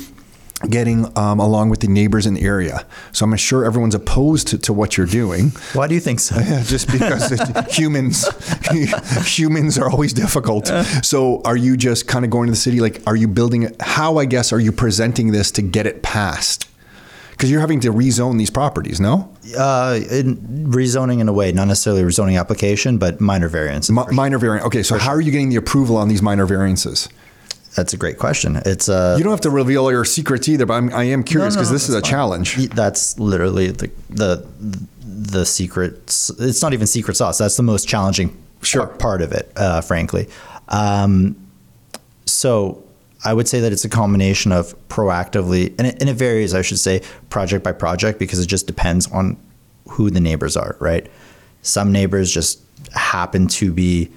getting 0.68 1.16
um, 1.18 1.40
along 1.40 1.70
with 1.70 1.80
the 1.80 1.88
neighbors 1.88 2.26
in 2.26 2.34
the 2.34 2.42
area. 2.42 2.86
So 3.12 3.24
I'm 3.24 3.36
sure 3.36 3.64
everyone's 3.64 3.94
opposed 3.94 4.48
to, 4.48 4.58
to 4.58 4.72
what 4.72 4.96
you're 4.96 5.06
doing. 5.06 5.50
Why 5.72 5.86
do 5.86 5.94
you 5.94 6.00
think 6.00 6.20
so? 6.20 6.40
Just 6.64 6.90
because 6.90 7.30
humans 7.76 8.28
humans 9.26 9.78
are 9.78 9.90
always 9.90 10.12
difficult. 10.12 10.70
So 11.02 11.42
are 11.44 11.56
you 11.56 11.76
just 11.76 12.06
kind 12.06 12.24
of 12.24 12.30
going 12.30 12.46
to 12.46 12.52
the 12.52 12.56
city? 12.56 12.80
Like, 12.80 13.02
are 13.06 13.16
you 13.16 13.28
building? 13.28 13.74
How 13.80 14.18
I 14.18 14.24
guess 14.24 14.52
are 14.52 14.60
you 14.60 14.72
presenting 14.72 15.32
this 15.32 15.50
to 15.52 15.62
get 15.62 15.86
it 15.86 16.02
passed? 16.02 16.68
Because 17.42 17.50
you're 17.50 17.60
having 17.60 17.80
to 17.80 17.92
rezone 17.92 18.38
these 18.38 18.50
properties, 18.50 19.00
no? 19.00 19.28
Uh, 19.58 19.98
in 20.12 20.36
rezoning 20.70 21.18
in 21.18 21.28
a 21.28 21.32
way, 21.32 21.50
not 21.50 21.66
necessarily 21.66 22.00
a 22.00 22.04
rezoning 22.04 22.38
application, 22.38 22.98
but 22.98 23.20
minor 23.20 23.48
variance. 23.48 23.90
M- 23.90 24.14
minor 24.14 24.38
variant. 24.38 24.64
Okay, 24.66 24.84
so 24.84 24.96
how 24.96 25.10
are 25.10 25.20
you 25.20 25.32
getting 25.32 25.48
the 25.48 25.56
approval 25.56 25.96
on 25.96 26.06
these 26.06 26.22
minor 26.22 26.46
variances? 26.46 27.08
That's 27.74 27.92
a 27.92 27.96
great 27.96 28.16
question. 28.16 28.62
It's 28.64 28.88
uh, 28.88 29.16
you 29.18 29.24
don't 29.24 29.32
have 29.32 29.40
to 29.40 29.50
reveal 29.50 29.90
your 29.90 30.04
secrets 30.04 30.48
either, 30.48 30.66
but 30.66 30.74
I'm, 30.74 30.94
I 30.94 31.02
am 31.02 31.24
curious 31.24 31.56
because 31.56 31.70
no, 31.70 31.72
no, 31.72 31.72
no, 31.72 31.78
this 31.78 31.88
is 31.88 31.96
a 31.96 32.00
fine. 32.00 32.10
challenge. 32.12 32.68
That's 32.68 33.18
literally 33.18 33.72
the 33.72 33.90
the 34.08 34.46
the 35.00 35.44
secret. 35.44 35.94
It's 36.38 36.62
not 36.62 36.72
even 36.74 36.86
secret 36.86 37.16
sauce. 37.16 37.38
That's 37.38 37.56
the 37.56 37.64
most 37.64 37.88
challenging 37.88 38.40
sure. 38.62 38.86
part 38.86 39.20
of 39.20 39.32
it, 39.32 39.50
uh, 39.56 39.80
frankly. 39.80 40.28
Um, 40.68 41.34
so 42.24 42.84
I 43.24 43.34
would 43.34 43.48
say 43.48 43.60
that 43.60 43.72
it's 43.72 43.84
a 43.84 43.88
combination 43.88 44.52
of 44.52 44.74
proactively, 44.88 45.74
and 45.78 45.86
it, 45.86 45.96
and 46.00 46.08
it 46.08 46.14
varies, 46.14 46.54
I 46.54 46.62
should 46.62 46.78
say, 46.78 47.02
project 47.30 47.62
by 47.64 47.72
project, 47.72 48.18
because 48.18 48.38
it 48.40 48.46
just 48.46 48.66
depends 48.66 49.10
on 49.12 49.36
who 49.88 50.10
the 50.10 50.20
neighbors 50.20 50.56
are, 50.56 50.76
right? 50.80 51.08
Some 51.62 51.92
neighbors 51.92 52.32
just 52.32 52.60
happen 52.94 53.46
to 53.48 53.72
be 53.72 54.10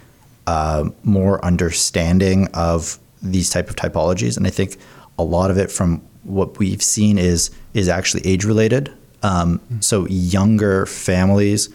uh, 0.48 0.90
more 1.04 1.44
understanding 1.44 2.48
of 2.54 2.98
these 3.22 3.50
type 3.50 3.70
of 3.70 3.76
typologies, 3.76 4.38
and 4.38 4.48
I 4.48 4.50
think 4.50 4.78
a 5.18 5.24
lot 5.24 5.52
of 5.52 5.58
it 5.58 5.72
from 5.72 6.02
what 6.24 6.58
we've 6.58 6.82
seen 6.82 7.18
is 7.18 7.52
is 7.74 7.88
actually 7.88 8.26
age 8.26 8.46
related. 8.46 8.92
Um, 9.24 9.60
mm-hmm. 9.60 9.80
So 9.82 10.08
younger 10.08 10.86
families 10.86 11.70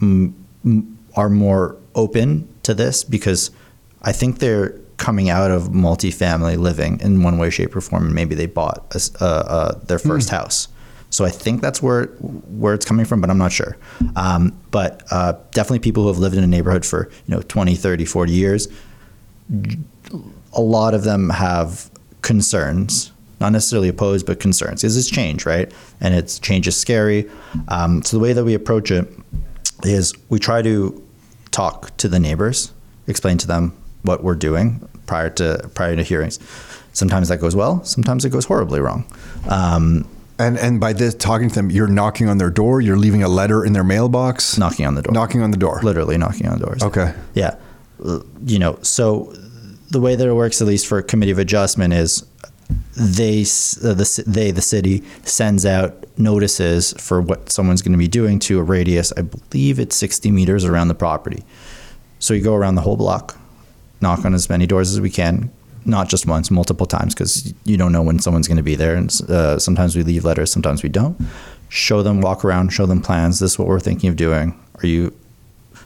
m- 0.00 0.34
m- 0.64 0.98
are 1.16 1.30
more 1.30 1.76
open 1.94 2.48
to 2.62 2.74
this 2.74 3.04
because 3.04 3.50
I 4.02 4.12
think 4.12 4.38
they're 4.38 4.79
coming 5.00 5.30
out 5.30 5.50
of 5.50 5.70
multifamily 5.70 6.58
living 6.58 7.00
in 7.00 7.22
one 7.22 7.38
way, 7.38 7.50
shape, 7.50 7.74
or 7.74 7.80
form, 7.80 8.04
and 8.04 8.14
maybe 8.14 8.34
they 8.34 8.46
bought 8.46 8.94
a, 8.94 9.24
uh, 9.24 9.26
uh, 9.26 9.78
their 9.86 9.98
first 9.98 10.28
mm. 10.28 10.32
house. 10.32 10.68
So 11.08 11.24
I 11.24 11.30
think 11.30 11.60
that's 11.60 11.82
where 11.82 12.04
where 12.60 12.74
it's 12.74 12.84
coming 12.84 13.04
from, 13.04 13.20
but 13.20 13.30
I'm 13.30 13.38
not 13.38 13.50
sure. 13.50 13.76
Um, 14.14 14.56
but 14.70 15.02
uh, 15.10 15.32
definitely 15.50 15.80
people 15.80 16.04
who 16.04 16.08
have 16.10 16.18
lived 16.18 16.36
in 16.36 16.44
a 16.44 16.46
neighborhood 16.46 16.86
for 16.86 17.10
you 17.26 17.34
know 17.34 17.42
20, 17.42 17.74
30, 17.74 18.04
40 18.04 18.32
years, 18.32 18.68
a 20.52 20.60
lot 20.60 20.94
of 20.94 21.02
them 21.02 21.30
have 21.30 21.90
concerns, 22.22 23.10
not 23.40 23.50
necessarily 23.50 23.88
opposed, 23.88 24.26
but 24.26 24.38
concerns. 24.38 24.84
Is 24.84 24.94
this 24.94 25.10
change, 25.10 25.46
right? 25.46 25.72
And 26.00 26.14
it's 26.14 26.38
change 26.38 26.68
is 26.68 26.76
scary. 26.76 27.28
Um, 27.68 28.02
so 28.02 28.18
the 28.18 28.22
way 28.22 28.32
that 28.34 28.44
we 28.44 28.54
approach 28.54 28.92
it 28.92 29.08
is 29.82 30.12
we 30.28 30.38
try 30.38 30.62
to 30.62 31.02
talk 31.50 31.96
to 31.96 32.06
the 32.06 32.20
neighbors, 32.20 32.72
explain 33.08 33.38
to 33.38 33.46
them 33.48 33.72
what 34.02 34.22
we're 34.24 34.34
doing 34.34 34.80
prior 35.06 35.30
to 35.30 35.68
prior 35.74 35.96
to 35.96 36.02
hearings. 36.02 36.38
Sometimes 36.92 37.28
that 37.28 37.40
goes 37.40 37.54
well. 37.54 37.84
Sometimes 37.84 38.24
it 38.24 38.30
goes 38.30 38.44
horribly 38.46 38.80
wrong. 38.80 39.04
Um, 39.48 40.04
And 40.38 40.58
and 40.58 40.80
by 40.80 40.92
this 40.94 41.14
talking 41.14 41.48
to 41.50 41.54
them, 41.54 41.70
you're 41.70 41.86
knocking 41.92 42.28
on 42.30 42.38
their 42.38 42.50
door. 42.50 42.80
You're 42.80 42.96
leaving 42.98 43.22
a 43.22 43.28
letter 43.28 43.64
in 43.64 43.72
their 43.74 43.84
mailbox. 43.84 44.56
knocking 44.58 44.86
on 44.86 44.94
the 44.94 45.02
door. 45.02 45.12
Knocking 45.12 45.42
on 45.42 45.50
the 45.50 45.58
door. 45.58 45.80
literally 45.82 46.16
knocking 46.16 46.48
on 46.48 46.58
doors. 46.58 46.82
Okay. 46.82 47.12
Yeah. 47.34 47.54
Uh, 48.04 48.20
You 48.46 48.58
know, 48.58 48.78
so 48.82 49.32
the 49.90 50.00
way 50.00 50.16
that 50.16 50.26
it 50.26 50.34
works, 50.34 50.60
at 50.62 50.66
least 50.68 50.86
for 50.86 51.02
committee 51.02 51.32
of 51.32 51.38
adjustment, 51.38 51.92
is 51.92 52.24
they 52.96 53.42
uh, 53.42 53.94
the 53.94 54.24
they 54.26 54.50
the 54.52 54.62
city 54.62 55.02
sends 55.24 55.64
out 55.66 55.92
notices 56.16 56.94
for 56.98 57.20
what 57.20 57.50
someone's 57.50 57.82
going 57.82 57.92
to 57.92 57.98
be 57.98 58.08
doing 58.08 58.38
to 58.40 58.58
a 58.58 58.62
radius. 58.62 59.12
I 59.16 59.22
believe 59.22 59.78
it's 59.82 59.96
60 59.96 60.30
meters 60.30 60.64
around 60.64 60.88
the 60.88 60.94
property. 60.94 61.42
So 62.18 62.34
you 62.34 62.42
go 62.42 62.54
around 62.54 62.74
the 62.76 62.82
whole 62.82 62.96
block, 62.96 63.36
knock 64.00 64.24
on 64.24 64.34
as 64.34 64.48
many 64.48 64.66
doors 64.66 64.92
as 64.92 65.00
we 65.00 65.10
can, 65.10 65.50
not 65.84 66.08
just 66.08 66.26
once, 66.26 66.50
multiple 66.50 66.86
times, 66.86 67.14
because 67.14 67.52
you 67.64 67.76
don't 67.76 67.92
know 67.92 68.02
when 68.02 68.18
someone's 68.18 68.48
going 68.48 68.56
to 68.56 68.62
be 68.62 68.74
there. 68.74 68.96
And 68.96 69.10
uh, 69.28 69.58
sometimes 69.58 69.96
we 69.96 70.02
leave 70.02 70.24
letters, 70.24 70.52
sometimes 70.52 70.82
we 70.82 70.88
don't. 70.88 71.20
Show 71.68 72.02
them, 72.02 72.20
walk 72.20 72.44
around, 72.44 72.70
show 72.70 72.86
them 72.86 73.00
plans. 73.00 73.38
This 73.38 73.52
is 73.52 73.58
what 73.58 73.68
we're 73.68 73.80
thinking 73.80 74.10
of 74.10 74.16
doing. 74.16 74.58
Are 74.82 74.86
you? 74.86 75.16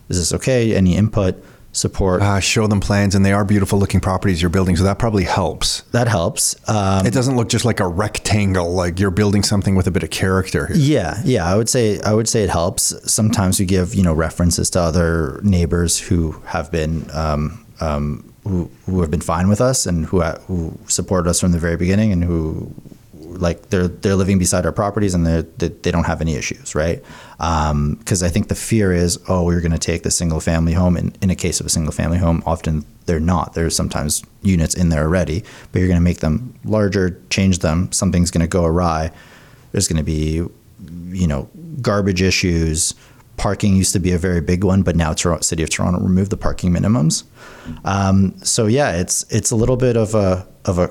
Is 0.09 0.19
this 0.19 0.33
okay? 0.33 0.75
Any 0.75 0.97
input, 0.97 1.43
support? 1.73 2.23
Uh, 2.23 2.41
show 2.41 2.67
them 2.67 2.81
plans, 2.81 3.15
and 3.15 3.25
they 3.25 3.33
are 3.33 3.45
beautiful 3.45 3.79
looking 3.79 4.01
properties 4.01 4.41
you're 4.41 4.51
building, 4.51 4.77
so 4.77 4.85
that 4.85 4.99
probably 4.99 5.25
helps. 5.25 5.83
that 5.93 6.09
helps. 6.09 6.57
Um, 6.69 7.07
it 7.07 7.13
doesn't 7.13 7.37
look 7.37 7.49
just 7.49 7.65
like 7.65 7.81
a 7.81 7.87
rectangle, 7.87 8.73
like 8.73 8.99
you're 8.99 9.11
building 9.11 9.43
something 9.43 9.75
with 9.75 9.87
a 9.87 9.91
bit 9.91 10.03
of 10.03 10.11
character. 10.11 10.69
Here. 10.69 10.77
Yeah, 10.77 11.21
yeah, 11.25 11.45
I 11.45 11.57
would 11.57 11.69
say 11.69 12.01
I 12.01 12.15
would 12.15 12.29
say 12.29 12.43
it 12.45 12.51
helps. 12.51 12.95
Sometimes 13.13 13.61
we 13.61 13.67
give 13.67 13.95
you 13.95 14.03
know 14.03 14.15
references 14.15 14.71
to 14.71 14.81
other 14.81 15.41
neighbors 15.43 15.99
who 15.99 16.33
have 16.47 16.71
been 16.71 17.11
um, 17.13 17.64
um, 17.81 18.33
who 18.45 18.71
who 18.87 19.01
have 19.01 19.11
been 19.11 19.21
fine 19.21 19.49
with 19.49 19.61
us 19.61 19.87
and 19.87 20.07
who 20.07 20.23
who 20.23 20.79
supported 20.87 21.29
us 21.29 21.41
from 21.41 21.53
the 21.53 21.59
very 21.59 21.77
beginning 21.77 22.13
and 22.13 22.25
who 22.25 22.73
like 23.39 23.71
they're 23.71 23.89
they're 23.89 24.15
living 24.15 24.39
beside 24.39 24.65
our 24.67 24.73
properties 24.73 25.15
and 25.15 25.27
they 25.27 25.43
they 25.59 25.91
don't 25.91 26.05
have 26.05 26.21
any 26.21 26.35
issues, 26.35 26.75
right? 26.75 27.03
Because 27.39 28.23
I 28.23 28.29
think 28.29 28.49
the 28.49 28.55
fear 28.55 28.93
is, 28.93 29.19
oh, 29.29 29.45
we're 29.45 29.61
going 29.61 29.73
to 29.73 29.79
take 29.79 30.03
the 30.03 30.11
single 30.11 30.41
family 30.41 30.73
home. 30.73 30.97
And 30.97 31.17
in 31.21 31.31
a 31.31 31.35
case 31.35 31.61
of 31.61 31.67
a 31.67 31.69
single 31.71 31.93
family 31.93 32.19
home, 32.19 32.43
often 32.47 32.85
they're 33.07 33.21
not. 33.21 33.55
There's 33.55 33.77
sometimes 33.77 34.23
units 34.43 34.75
in 34.75 34.89
there 34.89 35.03
already, 35.03 35.45
but 35.73 35.79
you're 35.81 35.89
going 35.89 35.99
to 35.99 36.05
make 36.05 36.21
them 36.21 36.55
larger, 36.65 37.21
change 37.31 37.59
them. 37.59 37.91
Something's 37.93 38.31
going 38.31 38.43
to 38.43 38.49
go 38.49 38.65
awry. 38.65 39.11
There's 39.73 39.89
going 39.89 39.99
to 39.99 40.05
be, 40.05 40.47
you 41.09 41.27
know, 41.27 41.49
garbage 41.83 42.23
issues. 42.23 42.95
Parking 43.37 43.75
used 43.77 43.93
to 43.93 43.99
be 43.99 44.13
a 44.13 44.19
very 44.19 44.41
big 44.41 44.65
one, 44.65 44.83
but 44.83 44.95
now 44.97 45.13
Toronto, 45.13 45.43
City 45.43 45.63
of 45.63 45.71
Toronto 45.71 46.01
removed 46.01 46.31
the 46.31 46.37
parking 46.37 46.73
minimums. 46.73 47.25
Um, 47.85 48.35
so 48.43 48.67
yeah, 48.67 48.93
it's 48.97 49.25
it's 49.31 49.51
a 49.51 49.57
little 49.57 49.77
bit 49.77 49.97
of 49.97 50.15
a 50.15 50.47
of 50.65 50.79
a 50.79 50.91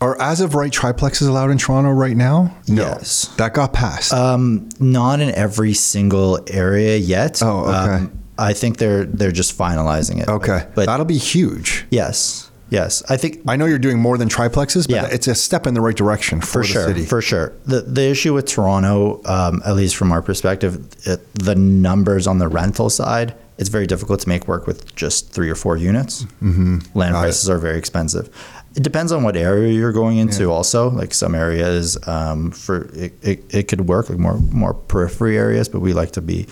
Are 0.00 0.20
as 0.20 0.40
of 0.40 0.54
right 0.54 0.72
triplexes 0.72 1.28
allowed 1.28 1.50
in 1.50 1.58
Toronto 1.58 1.90
right 1.90 2.16
now? 2.16 2.56
No. 2.68 2.82
Yes. 2.82 3.26
That 3.36 3.54
got 3.54 3.72
passed. 3.72 4.12
Um, 4.12 4.68
not 4.78 5.18
in 5.20 5.30
every 5.34 5.74
single 5.74 6.38
area 6.48 6.96
yet. 6.96 7.42
Oh, 7.42 7.64
okay. 7.64 7.94
Um, 8.04 8.22
I 8.38 8.52
think 8.52 8.76
they're 8.78 9.04
they're 9.04 9.32
just 9.32 9.58
finalizing 9.58 10.22
it. 10.22 10.28
okay. 10.28 10.68
but 10.76 10.86
That'll 10.86 11.04
be 11.04 11.18
huge. 11.18 11.86
yes, 11.90 12.47
yes, 12.70 13.02
I 13.08 13.16
think 13.16 13.40
I 13.46 13.56
know 13.56 13.66
you're 13.66 13.78
doing 13.78 13.98
more 13.98 14.18
than 14.18 14.28
triplexes, 14.28 14.86
but 14.86 14.94
Yeah. 14.94 15.06
it's 15.10 15.26
a 15.28 15.34
step 15.34 15.66
in 15.66 15.74
the 15.74 15.80
right 15.80 15.96
direction 15.96 16.40
for, 16.40 16.46
for 16.46 16.58
the 16.62 16.66
sure, 16.68 16.86
city. 16.88 17.04
for 17.04 17.22
sure. 17.22 17.52
The 17.66 17.80
the 17.82 18.02
issue 18.10 18.34
with 18.34 18.46
Toronto, 18.46 19.20
um, 19.24 19.62
at 19.64 19.74
least 19.76 19.96
from 19.96 20.12
our 20.12 20.22
perspective, 20.22 20.86
it, 21.04 21.20
the 21.34 21.54
numbers 21.54 22.26
on 22.26 22.38
the 22.38 22.48
rental 22.48 22.90
side, 22.90 23.34
it's 23.58 23.68
very 23.70 23.86
difficult 23.86 24.20
to 24.20 24.28
make 24.28 24.46
work 24.48 24.66
with 24.66 24.94
just 24.94 25.32
three 25.32 25.50
or 25.50 25.54
four 25.56 25.76
units. 25.76 26.24
Mm-hmm. 26.42 26.78
Land 26.94 27.12
Got 27.14 27.20
it. 27.20 27.22
prices 27.22 27.50
are 27.50 27.58
very 27.58 27.78
expensive. 27.78 28.28
It 28.76 28.82
depends 28.84 29.10
on 29.12 29.24
what 29.24 29.36
area 29.36 29.72
you're 29.72 29.92
going 29.92 30.18
into. 30.18 30.50
Also, 30.52 30.90
like 30.90 31.12
some 31.14 31.34
areas, 31.34 31.98
um, 32.06 32.52
for 32.52 32.82
it, 32.94 33.12
it, 33.22 33.54
it 33.54 33.62
could 33.68 33.88
work 33.88 34.08
like 34.10 34.18
more 34.18 34.38
more 34.52 34.74
periphery 34.74 35.36
areas, 35.36 35.68
but 35.68 35.80
we 35.80 35.92
like 35.92 36.12
to 36.12 36.20
be 36.20 36.46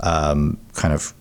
um, 0.00 0.58
kind 0.74 0.94
of 0.94 1.12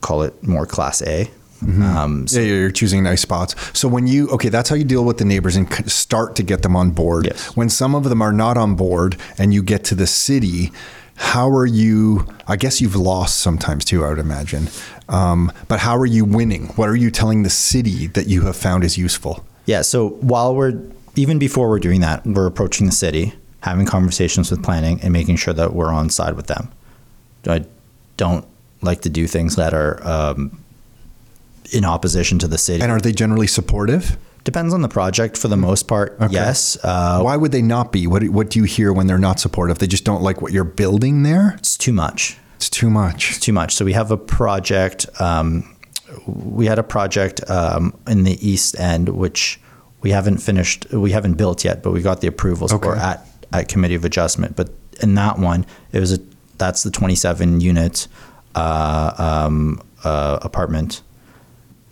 call 0.00 0.22
it 0.22 0.42
more 0.42 0.66
class 0.66 1.02
A. 1.02 1.30
Um, 1.62 2.26
so 2.26 2.40
yeah, 2.40 2.46
you're 2.46 2.60
you're 2.60 2.70
choosing 2.70 3.02
nice 3.02 3.22
spots. 3.22 3.54
So 3.78 3.88
when 3.88 4.06
you 4.06 4.28
okay, 4.30 4.48
that's 4.48 4.68
how 4.68 4.76
you 4.76 4.84
deal 4.84 5.04
with 5.04 5.18
the 5.18 5.24
neighbors 5.24 5.56
and 5.56 5.90
start 5.90 6.36
to 6.36 6.42
get 6.42 6.62
them 6.62 6.76
on 6.76 6.90
board. 6.90 7.26
Yes. 7.26 7.56
When 7.56 7.68
some 7.68 7.94
of 7.94 8.04
them 8.04 8.20
are 8.22 8.32
not 8.32 8.56
on 8.56 8.74
board 8.74 9.16
and 9.38 9.54
you 9.54 9.62
get 9.62 9.84
to 9.84 9.94
the 9.94 10.06
city, 10.06 10.72
how 11.16 11.48
are 11.50 11.66
you? 11.66 12.26
I 12.46 12.56
guess 12.56 12.80
you've 12.80 12.96
lost 12.96 13.38
sometimes 13.38 13.84
too. 13.84 14.04
I 14.04 14.10
would 14.10 14.18
imagine. 14.18 14.68
Um, 15.08 15.52
but 15.68 15.80
how 15.80 15.96
are 15.96 16.06
you 16.06 16.24
winning? 16.24 16.66
What 16.76 16.88
are 16.88 16.96
you 16.96 17.10
telling 17.10 17.42
the 17.42 17.50
city 17.50 18.08
that 18.08 18.26
you 18.26 18.42
have 18.42 18.56
found 18.56 18.84
is 18.84 18.98
useful? 18.98 19.44
Yeah. 19.66 19.82
So 19.82 20.10
while 20.20 20.54
we're 20.54 20.80
even 21.16 21.38
before 21.38 21.68
we're 21.68 21.78
doing 21.78 22.00
that, 22.00 22.26
we're 22.26 22.46
approaching 22.46 22.86
the 22.86 22.92
city, 22.92 23.34
having 23.60 23.86
conversations 23.86 24.50
with 24.50 24.62
planning, 24.62 25.00
and 25.02 25.12
making 25.12 25.36
sure 25.36 25.54
that 25.54 25.72
we're 25.72 25.92
on 25.92 26.10
side 26.10 26.34
with 26.34 26.46
them. 26.46 26.70
I 27.46 27.64
don't 28.16 28.46
like 28.82 29.02
to 29.02 29.08
do 29.08 29.26
things 29.26 29.56
that 29.56 29.74
are 29.74 30.04
um, 30.06 30.63
in 31.74 31.84
opposition 31.84 32.38
to 32.38 32.48
the 32.48 32.58
city. 32.58 32.82
And 32.82 32.92
are 32.92 33.00
they 33.00 33.12
generally 33.12 33.46
supportive? 33.46 34.16
Depends 34.44 34.74
on 34.74 34.82
the 34.82 34.88
project. 34.88 35.38
For 35.38 35.48
the 35.48 35.56
most 35.56 35.88
part, 35.88 36.16
yes. 36.30 36.76
Uh, 36.82 37.20
Why 37.22 37.36
would 37.36 37.50
they 37.52 37.62
not 37.62 37.92
be? 37.92 38.06
What 38.06 38.22
What 38.28 38.50
do 38.50 38.58
you 38.58 38.64
hear 38.64 38.92
when 38.92 39.06
they're 39.06 39.18
not 39.18 39.40
supportive? 39.40 39.78
They 39.78 39.86
just 39.86 40.04
don't 40.04 40.22
like 40.22 40.42
what 40.42 40.52
you're 40.52 40.64
building 40.64 41.22
there. 41.22 41.54
it's 41.58 41.76
too 41.76 41.92
much. 41.92 42.36
It's 42.56 42.70
too 42.70 42.90
much. 42.90 43.30
It's 43.30 43.40
too 43.40 43.52
much. 43.52 43.74
So 43.74 43.84
we 43.84 43.94
have 43.94 44.10
a 44.10 44.16
project. 44.16 45.06
Um, 45.20 45.76
we 46.26 46.66
had 46.66 46.78
a 46.78 46.82
project 46.82 47.40
um, 47.50 47.94
in 48.06 48.24
the 48.24 48.38
East 48.46 48.78
End, 48.78 49.08
which 49.08 49.60
we 50.02 50.10
haven't 50.10 50.38
finished. 50.38 50.92
We 50.92 51.10
haven't 51.12 51.34
built 51.34 51.64
yet, 51.64 51.82
but 51.82 51.92
we 51.92 52.02
got 52.02 52.20
the 52.20 52.28
approvals 52.28 52.70
for 52.72 52.96
at 52.96 53.26
at 53.52 53.68
committee 53.68 53.94
of 53.94 54.04
adjustment. 54.04 54.56
But 54.56 54.68
in 55.02 55.14
that 55.14 55.38
one, 55.38 55.64
it 55.92 56.00
was 56.00 56.12
a 56.12 56.18
that's 56.58 56.82
the 56.82 56.90
27 56.90 57.60
unit 57.60 58.06
uh, 58.54 59.12
um, 59.18 59.80
uh, 60.04 60.38
apartment. 60.42 61.02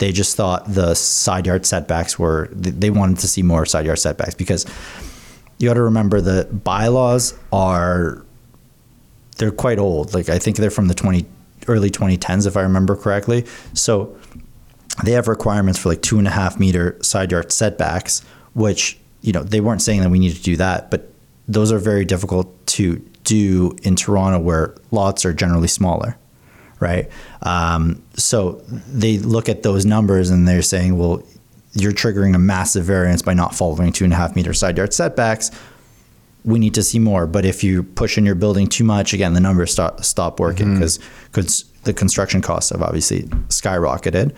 They 0.03 0.11
just 0.11 0.35
thought 0.35 0.65
the 0.67 0.95
side 0.95 1.47
yard 1.47 1.65
setbacks 1.65 2.19
were. 2.19 2.49
They 2.51 2.89
wanted 2.89 3.19
to 3.19 3.27
see 3.29 3.41
more 3.41 3.65
side 3.65 3.85
yard 3.85 3.99
setbacks 3.99 4.35
because 4.35 4.65
you 5.59 5.69
got 5.69 5.75
to 5.75 5.81
remember 5.81 6.19
the 6.19 6.43
bylaws 6.51 7.39
are 7.53 8.25
they're 9.37 9.49
quite 9.49 9.79
old. 9.79 10.13
Like 10.13 10.27
I 10.27 10.39
think 10.39 10.57
they're 10.57 10.69
from 10.69 10.89
the 10.89 10.93
20 10.93 11.25
early 11.69 11.89
2010s, 11.89 12.45
if 12.45 12.57
I 12.57 12.63
remember 12.63 12.97
correctly. 12.97 13.45
So 13.73 14.13
they 15.05 15.13
have 15.13 15.29
requirements 15.29 15.79
for 15.79 15.87
like 15.87 16.01
two 16.01 16.17
and 16.17 16.27
a 16.27 16.31
half 16.31 16.59
meter 16.59 17.01
side 17.01 17.31
yard 17.31 17.53
setbacks, 17.53 18.25
which 18.55 18.99
you 19.21 19.31
know 19.31 19.41
they 19.41 19.61
weren't 19.61 19.81
saying 19.81 20.01
that 20.01 20.09
we 20.09 20.19
need 20.19 20.35
to 20.35 20.43
do 20.43 20.57
that, 20.57 20.91
but 20.91 21.13
those 21.47 21.71
are 21.71 21.79
very 21.79 22.03
difficult 22.03 22.49
to 22.75 22.97
do 23.23 23.73
in 23.83 23.95
Toronto, 23.95 24.39
where 24.39 24.75
lots 24.91 25.23
are 25.23 25.31
generally 25.31 25.69
smaller, 25.69 26.17
right? 26.83 27.09
Um, 27.41 28.03
so 28.13 28.61
they 28.87 29.17
look 29.17 29.49
at 29.49 29.63
those 29.63 29.85
numbers 29.85 30.29
and 30.29 30.47
they're 30.47 30.61
saying, 30.61 30.97
well, 30.97 31.23
you're 31.73 31.91
triggering 31.91 32.35
a 32.35 32.39
massive 32.39 32.85
variance 32.85 33.23
by 33.23 33.33
not 33.33 33.55
following 33.55 33.91
two 33.91 34.03
and 34.03 34.13
a 34.13 34.15
half 34.15 34.35
meter 34.35 34.53
side 34.53 34.77
yard 34.77 34.93
setbacks 34.93 35.49
we 36.45 36.59
need 36.59 36.73
to 36.73 36.83
see 36.83 36.99
more. 36.99 37.25
But 37.25 37.45
if 37.45 37.63
you 37.63 37.83
push 37.83 38.17
in 38.17 38.25
your 38.25 38.35
building 38.35 38.67
too 38.67 38.83
much, 38.83 39.13
again, 39.13 39.33
the 39.33 39.39
numbers 39.39 39.71
stop 39.71 40.03
stop 40.03 40.39
working 40.39 40.73
because 40.73 40.99
the 41.83 41.93
construction 41.93 42.41
costs 42.41 42.71
have 42.71 42.81
obviously 42.81 43.23
skyrocketed. 43.49 44.35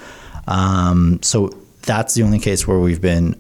Um, 0.48 1.20
so 1.22 1.50
that's 1.84 2.14
the 2.14 2.24
only 2.24 2.40
case 2.40 2.68
where 2.68 2.80
we've 2.80 3.02
been 3.02 3.40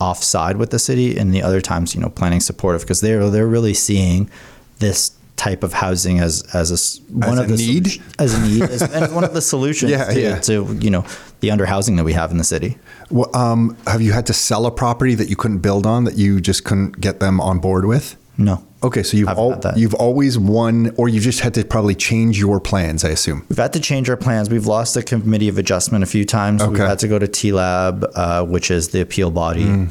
offside 0.00 0.56
with 0.56 0.70
the 0.70 0.78
city, 0.78 1.18
and 1.18 1.32
the 1.32 1.42
other 1.42 1.60
times, 1.60 1.94
you 1.94 2.00
know, 2.00 2.08
planning 2.08 2.40
supportive 2.40 2.82
because 2.82 3.00
they're 3.00 3.28
they're 3.30 3.46
really 3.46 3.74
seeing 3.74 4.30
this 4.78 5.12
type 5.40 5.62
of 5.64 5.72
housing 5.72 6.20
as 6.20 6.42
as 6.54 6.70
a 6.70 6.78
one 7.14 7.32
As 7.32 7.38
of 7.38 7.44
a 7.46 7.48
the 7.48 7.56
need? 7.56 7.84
solu- 7.86 8.00
as 8.24 8.34
a 8.34 8.40
need 8.46 8.62
as, 8.62 8.82
and 8.82 9.14
one 9.14 9.24
of 9.24 9.32
the 9.32 9.40
solutions 9.54 9.90
Yeah, 9.90 10.04
to, 10.12 10.20
yeah. 10.20 10.38
to 10.40 10.52
you 10.80 10.90
know 10.90 11.04
the 11.40 11.48
underhousing 11.48 11.96
that 11.96 12.04
we 12.04 12.12
have 12.12 12.30
in 12.30 12.36
the 12.36 12.44
city. 12.44 12.76
Well, 13.10 13.34
um, 13.34 13.76
have 13.86 14.02
you 14.02 14.12
had 14.12 14.26
to 14.26 14.34
sell 14.34 14.66
a 14.66 14.70
property 14.70 15.14
that 15.14 15.28
you 15.30 15.36
couldn't 15.36 15.58
build 15.60 15.86
on 15.86 16.04
that 16.04 16.16
you 16.18 16.40
just 16.40 16.64
couldn't 16.64 17.00
get 17.00 17.20
them 17.20 17.40
on 17.40 17.58
board 17.58 17.84
with? 17.86 18.16
No. 18.36 18.62
Okay, 18.82 19.02
so 19.02 19.16
you've 19.16 19.28
al- 19.28 19.58
that. 19.60 19.76
you've 19.76 19.94
always 19.94 20.38
won, 20.38 20.92
or 20.96 21.08
you 21.08 21.20
just 21.20 21.40
had 21.40 21.52
to 21.54 21.64
probably 21.64 21.94
change 21.94 22.38
your 22.38 22.60
plans. 22.60 23.04
I 23.04 23.10
assume. 23.10 23.44
We've 23.48 23.58
had 23.58 23.72
to 23.74 23.80
change 23.80 24.08
our 24.10 24.16
plans. 24.16 24.48
We've 24.50 24.66
lost 24.66 24.94
the 24.94 25.02
committee 25.02 25.48
of 25.48 25.56
adjustment 25.58 26.04
a 26.04 26.06
few 26.06 26.24
times. 26.24 26.62
We've 26.66 26.78
had 26.78 26.98
to 27.00 27.08
go 27.08 27.18
to 27.18 27.26
TLAB, 27.26 28.04
uh, 28.14 28.44
which 28.44 28.70
is 28.70 28.88
the 28.88 29.00
appeal 29.00 29.30
body, 29.30 29.64
Mm. 29.64 29.88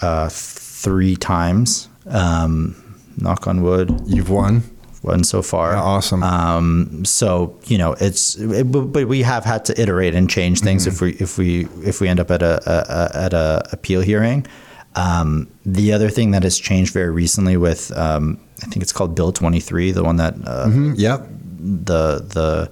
uh, 0.00 0.28
three 0.30 1.16
times. 1.16 1.88
Um, 2.06 2.76
knock 3.20 3.46
on 3.46 3.62
wood, 3.62 4.00
You've 4.06 4.30
won. 4.30 4.62
Won 5.02 5.22
so 5.22 5.42
far. 5.42 5.72
Yeah, 5.74 5.82
awesome. 5.82 6.22
Um, 6.24 7.04
so 7.04 7.56
you 7.66 7.78
know, 7.78 7.92
it's 8.00 8.34
it, 8.36 8.64
but 8.64 9.06
we 9.06 9.22
have 9.22 9.44
had 9.44 9.64
to 9.66 9.80
iterate 9.80 10.14
and 10.14 10.28
change 10.28 10.60
things 10.60 10.86
Mm-hmm. 10.86 10.94
if 10.94 11.00
we 11.00 11.10
if 11.24 11.38
we 11.38 11.88
if 11.88 12.00
we 12.00 12.08
end 12.08 12.18
up 12.20 12.30
at 12.32 12.42
a, 12.42 12.54
a, 12.66 12.76
a 12.92 13.24
at 13.26 13.32
a 13.32 13.68
appeal 13.72 14.00
hearing. 14.00 14.44
Um, 14.96 15.46
the 15.64 15.92
other 15.92 16.10
thing 16.10 16.32
that 16.32 16.42
has 16.42 16.58
changed 16.58 16.92
very 16.92 17.10
recently 17.10 17.56
with 17.56 17.96
um, 17.96 18.40
I 18.62 18.66
think 18.66 18.82
it's 18.82 18.92
called 18.92 19.14
Bill 19.14 19.30
twenty 19.30 19.60
three, 19.60 19.92
the 19.92 20.02
one 20.02 20.16
that 20.16 20.34
uh, 20.44 20.66
Mm, 20.66 20.94
Yep. 20.98 21.28
the 21.60 22.18
the 22.26 22.70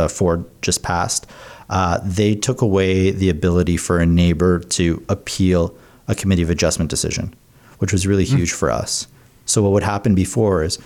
uh, 0.00 0.06
Ford 0.08 0.44
just 0.62 0.82
passed, 0.84 1.26
uh, 1.70 1.98
they 2.04 2.36
took 2.36 2.60
away 2.62 3.10
the 3.10 3.28
ability 3.30 3.76
for 3.76 3.98
a 3.98 4.06
neighbor 4.06 4.60
to 4.60 5.04
appeal 5.08 5.74
a 6.06 6.14
committee 6.14 6.42
of 6.42 6.50
adjustment 6.50 6.88
decision, 6.90 7.34
which 7.78 7.92
was 7.92 8.06
really 8.06 8.24
huge 8.24 8.52
for 8.52 8.70
us. 8.70 9.08
So 9.46 9.62
what 9.62 9.72
would 9.72 9.82
happen 9.82 10.14
before 10.14 10.62
is 10.64 10.78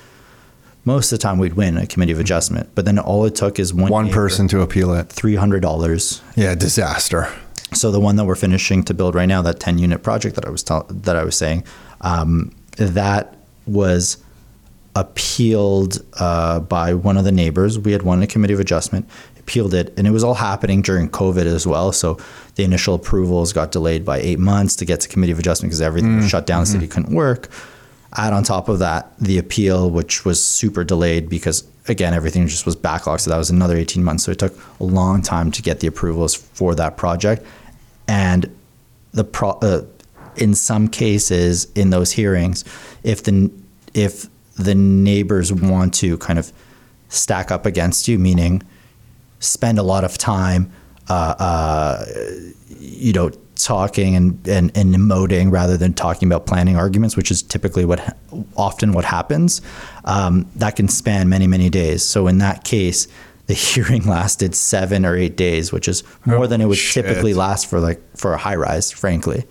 most 0.85 1.13
of 1.13 1.19
the 1.19 1.23
time 1.23 1.39
we'd 1.39 1.55
win 1.55 1.77
a 1.77 1.87
committee 1.87 2.13
of 2.13 2.21
adjustment, 2.21 2.71
but 2.75 2.85
then 2.85 2.99
all 2.99 3.25
it 3.25 3.35
took 3.35 3.59
is 3.59 3.75
one 3.75 3.91
One 3.91 4.11
person 4.11 4.49
to 4.49 4.61
appeal 4.63 4.95
it. 4.95 5.09
three 5.11 5.37
hundred 5.37 5.61
dollars. 5.61 6.23
Yeah, 6.37 6.55
disaster. 6.55 7.29
So 7.75 7.91
the 7.91 8.01
one 8.01 8.17
that 8.17 8.25
we're 8.25 8.35
finishing 8.35 8.83
to 8.85 8.95
build 8.95 9.15
right 9.15 9.27
now, 9.29 9.43
that 9.43 9.61
ten 9.61 9.79
unit 9.79 10.03
project 10.03 10.35
that 10.37 10.47
I 10.47 10.51
was 10.51 10.63
tell- 10.63 10.87
that 10.89 11.17
I 11.17 11.25
was 11.25 11.37
saying, 11.37 11.65
um, 12.01 12.53
that 12.77 13.35
was 13.67 14.17
appealed 14.97 15.99
uh, 16.15 16.61
by 16.61 16.95
one 16.95 17.17
of 17.17 17.25
the 17.25 17.33
neighbors. 17.33 17.79
We 17.79 17.93
had 17.93 18.03
won 18.03 18.23
a 18.23 18.27
committee 18.27 18.55
of 18.55 18.61
adjustment, 18.61 19.09
appealed 19.39 19.75
it, 19.75 19.93
and 19.97 20.07
it 20.07 20.11
was 20.11 20.25
all 20.25 20.35
happening 20.35 20.83
during 20.83 21.09
COVID 21.11 21.47
as 21.47 21.67
well. 21.67 21.93
So 21.93 22.19
the 22.57 22.65
initial 22.65 22.95
approvals 22.95 23.53
got 23.53 23.71
delayed 23.71 24.05
by 24.05 24.19
eight 24.19 24.39
months 24.39 24.75
to 24.77 24.85
get 24.85 25.01
to 25.01 25.09
committee 25.09 25.33
of 25.33 25.39
adjustment 25.39 25.71
because 25.71 25.81
everything 25.83 26.17
was 26.17 26.29
shut 26.29 26.47
down. 26.47 26.61
The 26.61 26.67
city 26.67 26.89
couldn't 26.89 27.15
work. 27.15 27.49
Add 28.17 28.33
on 28.33 28.43
top 28.43 28.69
of 28.69 28.79
that 28.79 29.13
the 29.19 29.39
appeal, 29.39 29.91
which 29.91 30.25
was 30.25 30.43
super 30.43 30.85
delayed 30.85 31.29
because 31.29 31.69
again 31.89 32.15
everything 32.15 32.47
just 32.47 32.67
was 32.67 32.77
backlogged. 32.77 33.21
So 33.21 33.31
that 33.31 33.37
was 33.39 33.51
another 33.51 33.77
18 33.77 34.03
months. 34.03 34.25
So 34.25 34.33
it 34.33 34.39
took 34.39 34.59
a 34.81 34.85
long 34.85 35.23
time 35.23 35.51
to 35.53 35.63
get 35.63 35.81
the 35.81 35.87
approvals 35.87 36.35
for 36.35 36.75
that 36.75 36.97
project, 36.97 37.45
and 38.07 38.51
the 39.13 39.25
pro. 39.25 39.51
Uh, 39.51 39.83
in 40.37 40.55
some 40.55 40.87
cases, 40.89 41.67
in 41.75 41.91
those 41.91 42.13
hearings, 42.13 42.65
if 43.03 43.25
the 43.25 43.51
if 43.93 44.27
the 44.57 44.75
neighbors 44.75 45.53
want 45.53 45.95
to 45.95 46.19
kind 46.19 46.39
of 46.39 46.53
stack 47.09 47.51
up 47.51 47.67
against 47.67 48.09
you, 48.09 48.19
meaning 48.19 48.63
spend 49.41 49.79
a 49.79 49.83
lot 49.83 50.05
of 50.05 50.19
time, 50.19 50.71
uh, 51.09 51.35
uh, 51.39 52.05
you 52.79 53.13
know, 53.13 53.31
talking 53.65 54.15
and, 54.15 54.47
and, 54.49 54.77
and 54.77 54.95
emoting 54.95 55.51
rather 55.51 55.77
than 55.77 55.93
talking 55.93 56.29
about 56.29 56.47
planning 56.47 56.77
arguments, 56.77 57.17
which 57.17 57.31
is 57.31 57.43
typically 57.43 57.85
what 57.85 58.17
often 58.57 58.93
what 58.93 59.05
happens. 59.05 59.61
Um, 60.05 60.47
that 60.57 60.77
can 60.77 60.89
span 60.89 61.29
many 61.29 61.47
many 61.47 61.71
days. 61.71 62.05
So 62.05 62.27
in 62.27 62.39
that 62.39 62.65
case, 62.65 63.09
the 63.47 63.55
hearing 63.55 64.07
lasted 64.07 64.55
seven 64.55 65.05
or 65.05 65.17
eight 65.17 65.37
days, 65.37 65.73
which 65.73 65.89
is 65.89 66.05
more 66.25 66.47
than 66.47 66.61
it 66.61 66.67
would 66.67 66.79
shit. 66.79 67.05
typically 67.05 67.35
last 67.35 67.69
for 67.69 67.81
like 67.81 68.01
for 68.17 68.35
a 68.35 68.39
high 68.39 68.57
rise, 68.57 68.91
frankly. 68.93 69.45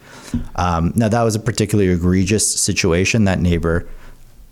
Um, 0.55 0.93
now 0.95 1.09
that 1.09 1.23
was 1.23 1.35
a 1.35 1.39
particularly 1.39 1.91
egregious 1.91 2.59
situation. 2.59 3.25
That 3.25 3.39
neighbor 3.39 3.87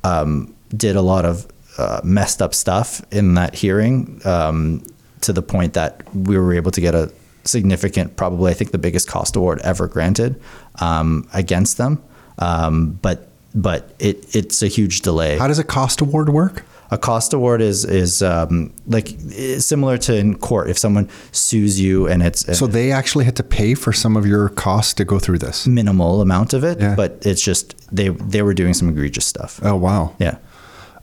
um, 0.04 0.54
did 0.76 0.96
a 0.96 1.02
lot 1.02 1.26
of 1.26 1.48
uh, 1.78 2.02
messed 2.04 2.42
up 2.42 2.54
stuff 2.54 3.02
in 3.12 3.36
that 3.36 3.56
hearing 3.56 4.22
um, 4.26 4.84
to 5.22 5.34
the 5.34 5.42
point 5.42 5.74
that 5.74 6.04
we 6.16 6.38
were 6.38 6.54
able 6.54 6.72
to 6.72 6.82
get 6.82 6.96
a 6.96 7.12
significant, 7.46 8.16
probably 8.18 8.52
I 8.52 8.54
think 8.56 8.72
the 8.72 8.78
biggest 8.78 9.08
cost 9.08 9.36
award 9.36 9.60
ever 9.64 9.88
granted 9.88 10.40
um, 10.82 11.28
against 11.34 11.78
them. 11.78 12.02
Um, 12.40 13.00
but 13.02 13.30
but 13.54 13.94
it 14.00 14.36
it's 14.36 14.62
a 14.62 14.68
huge 14.68 15.02
delay. 15.02 15.38
How 15.38 15.48
does 15.48 15.60
a 15.60 15.64
cost 15.64 16.02
award 16.02 16.30
work? 16.30 16.64
A 16.92 16.98
cost 16.98 17.34
award 17.34 17.62
is 17.62 17.84
is 17.86 18.22
um, 18.22 18.72
like 18.86 19.12
is 19.32 19.66
similar 19.66 19.98
to 20.00 20.16
in 20.16 20.38
court. 20.38 20.70
If 20.70 20.78
someone 20.78 21.10
sues 21.32 21.80
you 21.80 22.08
and 22.08 22.22
it's 22.22 22.58
So 22.58 22.68
they 22.68 22.92
actually 22.92 23.26
had 23.26 23.36
to 23.38 23.44
pay 23.44 23.74
for 23.74 23.92
some 23.94 24.16
of 24.18 24.26
your 24.28 24.50
costs 24.50 24.94
to 24.96 25.06
go 25.06 25.18
through 25.18 25.40
this. 25.40 25.66
minimal 25.66 26.22
amount 26.22 26.54
of 26.54 26.64
it, 26.64 26.80
Yeah. 26.80 26.96
but 26.96 27.18
it's 27.26 27.42
just 27.42 27.74
they 27.96 28.10
they 28.10 28.42
were 28.44 28.54
doing 28.54 28.74
some 28.74 28.90
egregious 28.90 29.26
stuff. 29.26 29.60
Oh 29.64 29.76
wow. 29.76 30.14
Yeah. 30.20 30.38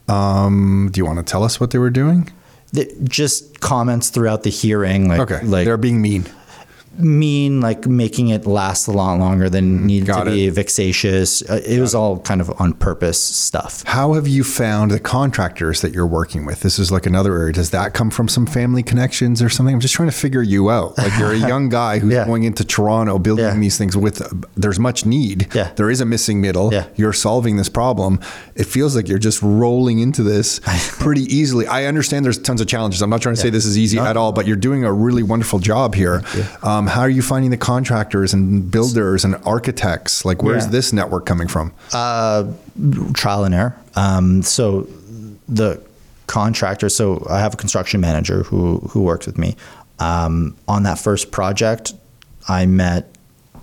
Um, 0.07 0.89
do 0.91 0.99
you 0.99 1.05
want 1.05 1.17
to 1.19 1.23
tell 1.31 1.43
us 1.43 1.59
what 1.59 1.71
they 1.71 1.79
were 1.79 1.89
doing? 1.89 2.29
Just 3.03 3.59
comments 3.61 4.09
throughout 4.09 4.43
the 4.43 4.49
hearing, 4.49 5.07
like 5.07 5.19
Okay, 5.21 5.41
like 5.45 5.65
they're 5.65 5.77
being 5.77 6.01
mean. 6.01 6.25
Mean, 6.97 7.59
like 7.61 7.87
making 7.87 8.29
it 8.29 8.45
last 8.45 8.87
a 8.87 8.91
lot 8.91 9.17
longer 9.19 9.49
than 9.49 9.85
needed 9.87 10.03
Mm, 10.03 10.07
got 10.07 10.23
to 10.25 10.31
be, 10.31 10.49
vexatious. 10.49 11.41
Uh, 11.49 11.61
it 11.65 11.79
was 11.79 11.95
all 11.95 12.19
kind 12.19 12.41
of 12.41 12.51
on 12.61 12.73
purpose 12.73 13.19
stuff. 13.23 13.83
How 13.85 14.13
have 14.13 14.27
you 14.27 14.43
found 14.43 14.91
the 14.91 14.99
contractors 14.99 15.81
that 15.81 15.93
you're 15.93 16.05
working 16.07 16.45
with? 16.45 16.61
This 16.61 16.77
is 16.79 16.91
like 16.91 17.05
another 17.05 17.35
area. 17.37 17.53
Does 17.53 17.69
that 17.71 17.93
come 17.93 18.09
from 18.09 18.27
some 18.27 18.45
family 18.45 18.83
connections 18.83 19.41
or 19.41 19.49
something? 19.49 19.73
I'm 19.73 19.79
just 19.81 19.93
trying 19.93 20.09
to 20.09 20.15
figure 20.15 20.41
you 20.41 20.69
out. 20.69 20.93
Like 21.03 21.17
you're 21.19 21.31
a 21.33 21.37
young 21.37 21.67
guy 21.69 21.99
who's 21.99 22.13
Yeah. 22.13 22.25
going 22.25 22.43
into 22.43 22.63
Toronto, 22.63 23.19
building 23.19 23.45
Yeah. 23.45 23.57
these 23.59 23.77
things 23.77 23.95
with. 23.97 24.21
There's 24.55 24.79
much 24.79 25.05
need. 25.05 25.47
Yeah. 25.53 25.71
There 25.75 25.89
is 25.89 25.99
a 26.01 26.05
missing 26.05 26.39
middle. 26.41 26.71
Yeah. 26.73 26.85
You're 26.95 27.11
solving 27.13 27.57
this 27.57 27.67
problem. 27.69 28.19
It 28.55 28.65
feels 28.65 28.95
like 28.95 29.07
you're 29.09 29.19
just 29.19 29.41
rolling 29.41 29.99
into 29.99 30.23
this 30.23 30.59
pretty 30.99 31.23
easily. 31.23 31.67
I 31.67 31.85
understand 31.85 32.23
there's 32.25 32.37
tons 32.37 32.61
of 32.61 32.67
challenges. 32.67 33.01
I'm 33.01 33.09
not 33.09 33.21
trying 33.21 33.35
to 33.35 33.41
say 33.41 33.49
this 33.49 33.65
is 33.65 33.77
easy 33.77 33.99
at 33.99 34.15
all, 34.15 34.31
but 34.31 34.47
you're 34.47 34.55
doing 34.55 34.83
a 34.85 34.93
really 34.93 35.23
wonderful 35.23 35.59
job 35.59 35.93
here. 35.95 36.23
Um, 36.61 36.82
how 36.87 37.01
are 37.01 37.09
you 37.09 37.21
finding 37.21 37.51
the 37.51 37.57
contractors 37.57 38.33
and 38.33 38.69
builders 38.71 39.23
and 39.25 39.35
architects? 39.45 40.25
Like, 40.25 40.41
where's 40.43 40.65
Yeah. 40.65 40.71
this 40.71 40.93
network 40.93 41.25
coming 41.25 41.47
from? 41.47 41.71
trial 43.13 43.43
and 43.43 43.53
error. 43.55 43.75
Um, 43.95 44.41
so 44.43 44.87
the 45.47 45.79
contractor, 46.27 46.89
so 46.89 47.25
I 47.29 47.39
have 47.39 47.53
a 47.53 47.57
construction 47.57 48.01
manager 48.01 48.43
who 48.43 48.77
who 48.91 49.01
works 49.01 49.25
with 49.25 49.37
me. 49.37 49.55
Um, 49.99 50.55
on 50.67 50.83
that 50.83 50.97
first 50.99 51.31
project, 51.31 51.93
I 52.47 52.65
met 52.65 53.09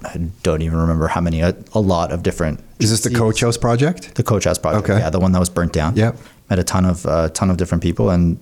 I 0.04 0.16
don't 0.42 0.62
even 0.62 0.78
remember 0.78 1.09
how 1.09 1.20
many 1.20 1.40
a, 1.42 1.54
a 1.74 1.80
lot 1.80 2.11
of 2.12 2.22
different. 2.22 2.61
Is 2.78 2.90
this 2.90 3.00
the 3.02 3.11
Coach 3.11 3.40
House 3.42 3.59
project? 3.59 4.14
The 4.14 4.22
Coach 4.22 4.44
House 4.44 4.56
project, 4.59 4.88
Okay. 4.88 4.98
yeah, 4.98 5.11
the 5.11 5.18
one 5.20 5.33
that 5.33 5.40
was 5.40 5.50
burnt 5.50 5.72
down. 5.74 5.94
Yep. 5.96 6.16
Met 6.48 6.59
a 6.59 6.64
ton 6.64 6.87
of 6.87 7.04
uh, 7.06 7.28
ton 7.30 7.50
of 7.50 7.56
different 7.59 7.83
people, 7.83 8.09
and 8.11 8.38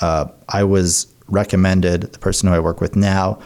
uh, 0.00 0.26
I 0.48 0.62
was 0.64 1.06
recommended 1.28 2.02
the 2.12 2.18
person 2.18 2.48
who 2.48 2.54
I 2.54 2.58
work 2.60 2.80
with 2.80 2.94
now 2.94 3.38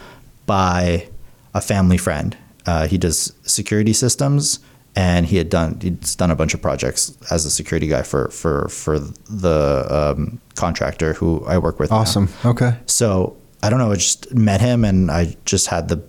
by 0.47 1.07
a 1.53 1.61
family 1.61 1.97
friend. 1.97 2.35
Uh, 2.65 2.87
he 2.87 2.97
does 2.97 3.33
security 3.43 3.93
systems, 3.93 4.59
and 4.95 5.27
he 5.27 5.37
had 5.37 5.49
done 5.49 5.79
he's 5.79 6.15
done 6.15 6.31
a 6.31 6.35
bunch 6.35 6.55
of 6.55 6.61
projects 6.61 7.15
as 7.29 7.45
a 7.45 7.51
security 7.51 7.87
guy 7.87 8.01
for 8.01 8.29
for 8.29 8.67
for 8.69 8.97
the 8.97 9.85
um, 9.89 10.41
contractor 10.55 11.13
who 11.13 11.45
I 11.45 11.59
work 11.59 11.79
with. 11.79 11.91
now. 11.91 11.97
Awesome. 11.97 12.29
Okay. 12.43 12.75
So 12.87 13.37
I 13.61 13.69
don't 13.69 13.77
know. 13.77 13.91
I 13.91 13.95
just 13.95 14.33
met 14.33 14.59
him, 14.59 14.83
and 14.83 15.11
I 15.11 15.37
just 15.45 15.67
had 15.67 15.87
the 15.89 16.01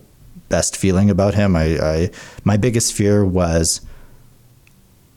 best 0.49 0.75
feeling 0.75 1.09
about 1.09 1.35
him. 1.35 1.55
I, 1.55 1.77
I 1.79 2.09
my 2.43 2.57
biggest 2.57 2.93
fear 2.93 3.23
was, 3.23 3.81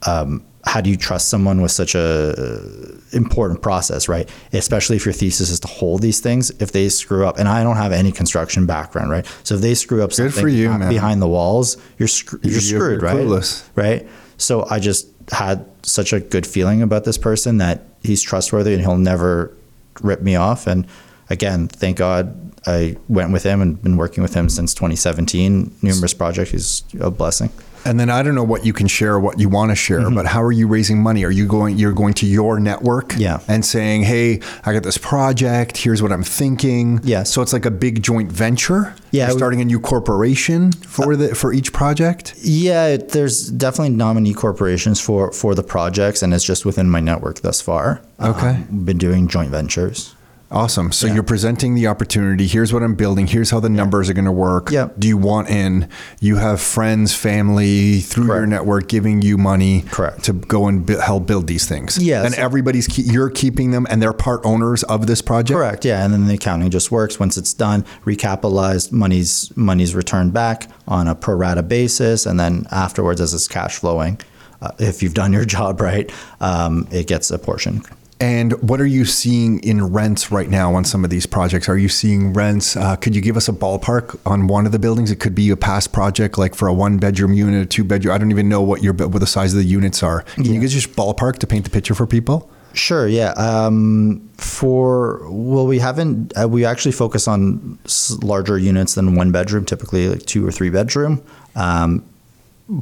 um, 0.07 0.45
how 0.65 0.79
do 0.79 0.89
you 0.89 0.95
trust 0.95 1.29
someone 1.29 1.61
with 1.61 1.71
such 1.71 1.93
a 1.93 1.99
uh, 2.01 2.97
important 3.11 3.61
process, 3.61 4.07
right? 4.07 4.29
Especially 4.53 4.95
if 4.95 5.05
your 5.05 5.13
thesis 5.13 5.49
is 5.49 5.59
to 5.59 5.67
hold 5.67 6.01
these 6.01 6.21
things. 6.21 6.51
If 6.59 6.71
they 6.71 6.87
screw 6.89 7.25
up, 7.25 7.37
and 7.37 7.47
I 7.47 7.63
don't 7.63 7.75
have 7.75 7.91
any 7.91 8.11
construction 8.11 8.65
background, 8.65 9.11
right? 9.11 9.25
So 9.43 9.55
if 9.55 9.61
they 9.61 9.75
screw 9.75 10.03
up 10.03 10.13
something 10.13 10.47
you, 10.49 10.69
behind, 10.69 11.21
the 11.21 11.27
walls, 11.27 11.77
you're 11.97 12.09
you're 12.41 12.51
You're 12.53 12.61
screwed, 12.61 13.01
right? 13.01 13.15
clueless. 13.15 13.67
Right. 13.75 14.07
So 14.37 14.65
I 14.69 14.79
just 14.79 15.07
had 15.31 15.65
such 15.83 16.13
a 16.13 16.19
good 16.19 16.47
feeling 16.47 16.81
about 16.81 17.03
this 17.03 17.17
person 17.17 17.57
that 17.57 17.83
he's 18.01 18.21
trustworthy 18.21 18.73
and 18.73 18.81
he'll 18.81 18.97
never 18.97 19.55
rip 20.01 20.21
me 20.21 20.35
off. 20.35 20.65
And 20.67 20.87
again, 21.29 21.67
thank 21.67 21.97
God 21.97 22.51
I 22.65 22.97
went 23.09 23.31
with 23.31 23.43
him 23.43 23.61
and 23.61 23.81
been 23.81 23.97
working 23.97 24.23
with 24.23 24.33
him 24.33 24.49
since 24.49 24.73
2017. 24.73 25.75
Numerous 25.81 26.13
projects. 26.13 26.51
He's 26.51 26.83
a 26.99 27.11
blessing. 27.11 27.51
And 27.85 27.99
then 27.99 28.09
I 28.09 28.23
don't 28.23 28.35
know 28.35 28.43
what 28.43 28.65
you 28.65 28.73
can 28.73 28.87
share, 28.87 29.19
what 29.19 29.39
you 29.39 29.49
want 29.49 29.71
to 29.71 29.75
share, 29.75 29.99
Mm-hmm. 29.99 30.15
but 30.15 30.25
how 30.25 30.41
are 30.43 30.51
you 30.51 30.67
raising 30.67 31.01
money? 31.01 31.23
Are 31.25 31.31
you 31.31 31.45
going? 31.47 31.77
You're 31.77 31.91
going 31.93 32.13
to 32.15 32.25
your 32.25 32.59
network, 32.59 33.13
Yeah. 33.17 33.39
and 33.47 33.65
saying, 33.65 34.03
"Hey, 34.03 34.39
I 34.65 34.73
got 34.73 34.83
this 34.83 34.97
project. 34.97 35.77
Here's 35.77 36.01
what 36.01 36.11
I'm 36.11 36.23
thinking." 36.23 36.99
Yeah. 37.03 37.23
So 37.23 37.41
it's 37.41 37.53
like 37.53 37.65
a 37.65 37.71
big 37.71 38.01
joint 38.03 38.31
venture. 38.31 38.95
Yeah, 39.11 39.27
You're 39.27 39.37
starting 39.37 39.61
a 39.61 39.65
new 39.65 39.79
corporation 39.79 40.71
for 40.71 41.15
the 41.15 41.35
for 41.35 41.53
each 41.53 41.71
project. 41.73 42.33
Yeah, 42.41 42.87
it, 42.87 43.09
there's 43.09 43.49
definitely 43.49 43.95
nominee 43.95 44.33
corporations 44.33 44.99
for 44.99 45.31
for 45.31 45.53
the 45.55 45.63
projects, 45.63 46.23
and 46.23 46.33
it's 46.33 46.43
just 46.43 46.65
within 46.65 46.89
my 46.89 46.99
network 46.99 47.41
thus 47.41 47.61
far. 47.61 48.01
Okay. 48.19 48.49
Um, 48.49 48.85
been 48.85 48.97
doing 48.97 49.27
joint 49.27 49.51
ventures. 49.51 50.12
Awesome. 50.53 50.91
So 50.91 51.07
Yeah. 51.07 51.15
you're 51.15 51.23
presenting 51.23 51.73
the 51.73 51.87
opportunity. 51.87 52.45
Here's 52.45 52.71
what 52.71 52.83
I'm 52.83 52.93
building. 52.93 53.25
Here's 53.25 53.49
how 53.49 53.59
the 53.59 53.69
numbers 53.69 54.07
are 54.07 54.13
going 54.13 54.25
to 54.25 54.31
work. 54.31 54.69
Yep. 54.69 54.93
Do 54.99 55.07
you 55.07 55.17
want 55.17 55.49
in? 55.49 55.87
You 56.19 56.35
have 56.35 56.61
friends, 56.61 57.13
family 57.15 58.01
through 58.01 58.27
your 58.27 58.45
network 58.45 58.87
giving 58.87 59.23
you 59.23 59.39
money. 59.39 59.83
Correct. 59.89 60.23
To 60.25 60.33
go 60.33 60.67
and 60.67 60.85
bu- 60.85 60.99
help 60.99 61.25
build 61.25 61.47
these 61.47 61.65
things. 61.65 61.97
Yes. 61.97 62.25
And 62.27 62.35
everybody's 62.35 62.87
ke- 62.87 62.99
you're 62.99 63.31
keeping 63.31 63.71
them, 63.71 63.87
and 63.89 63.99
they're 63.99 64.13
part 64.13 64.41
owners 64.45 64.83
of 64.83 65.07
this 65.07 65.23
project. 65.23 65.57
Correct. 65.57 65.85
Yeah, 65.85 66.05
and 66.05 66.13
then 66.13 66.27
the 66.27 66.35
accounting 66.35 66.69
just 66.69 66.91
works 66.91 67.19
once 67.19 67.35
it's 67.35 67.53
done, 67.53 67.83
recapitalized, 68.05 68.91
money's 68.91 69.51
money's 69.55 69.95
returned 69.95 70.33
back 70.33 70.69
on 70.87 71.07
a 71.07 71.15
pro 71.15 71.33
rata 71.33 71.63
basis, 71.63 72.27
and 72.27 72.39
then 72.39 72.67
afterwards, 72.71 73.19
as 73.19 73.33
it's 73.33 73.47
cash 73.47 73.77
flowing, 73.77 74.19
uh, 74.61 74.69
if 74.77 75.01
you've 75.01 75.15
done 75.15 75.33
your 75.33 75.45
job 75.57 75.81
right, 75.81 76.11
um, 76.41 76.87
it 76.91 77.07
gets 77.07 77.31
a 77.31 77.39
portion. 77.39 77.81
And 78.19 78.53
what 78.61 78.79
are 78.79 78.85
you 78.85 79.05
seeing 79.05 79.59
in 79.59 79.91
rents 79.91 80.31
right 80.31 80.49
now 80.49 80.75
on 80.75 80.85
some 80.85 81.03
of 81.03 81.09
these 81.09 81.25
projects? 81.25 81.67
Are 81.67 81.77
you 81.77 81.89
seeing 81.89 82.33
rents? 82.33 82.75
Uh, 82.77 82.95
could 82.95 83.15
you 83.15 83.21
give 83.21 83.35
us 83.35 83.49
a 83.49 83.51
ballpark 83.51 84.19
on 84.25 84.47
one 84.47 84.65
of 84.65 84.71
the 84.71 84.79
buildings? 84.79 85.11
It 85.11 85.19
could 85.19 85.35
be 85.35 85.49
a 85.49 85.57
past 85.57 85.91
project, 85.91 86.37
like 86.37 86.55
for 86.55 86.67
a 86.67 86.73
one 86.73 86.97
bedroom 86.97 87.33
unit, 87.33 87.63
a 87.63 87.65
two 87.65 87.83
bedroom. 87.83 88.15
I 88.15 88.17
don't 88.17 88.31
even 88.31 88.47
know 88.47 88.61
what 88.61 88.81
your 88.81 88.93
what 88.93 89.19
the 89.19 89.27
size 89.27 89.53
of 89.53 89.59
the 89.59 89.65
units 89.65 90.03
are. 90.03 90.21
Can 90.35 90.45
you 90.45 90.59
guys 90.61 90.73
just 90.73 90.95
ballpark 90.95 91.39
to 91.39 91.47
paint 91.47 91.65
the 91.65 91.71
picture 91.71 91.95
for 91.95 92.07
people? 92.07 92.49
Sure. 92.73 93.07
Yeah. 93.07 93.31
Um, 93.31 94.29
for 94.37 95.29
well, 95.29 95.67
we 95.67 95.79
haven't. 95.79 96.33
Uh, 96.39 96.47
we 96.47 96.65
actually 96.65 96.93
focus 96.93 97.27
on 97.27 97.77
larger 98.21 98.57
units 98.57 98.95
than 98.95 99.15
one 99.15 99.31
bedroom, 99.31 99.65
typically 99.65 100.09
like 100.09 100.25
two 100.25 100.47
or 100.47 100.51
three 100.51 100.69
bedroom. 100.69 101.23
Um, 101.55 102.05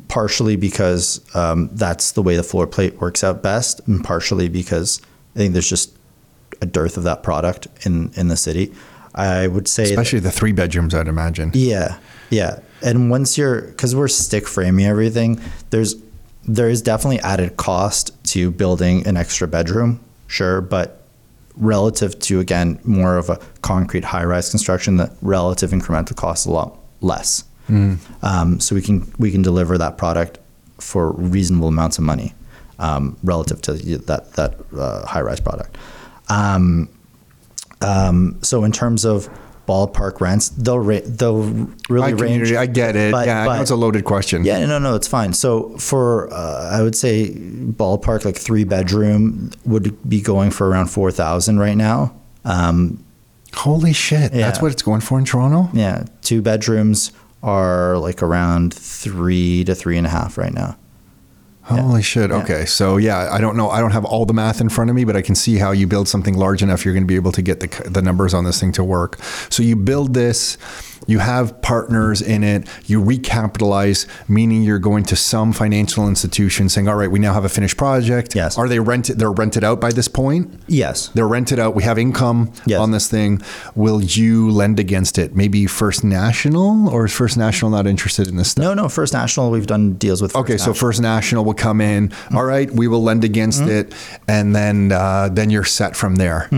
partially 0.07 0.55
because 0.55 1.19
um, 1.35 1.69
that's 1.73 2.11
the 2.11 2.21
way 2.21 2.35
the 2.35 2.43
floor 2.43 2.67
plate 2.67 3.01
works 3.01 3.23
out 3.23 3.41
best, 3.41 3.81
and 3.87 4.03
partially 4.03 4.47
because 4.47 5.01
I 5.35 5.39
think 5.39 5.53
there's 5.53 5.69
just 5.69 5.95
a 6.61 6.65
dearth 6.65 6.97
of 6.97 7.03
that 7.03 7.23
product 7.23 7.67
in 7.85 8.11
in 8.15 8.27
the 8.27 8.37
city. 8.37 8.73
I 9.13 9.47
would 9.47 9.67
say, 9.67 9.83
that- 9.83 9.91
Especially 9.91 10.19
the 10.19 10.31
three 10.31 10.51
bedrooms, 10.53 10.93
I'd 10.93 11.07
imagine. 11.07 11.51
yeah, 11.53 11.97
yeah. 12.29 12.59
And 12.83 13.09
once 13.11 13.37
you're, 13.37 13.61
because 13.61 13.93
we're 13.95 14.07
stick 14.07 14.47
framing 14.47 14.85
everything, 14.85 15.39
there's 15.69 15.95
there 16.47 16.69
is 16.69 16.81
definitely 16.81 17.19
added 17.19 17.55
cost 17.57 18.11
to 18.33 18.49
building 18.51 19.05
an 19.05 19.15
extra 19.17 19.47
bedroom, 19.47 19.99
sure, 20.27 20.61
but 20.61 21.03
relative 21.57 22.17
to 22.19 22.39
again 22.39 22.79
more 22.83 23.17
of 23.17 23.29
a 23.29 23.37
concrete 23.61 24.03
high 24.05 24.23
rise 24.23 24.49
construction, 24.49 24.97
the 24.97 25.11
relative 25.21 25.71
incremental 25.71 26.15
cost 26.15 26.43
is 26.45 26.47
a 26.47 26.51
lot 26.51 26.79
less. 27.01 27.43
Um, 28.21 28.59
so 28.59 28.75
we 28.75 28.81
can 28.81 29.11
we 29.17 29.31
can 29.31 29.41
deliver 29.41 29.77
that 29.77 29.97
product 29.97 30.39
for 30.79 31.11
reasonable 31.11 31.67
amounts 31.69 31.97
of 31.97 32.03
money 32.03 32.33
um, 32.81 33.15
relative 33.23 33.61
to 33.61 33.73
that 34.09 34.33
that 34.33 34.55
uh, 34.77 35.05
high 35.05 35.21
rise 35.21 35.39
product. 35.39 35.77
Um, 36.29 36.89
um, 37.81 38.39
so 38.41 38.63
in 38.63 38.71
terms 38.71 39.05
of 39.05 39.29
ballpark 39.67 40.19
rents, 40.19 40.49
they'll 40.49 40.79
ra- 40.79 40.99
they'll 41.05 41.43
really 41.89 42.07
I, 42.07 42.15
range. 42.15 42.51
I 42.51 42.65
get 42.65 42.95
it. 42.95 43.11
but- 43.11 43.25
yeah, 43.27 43.45
but- 43.45 43.61
it's 43.61 43.71
a 43.71 43.75
loaded 43.75 44.03
question. 44.05 44.43
Yeah, 44.43 44.65
no, 44.65 44.79
no, 44.79 44.95
it's 44.95 45.07
fine. 45.07 45.33
So 45.33 45.77
for 45.77 46.31
uh, 46.33 46.69
I 46.77 46.81
would 46.81 46.95
say 46.95 47.29
ballpark 47.31 48.25
like 48.25 48.37
three 48.37 48.63
bedroom 48.63 49.51
would 49.65 50.09
be 50.09 50.21
going 50.21 50.51
for 50.51 50.67
around 50.67 50.87
four 50.87 51.11
thousand 51.11 51.59
right 51.59 51.77
now. 51.77 52.13
Um, 52.43 53.03
Holy 53.53 53.91
shit. 53.93 54.31
That's 54.31 54.61
what 54.61 54.71
it's 54.71 54.81
going 54.81 55.01
for 55.01 55.19
in 55.19 55.25
Toronto? 55.25 55.69
yeah, 55.73 56.05
two 56.21 56.41
bedrooms 56.41 57.11
are 57.43 57.97
like 57.97 58.23
around 58.23 58.73
three 58.73 59.65
to 59.65 59.75
three 59.75 59.97
and 59.97 60.07
a 60.07 60.09
half 60.09 60.37
right 60.37 60.53
now. 60.53 60.77
Holy 61.63 62.01
shit. 62.01 62.31
Okay. 62.31 62.65
So, 62.65 62.97
yeah, 62.97 63.29
I 63.31 63.39
don't 63.39 63.55
know. 63.55 63.69
I 63.69 63.79
don't 63.79 63.91
have 63.91 64.03
all 64.03 64.25
the 64.25 64.33
math 64.33 64.61
in 64.61 64.69
front 64.69 64.89
of 64.89 64.95
me, 64.95 65.05
but 65.05 65.15
I 65.15 65.21
can 65.21 65.35
see 65.35 65.57
how 65.57 65.71
you 65.71 65.87
build 65.87 66.07
something 66.07 66.35
large 66.35 66.63
enough, 66.63 66.83
you're 66.83 66.93
going 66.93 67.03
to 67.03 67.07
be 67.07 67.15
able 67.15 67.31
to 67.33 67.41
get 67.41 67.59
the, 67.59 67.89
the 67.89 68.01
numbers 68.01 68.33
on 68.33 68.43
this 68.43 68.59
thing 68.59 68.71
to 68.73 68.83
work. 68.83 69.21
So, 69.49 69.63
you 69.63 69.75
build 69.75 70.13
this, 70.13 70.57
you 71.11 71.19
have 71.19 71.61
partners 71.61 72.21
in 72.21 72.43
it, 72.43 72.67
you 72.85 73.01
recapitalize, 73.03 74.07
meaning 74.29 74.63
you're 74.63 74.79
going 74.79 75.03
to 75.05 75.15
some 75.15 75.53
financial 75.53 76.07
institution 76.07 76.69
saying, 76.69 76.87
all 76.87 76.95
right, 76.95 77.11
we 77.11 77.19
now 77.19 77.33
have 77.33 77.45
a 77.45 77.49
finished 77.49 77.77
project. 77.77 78.33
Yes. 78.35 78.57
Are 78.57 78.67
they 78.67 78.79
rented? 78.79 79.19
They're 79.19 79.31
rented 79.31 79.63
out 79.63 79.79
by 79.81 79.91
this 79.91 80.07
point? 80.07 80.51
Yes. 80.67 81.09
They're 81.09 81.27
rented 81.27 81.59
out. 81.59 81.75
We 81.75 81.83
have 81.83 81.97
income 81.97 82.51
Yes. 82.65 82.79
on 82.79 82.91
this 82.91 83.07
thing. 83.09 83.41
Will 83.75 84.01
you 84.01 84.49
lend 84.49 84.79
against 84.79 85.17
it? 85.17 85.35
Maybe 85.35 85.67
First 85.67 86.03
National, 86.03 86.89
or 86.89 87.05
is 87.05 87.13
First 87.13 87.37
National 87.37 87.69
not 87.71 87.85
interested 87.87 88.27
in 88.27 88.37
this 88.37 88.51
stuff? 88.51 88.63
No, 88.63 88.73
no. 88.73 88.89
First 88.89 89.13
National, 89.13 89.51
we've 89.51 89.67
done 89.67 89.93
deals 89.95 90.21
with. 90.21 90.31
First 90.31 90.41
Okay, 90.43 90.57
so 90.57 90.73
First 90.73 91.01
National 91.01 91.43
will 91.45 91.53
come 91.53 91.81
in. 91.81 92.11
All 92.33 92.43
right, 92.45 92.71
we 92.71 92.87
will 92.87 93.03
lend 93.03 93.23
against 93.23 93.61
it, 93.63 93.93
and 94.27 94.55
then 94.55 94.91
uh, 94.91 95.29
then 95.31 95.49
you're 95.49 95.63
set 95.65 95.95
from 95.95 96.15
there. 96.15 96.49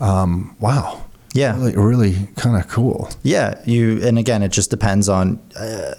Um, 0.00 0.56
wow. 0.60 1.04
Yeah. 1.38 1.56
Really, 1.56 1.76
really 1.76 2.28
kind 2.36 2.56
of 2.60 2.68
cool. 2.68 3.08
Yeah, 3.22 3.60
you 3.64 4.00
and 4.06 4.18
again, 4.18 4.42
it 4.42 4.52
just 4.52 4.70
depends 4.70 5.08
on 5.08 5.38
uh, 5.56 5.94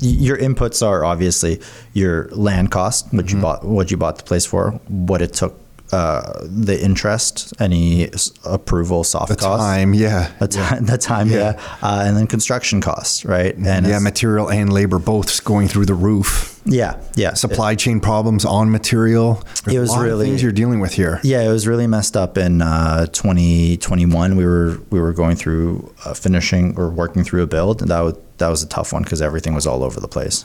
your 0.00 0.36
inputs 0.38 0.86
are 0.86 1.04
obviously 1.04 1.60
your 1.92 2.28
land 2.30 2.70
cost, 2.70 3.06
what 3.12 3.26
Mm-hmm. 3.26 3.36
you 3.36 3.42
bought, 3.42 3.64
what 3.64 3.90
you 3.90 3.96
bought 3.96 4.16
the 4.18 4.24
place 4.24 4.46
for, 4.46 4.70
what 4.88 5.20
it 5.22 5.32
took, 5.32 5.54
uh, 5.92 6.44
the 6.44 6.76
interest, 6.80 7.52
any 7.60 8.06
s- 8.12 8.30
approval, 8.44 9.02
soft 9.04 9.28
The 9.30 9.36
costs, 9.36 9.64
time, 9.66 9.94
yeah, 9.94 10.30
the 10.38 10.46
time, 10.48 10.84
the 10.86 10.98
time, 10.98 11.28
yeah, 11.30 11.58
Uh, 11.82 12.04
and 12.06 12.16
then 12.16 12.26
construction 12.26 12.80
costs, 12.80 13.24
right? 13.24 13.54
And 13.56 13.86
yeah, 13.86 13.98
material 13.98 14.50
and 14.50 14.72
labor 14.72 14.98
both 14.98 15.42
going 15.44 15.66
through 15.68 15.86
the 15.86 15.94
roof. 15.94 16.57
Yeah, 16.68 17.00
yeah, 17.14 17.34
Supply 17.34 17.74
chain 17.74 18.00
problems 18.00 18.44
on 18.44 18.70
material. 18.70 19.42
There's 19.64 19.76
It 19.76 19.80
was 19.80 19.90
a 19.90 19.92
lot 19.94 19.98
of 20.00 20.04
really- 20.06 20.26
things 20.26 20.42
you're 20.42 20.52
dealing 20.52 20.80
with 20.80 20.92
here. 20.92 21.20
Yeah, 21.22 21.42
it 21.42 21.48
was 21.48 21.66
really 21.66 21.86
messed 21.86 22.16
up 22.16 22.36
in 22.38 22.62
uh, 22.62 23.06
2021. 23.06 24.36
We 24.36 24.44
were 24.44 24.78
we 24.90 25.00
were 25.00 25.12
going 25.12 25.36
through 25.36 25.92
uh, 26.04 26.14
finishing 26.14 26.76
or 26.78 26.90
working 26.90 27.24
through 27.24 27.42
a 27.42 27.46
build, 27.46 27.80
and 27.82 27.90
that 27.90 28.00
was 28.00 28.14
that 28.38 28.48
was 28.48 28.62
a 28.62 28.68
tough 28.68 28.92
one 28.92 29.02
because 29.02 29.20
everything 29.22 29.54
was 29.54 29.66
all 29.66 29.82
over 29.82 29.98
the 30.00 30.08
place. 30.08 30.44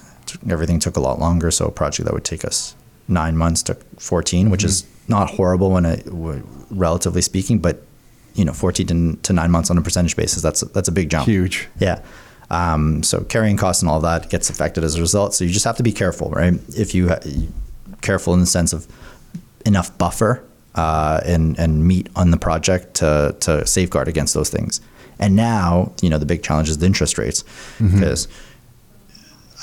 Everything 0.49 0.79
took 0.79 0.97
a 0.97 1.01
lot 1.01 1.19
longer. 1.19 1.51
So 1.51 1.65
a 1.67 1.71
project 1.71 2.05
that 2.05 2.13
would 2.13 2.23
take 2.25 2.43
us 2.45 2.75
nine 3.07 3.38
months 3.38 3.62
took 3.62 3.83
14, 3.99 4.49
which 4.49 4.63
is 4.63 4.86
not 5.07 5.29
horrible 5.31 5.69
when 5.71 5.86
it 5.86 6.07
relatively 6.71 7.21
speaking, 7.21 7.59
but 7.59 7.83
you 8.33 8.45
know, 8.45 8.53
14 8.53 8.88
to, 8.88 9.15
to 9.21 9.33
nine 9.33 9.51
months 9.51 9.69
on 9.69 9.77
a 9.77 9.81
percentage 9.81 10.15
basis, 10.15 10.41
that's 10.41 10.62
that's 10.62 10.88
a 10.88 10.91
big 10.91 11.09
jump. 11.09 11.27
Huge. 11.27 11.67
Yeah. 11.79 12.01
Um, 12.53 13.03
so 13.03 13.21
carrying 13.23 13.57
costs 13.57 13.81
and 13.81 13.89
all 13.89 13.99
that 14.01 14.29
gets 14.29 14.49
affected 14.49 14.83
as 14.83 14.95
a 14.95 15.01
result. 15.01 15.33
So 15.33 15.43
you 15.45 15.51
just 15.51 15.65
have 15.65 15.77
to 15.77 15.83
be 15.83 15.91
careful, 15.91 16.29
right? 16.29 16.53
If 16.77 16.93
you 16.95 17.09
ha- 17.09 17.19
careful 18.01 18.33
in 18.33 18.39
the 18.41 18.45
sense 18.45 18.73
of 18.73 18.85
enough 19.65 19.97
buffer 19.97 20.43
uh, 20.75 21.21
and 21.25 21.57
and 21.59 21.87
meat 21.87 22.09
on 22.15 22.31
the 22.31 22.37
project 22.37 22.93
to 22.95 23.35
to 23.41 23.65
safeguard 23.65 24.07
against 24.07 24.33
those 24.33 24.49
things. 24.49 24.81
And 25.19 25.35
now, 25.35 25.91
you 26.01 26.09
know, 26.09 26.17
the 26.19 26.25
big 26.25 26.41
challenge 26.43 26.69
is 26.69 26.77
the 26.79 26.85
interest 26.85 27.17
rates 27.17 27.43
because 27.79 28.27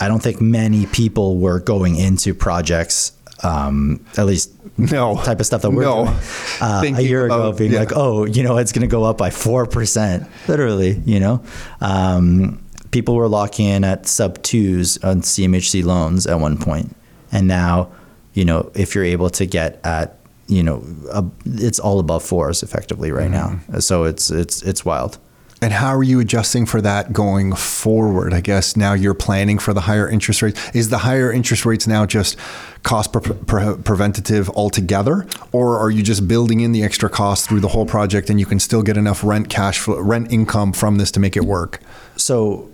I 0.01 0.09
don't 0.09 0.23
think 0.23 0.41
many 0.41 0.87
people 0.87 1.37
were 1.39 1.61
going 1.61 1.97
into 1.97 2.33
projects, 2.35 3.13
um, 3.43 4.01
at 4.17 4.25
least 4.27 4.51
No. 4.79 5.17
type 5.23 5.41
of 5.41 5.47
stuff 5.47 5.61
that 5.63 5.71
we're 5.73 5.83
No. 5.83 6.05
doing 6.05 6.17
uh, 6.63 6.83
a 6.97 7.03
year 7.03 7.27
ago, 7.27 7.53
being 7.53 7.73
yeah. 7.73 7.81
like, 7.81 7.93
oh, 7.95 8.25
you 8.25 8.43
know, 8.43 8.57
it's 8.59 8.73
going 8.73 8.87
to 8.89 8.93
go 8.99 9.05
up 9.05 9.19
by 9.19 9.31
four 9.31 9.67
percent, 9.67 10.27
literally. 10.49 10.93
You 11.05 11.21
know, 11.21 11.43
um, 11.81 12.59
people 12.91 13.15
were 13.15 13.29
locking 13.29 13.67
in 13.67 13.85
at 13.85 14.07
sub 14.07 14.43
twos 14.43 15.03
on 15.05 15.23
CMHC 15.23 15.85
loans 15.85 16.27
at 16.27 16.41
one 16.41 16.59
point, 16.59 16.97
and 17.33 17.47
now, 17.47 17.91
you 18.35 18.45
know, 18.45 18.71
if 18.75 18.95
you're 18.95 19.05
able 19.05 19.31
to 19.31 19.47
get 19.47 19.81
at 19.85 20.17
you 20.47 20.65
know, 20.65 20.83
a, 21.13 21.25
it's 21.45 21.79
all 21.79 22.01
above 22.01 22.25
fours 22.25 22.65
effectively 22.65 23.13
right 23.13 23.31
Mm-hmm. 23.31 23.73
now. 23.73 23.79
So 23.79 24.03
it's 24.03 24.31
it's 24.33 24.63
it's 24.63 24.85
wild. 24.85 25.19
And 25.63 25.73
how 25.75 25.95
are 25.95 26.03
you 26.03 26.19
adjusting 26.21 26.65
for 26.67 26.81
that 26.81 27.13
going 27.13 27.55
forward? 27.55 28.33
I 28.33 28.41
guess 28.41 28.77
now 28.77 28.95
you're 28.95 29.15
planning 29.15 29.59
for 29.59 29.75
the 29.75 29.83
higher 29.83 30.09
interest 30.09 30.43
rates. 30.43 30.59
Is 30.75 30.89
the 30.89 30.99
higher 30.99 31.31
interest 31.31 31.65
rates 31.67 31.87
now 31.87 32.05
just 32.07 32.37
cost 32.83 33.13
pre- 33.13 33.21
pre- 33.47 33.77
preventative 33.85 34.49
altogether, 34.51 35.27
or 35.53 35.79
are 35.79 35.91
you 35.91 36.03
just 36.03 36.27
building 36.27 36.61
in 36.63 36.73
the 36.73 36.83
extra 36.83 37.09
cost 37.11 37.49
through 37.49 37.61
the 37.61 37.69
whole 37.69 37.87
project, 37.87 38.29
and 38.31 38.41
you 38.41 38.47
can 38.47 38.59
still 38.59 38.83
get 38.83 38.97
enough 38.97 39.23
rent 39.23 39.51
cash 39.51 39.79
flow, 39.79 40.01
rent 40.01 40.33
income 40.33 40.73
from 40.73 40.97
this 40.97 41.13
to 41.13 41.21
make 41.21 41.37
it 41.37 41.45
work? 41.45 41.79
So 42.17 42.71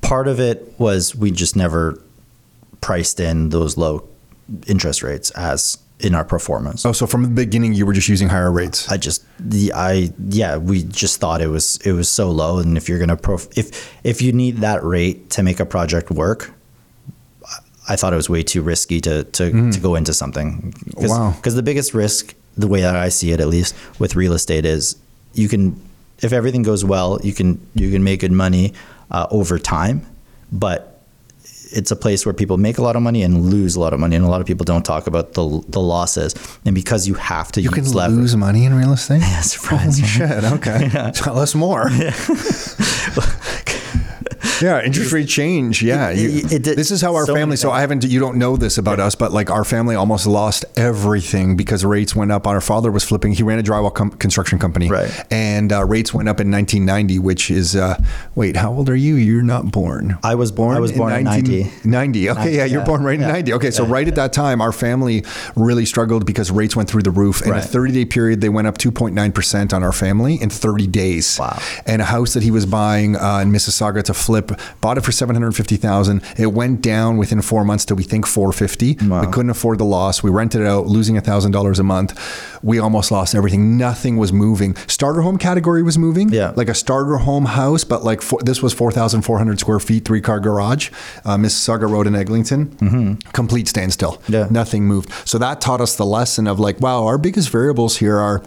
part 0.00 0.28
of 0.28 0.40
it 0.40 0.74
was 0.78 1.14
we 1.14 1.30
just 1.30 1.56
never 1.56 2.02
priced 2.80 3.20
in 3.20 3.50
those 3.50 3.76
low 3.76 4.08
interest 4.66 5.02
rates 5.02 5.30
as 5.32 5.78
in 6.00 6.14
our 6.14 6.24
performance. 6.24 6.86
Oh, 6.86 6.92
so 6.92 7.06
from 7.06 7.22
the 7.22 7.28
beginning 7.28 7.74
you 7.74 7.84
were 7.84 7.92
just 7.92 8.08
using 8.08 8.28
higher 8.28 8.52
rates. 8.52 8.88
I 8.90 8.96
just 8.96 9.24
the 9.38 9.72
I 9.74 10.12
yeah 10.28 10.56
we 10.56 10.84
just 10.84 11.20
thought 11.20 11.40
it 11.40 11.48
was 11.48 11.78
it 11.84 11.92
was 11.92 12.08
so 12.08 12.30
low 12.30 12.58
and 12.58 12.76
if 12.76 12.88
you're 12.88 12.98
gonna 12.98 13.16
prof 13.16 13.48
if 13.56 13.92
if 14.04 14.22
you 14.22 14.32
need 14.32 14.58
that 14.58 14.82
rate 14.84 15.30
to 15.30 15.42
make 15.42 15.60
a 15.60 15.66
project 15.66 16.10
work, 16.10 16.52
I 17.88 17.96
thought 17.96 18.12
it 18.12 18.16
was 18.16 18.30
way 18.30 18.42
too 18.42 18.62
risky 18.62 19.00
to 19.00 19.24
to, 19.24 19.50
mm. 19.50 19.72
to 19.72 19.80
go 19.80 19.96
into 19.96 20.14
something. 20.14 20.72
Oh, 20.96 21.00
Cause, 21.00 21.10
Wow. 21.10 21.32
Because 21.36 21.54
the 21.56 21.62
biggest 21.62 21.94
risk, 21.94 22.34
the 22.56 22.68
way 22.68 22.80
that 22.80 22.94
I 22.94 23.08
see 23.08 23.32
it 23.32 23.40
at 23.40 23.48
least 23.48 23.74
with 23.98 24.14
real 24.14 24.34
estate 24.34 24.64
is 24.64 24.96
you 25.34 25.48
can 25.48 25.80
if 26.20 26.32
everything 26.32 26.62
goes 26.62 26.84
well 26.84 27.18
you 27.22 27.32
can 27.32 27.60
you 27.74 27.90
can 27.90 28.02
make 28.02 28.20
good 28.20 28.32
money 28.32 28.72
uh, 29.10 29.26
over 29.30 29.58
time, 29.58 30.06
but 30.52 30.94
it's 31.70 31.90
a 31.90 31.96
place 31.96 32.24
where 32.24 32.32
people 32.32 32.56
make 32.56 32.78
a 32.78 32.82
lot 32.82 32.96
of 32.96 33.02
money 33.02 33.22
and 33.22 33.50
lose 33.50 33.76
a 33.76 33.80
lot 33.80 33.92
of 33.92 34.00
money, 34.00 34.16
and 34.16 34.24
a 34.24 34.28
lot 34.28 34.40
of 34.40 34.46
people 34.46 34.64
don't 34.64 34.84
talk 34.84 35.06
about 35.06 35.34
the 35.34 35.62
the 35.68 35.80
losses. 35.80 36.34
And 36.64 36.74
because 36.74 37.06
you 37.06 37.14
have 37.14 37.52
to 37.52 37.60
You 37.60 37.70
can 37.70 37.84
leverage, 37.92 38.18
lose 38.18 38.36
money 38.36 38.64
in 38.64 38.72
real 38.74 38.92
estate. 38.92 39.20
Yeah, 39.28 39.42
surprise. 39.42 39.98
Holy 39.98 40.08
shit! 40.08 40.44
Okay, 40.44 40.88
tell 41.14 41.38
us 41.38 41.54
more. 41.54 41.90
Yeah, 41.98 42.12
interest 44.62 45.12
rate 45.12 45.28
change. 45.28 45.82
Yeah, 45.82 46.10
you- 46.10 46.42
it- 46.50 46.66
it 46.66 46.76
this 46.76 46.90
is 46.90 47.00
how 47.00 47.14
our 47.14 47.26
so 47.26 47.34
family. 47.34 47.56
So. 47.56 47.70
I 47.70 47.80
haven't. 47.80 48.04
You 48.04 48.20
don't 48.20 48.36
know 48.36 48.56
this 48.56 48.78
about 48.78 48.98
us, 49.00 49.14
but 49.14 49.32
like 49.32 49.50
our 49.50 49.64
family 49.64 49.94
almost 49.94 50.26
lost 50.26 50.64
everything 50.76 51.56
because 51.56 51.84
rates 51.84 52.14
went 52.16 52.32
up. 52.32 52.46
Our 52.46 52.60
father 52.60 52.90
was 52.90 53.04
flipping. 53.04 53.32
He 53.32 53.42
ran 53.42 53.58
a 53.58 53.62
drywall 53.62 53.94
com- 53.94 54.10
construction 54.10 54.58
company, 54.58 54.88
Right. 54.88 55.10
And 55.30 55.72
uh, 55.72 55.84
rates 55.84 56.12
went 56.14 56.28
up 56.28 56.40
in 56.40 56.50
1990, 56.50 57.18
which 57.18 57.50
is 57.50 57.76
uh, 57.76 58.00
wait, 58.34 58.56
how 58.56 58.72
old 58.72 58.88
are 58.88 58.96
you? 58.96 59.14
You're 59.16 59.42
not 59.42 59.70
born. 59.70 60.18
I 60.22 60.34
was 60.34 60.50
born- 60.52 60.76
I 60.76 60.80
was 60.80 60.92
born 60.92 61.12
in 61.12 61.24
90. 61.24 61.70
90. 61.84 62.30
Okay, 62.30 62.56
yeah, 62.56 62.64
you're 62.64 62.80
yeah, 62.80 62.86
born 62.86 63.02
right 63.02 63.20
in 63.20 63.26
90. 63.26 63.52
Okay, 63.54 63.70
so 63.70 63.84
yeah. 63.84 63.92
right 63.92 64.08
at 64.08 64.14
that 64.16 64.32
time, 64.32 64.60
our 64.60 64.72
family 64.72 65.24
really 65.56 65.84
struggled 65.84 66.24
because 66.26 66.50
rates 66.50 66.74
went 66.76 66.88
through 66.88 67.02
the 67.02 67.10
roof. 67.10 67.42
In 67.46 67.52
a 67.52 67.60
30 67.60 67.92
day 67.92 68.04
period, 68.04 68.40
they 68.40 68.48
went 68.48 68.66
up 68.66 68.78
2.9 68.78 69.34
percent 69.34 69.72
on 69.72 69.82
our 69.82 69.92
family 69.92 70.40
in 70.40 70.50
30 70.50 70.86
days. 70.86 71.38
Wow. 71.38 71.58
And 71.86 72.02
a 72.02 72.04
house 72.06 72.34
that 72.34 72.42
he 72.42 72.50
was 72.50 72.66
buying 72.66 73.16
uh, 73.16 73.38
in 73.38 73.50
Mississauga 73.52 74.02
to 74.04 74.14
flip 74.14 74.47
bought 74.80 74.98
it 74.98 75.02
for 75.04 75.12
seven 75.12 75.34
hundred 75.34 75.52
fifty 75.52 75.76
thousand. 75.76 76.22
It 76.36 76.48
went 76.52 76.82
down 76.82 77.16
within 77.16 77.42
four 77.42 77.64
months 77.64 77.84
to 77.86 77.94
we 77.94 78.02
think 78.04 78.26
four 78.26 78.52
fifty. 78.52 78.96
Wow. 79.02 79.20
We 79.20 79.26
couldn't 79.32 79.50
afford 79.50 79.78
the 79.78 79.84
loss. 79.84 80.22
We 80.22 80.30
rented 80.30 80.60
it 80.62 80.66
out, 80.66 80.86
losing 80.86 81.18
thousand 81.20 81.52
dollars 81.52 81.78
a 81.78 81.84
month. 81.84 82.18
We 82.62 82.78
almost 82.78 83.10
lost 83.10 83.34
everything. 83.34 83.76
Nothing 83.76 84.16
was 84.16 84.32
moving. 84.32 84.76
Starter 84.86 85.20
home 85.22 85.38
category 85.38 85.82
was 85.82 85.98
moving. 85.98 86.28
Yeah. 86.30 86.52
like 86.56 86.68
a 86.68 86.74
starter 86.74 87.16
home 87.18 87.44
house, 87.46 87.84
but 87.84 88.04
like 88.04 88.22
four, 88.22 88.40
this 88.42 88.62
was 88.62 88.72
four 88.72 88.92
thousand 88.92 89.22
four 89.22 89.38
hundred 89.38 89.60
square 89.60 89.80
feet, 89.80 90.04
three 90.04 90.20
car 90.20 90.40
garage, 90.40 90.90
uh, 91.24 91.36
Mississauga 91.36 91.90
Road 91.90 92.06
in 92.06 92.14
Eglinton. 92.14 92.66
Mm-hmm. 92.66 93.30
Complete 93.32 93.68
standstill. 93.68 94.20
Yeah. 94.28 94.46
nothing 94.50 94.84
moved. 94.86 95.10
So 95.26 95.38
that 95.38 95.60
taught 95.60 95.80
us 95.80 95.96
the 95.96 96.06
lesson 96.06 96.46
of 96.46 96.58
like, 96.60 96.80
wow, 96.80 97.04
our 97.06 97.18
biggest 97.18 97.50
variables 97.50 97.96
here 97.98 98.16
are 98.18 98.42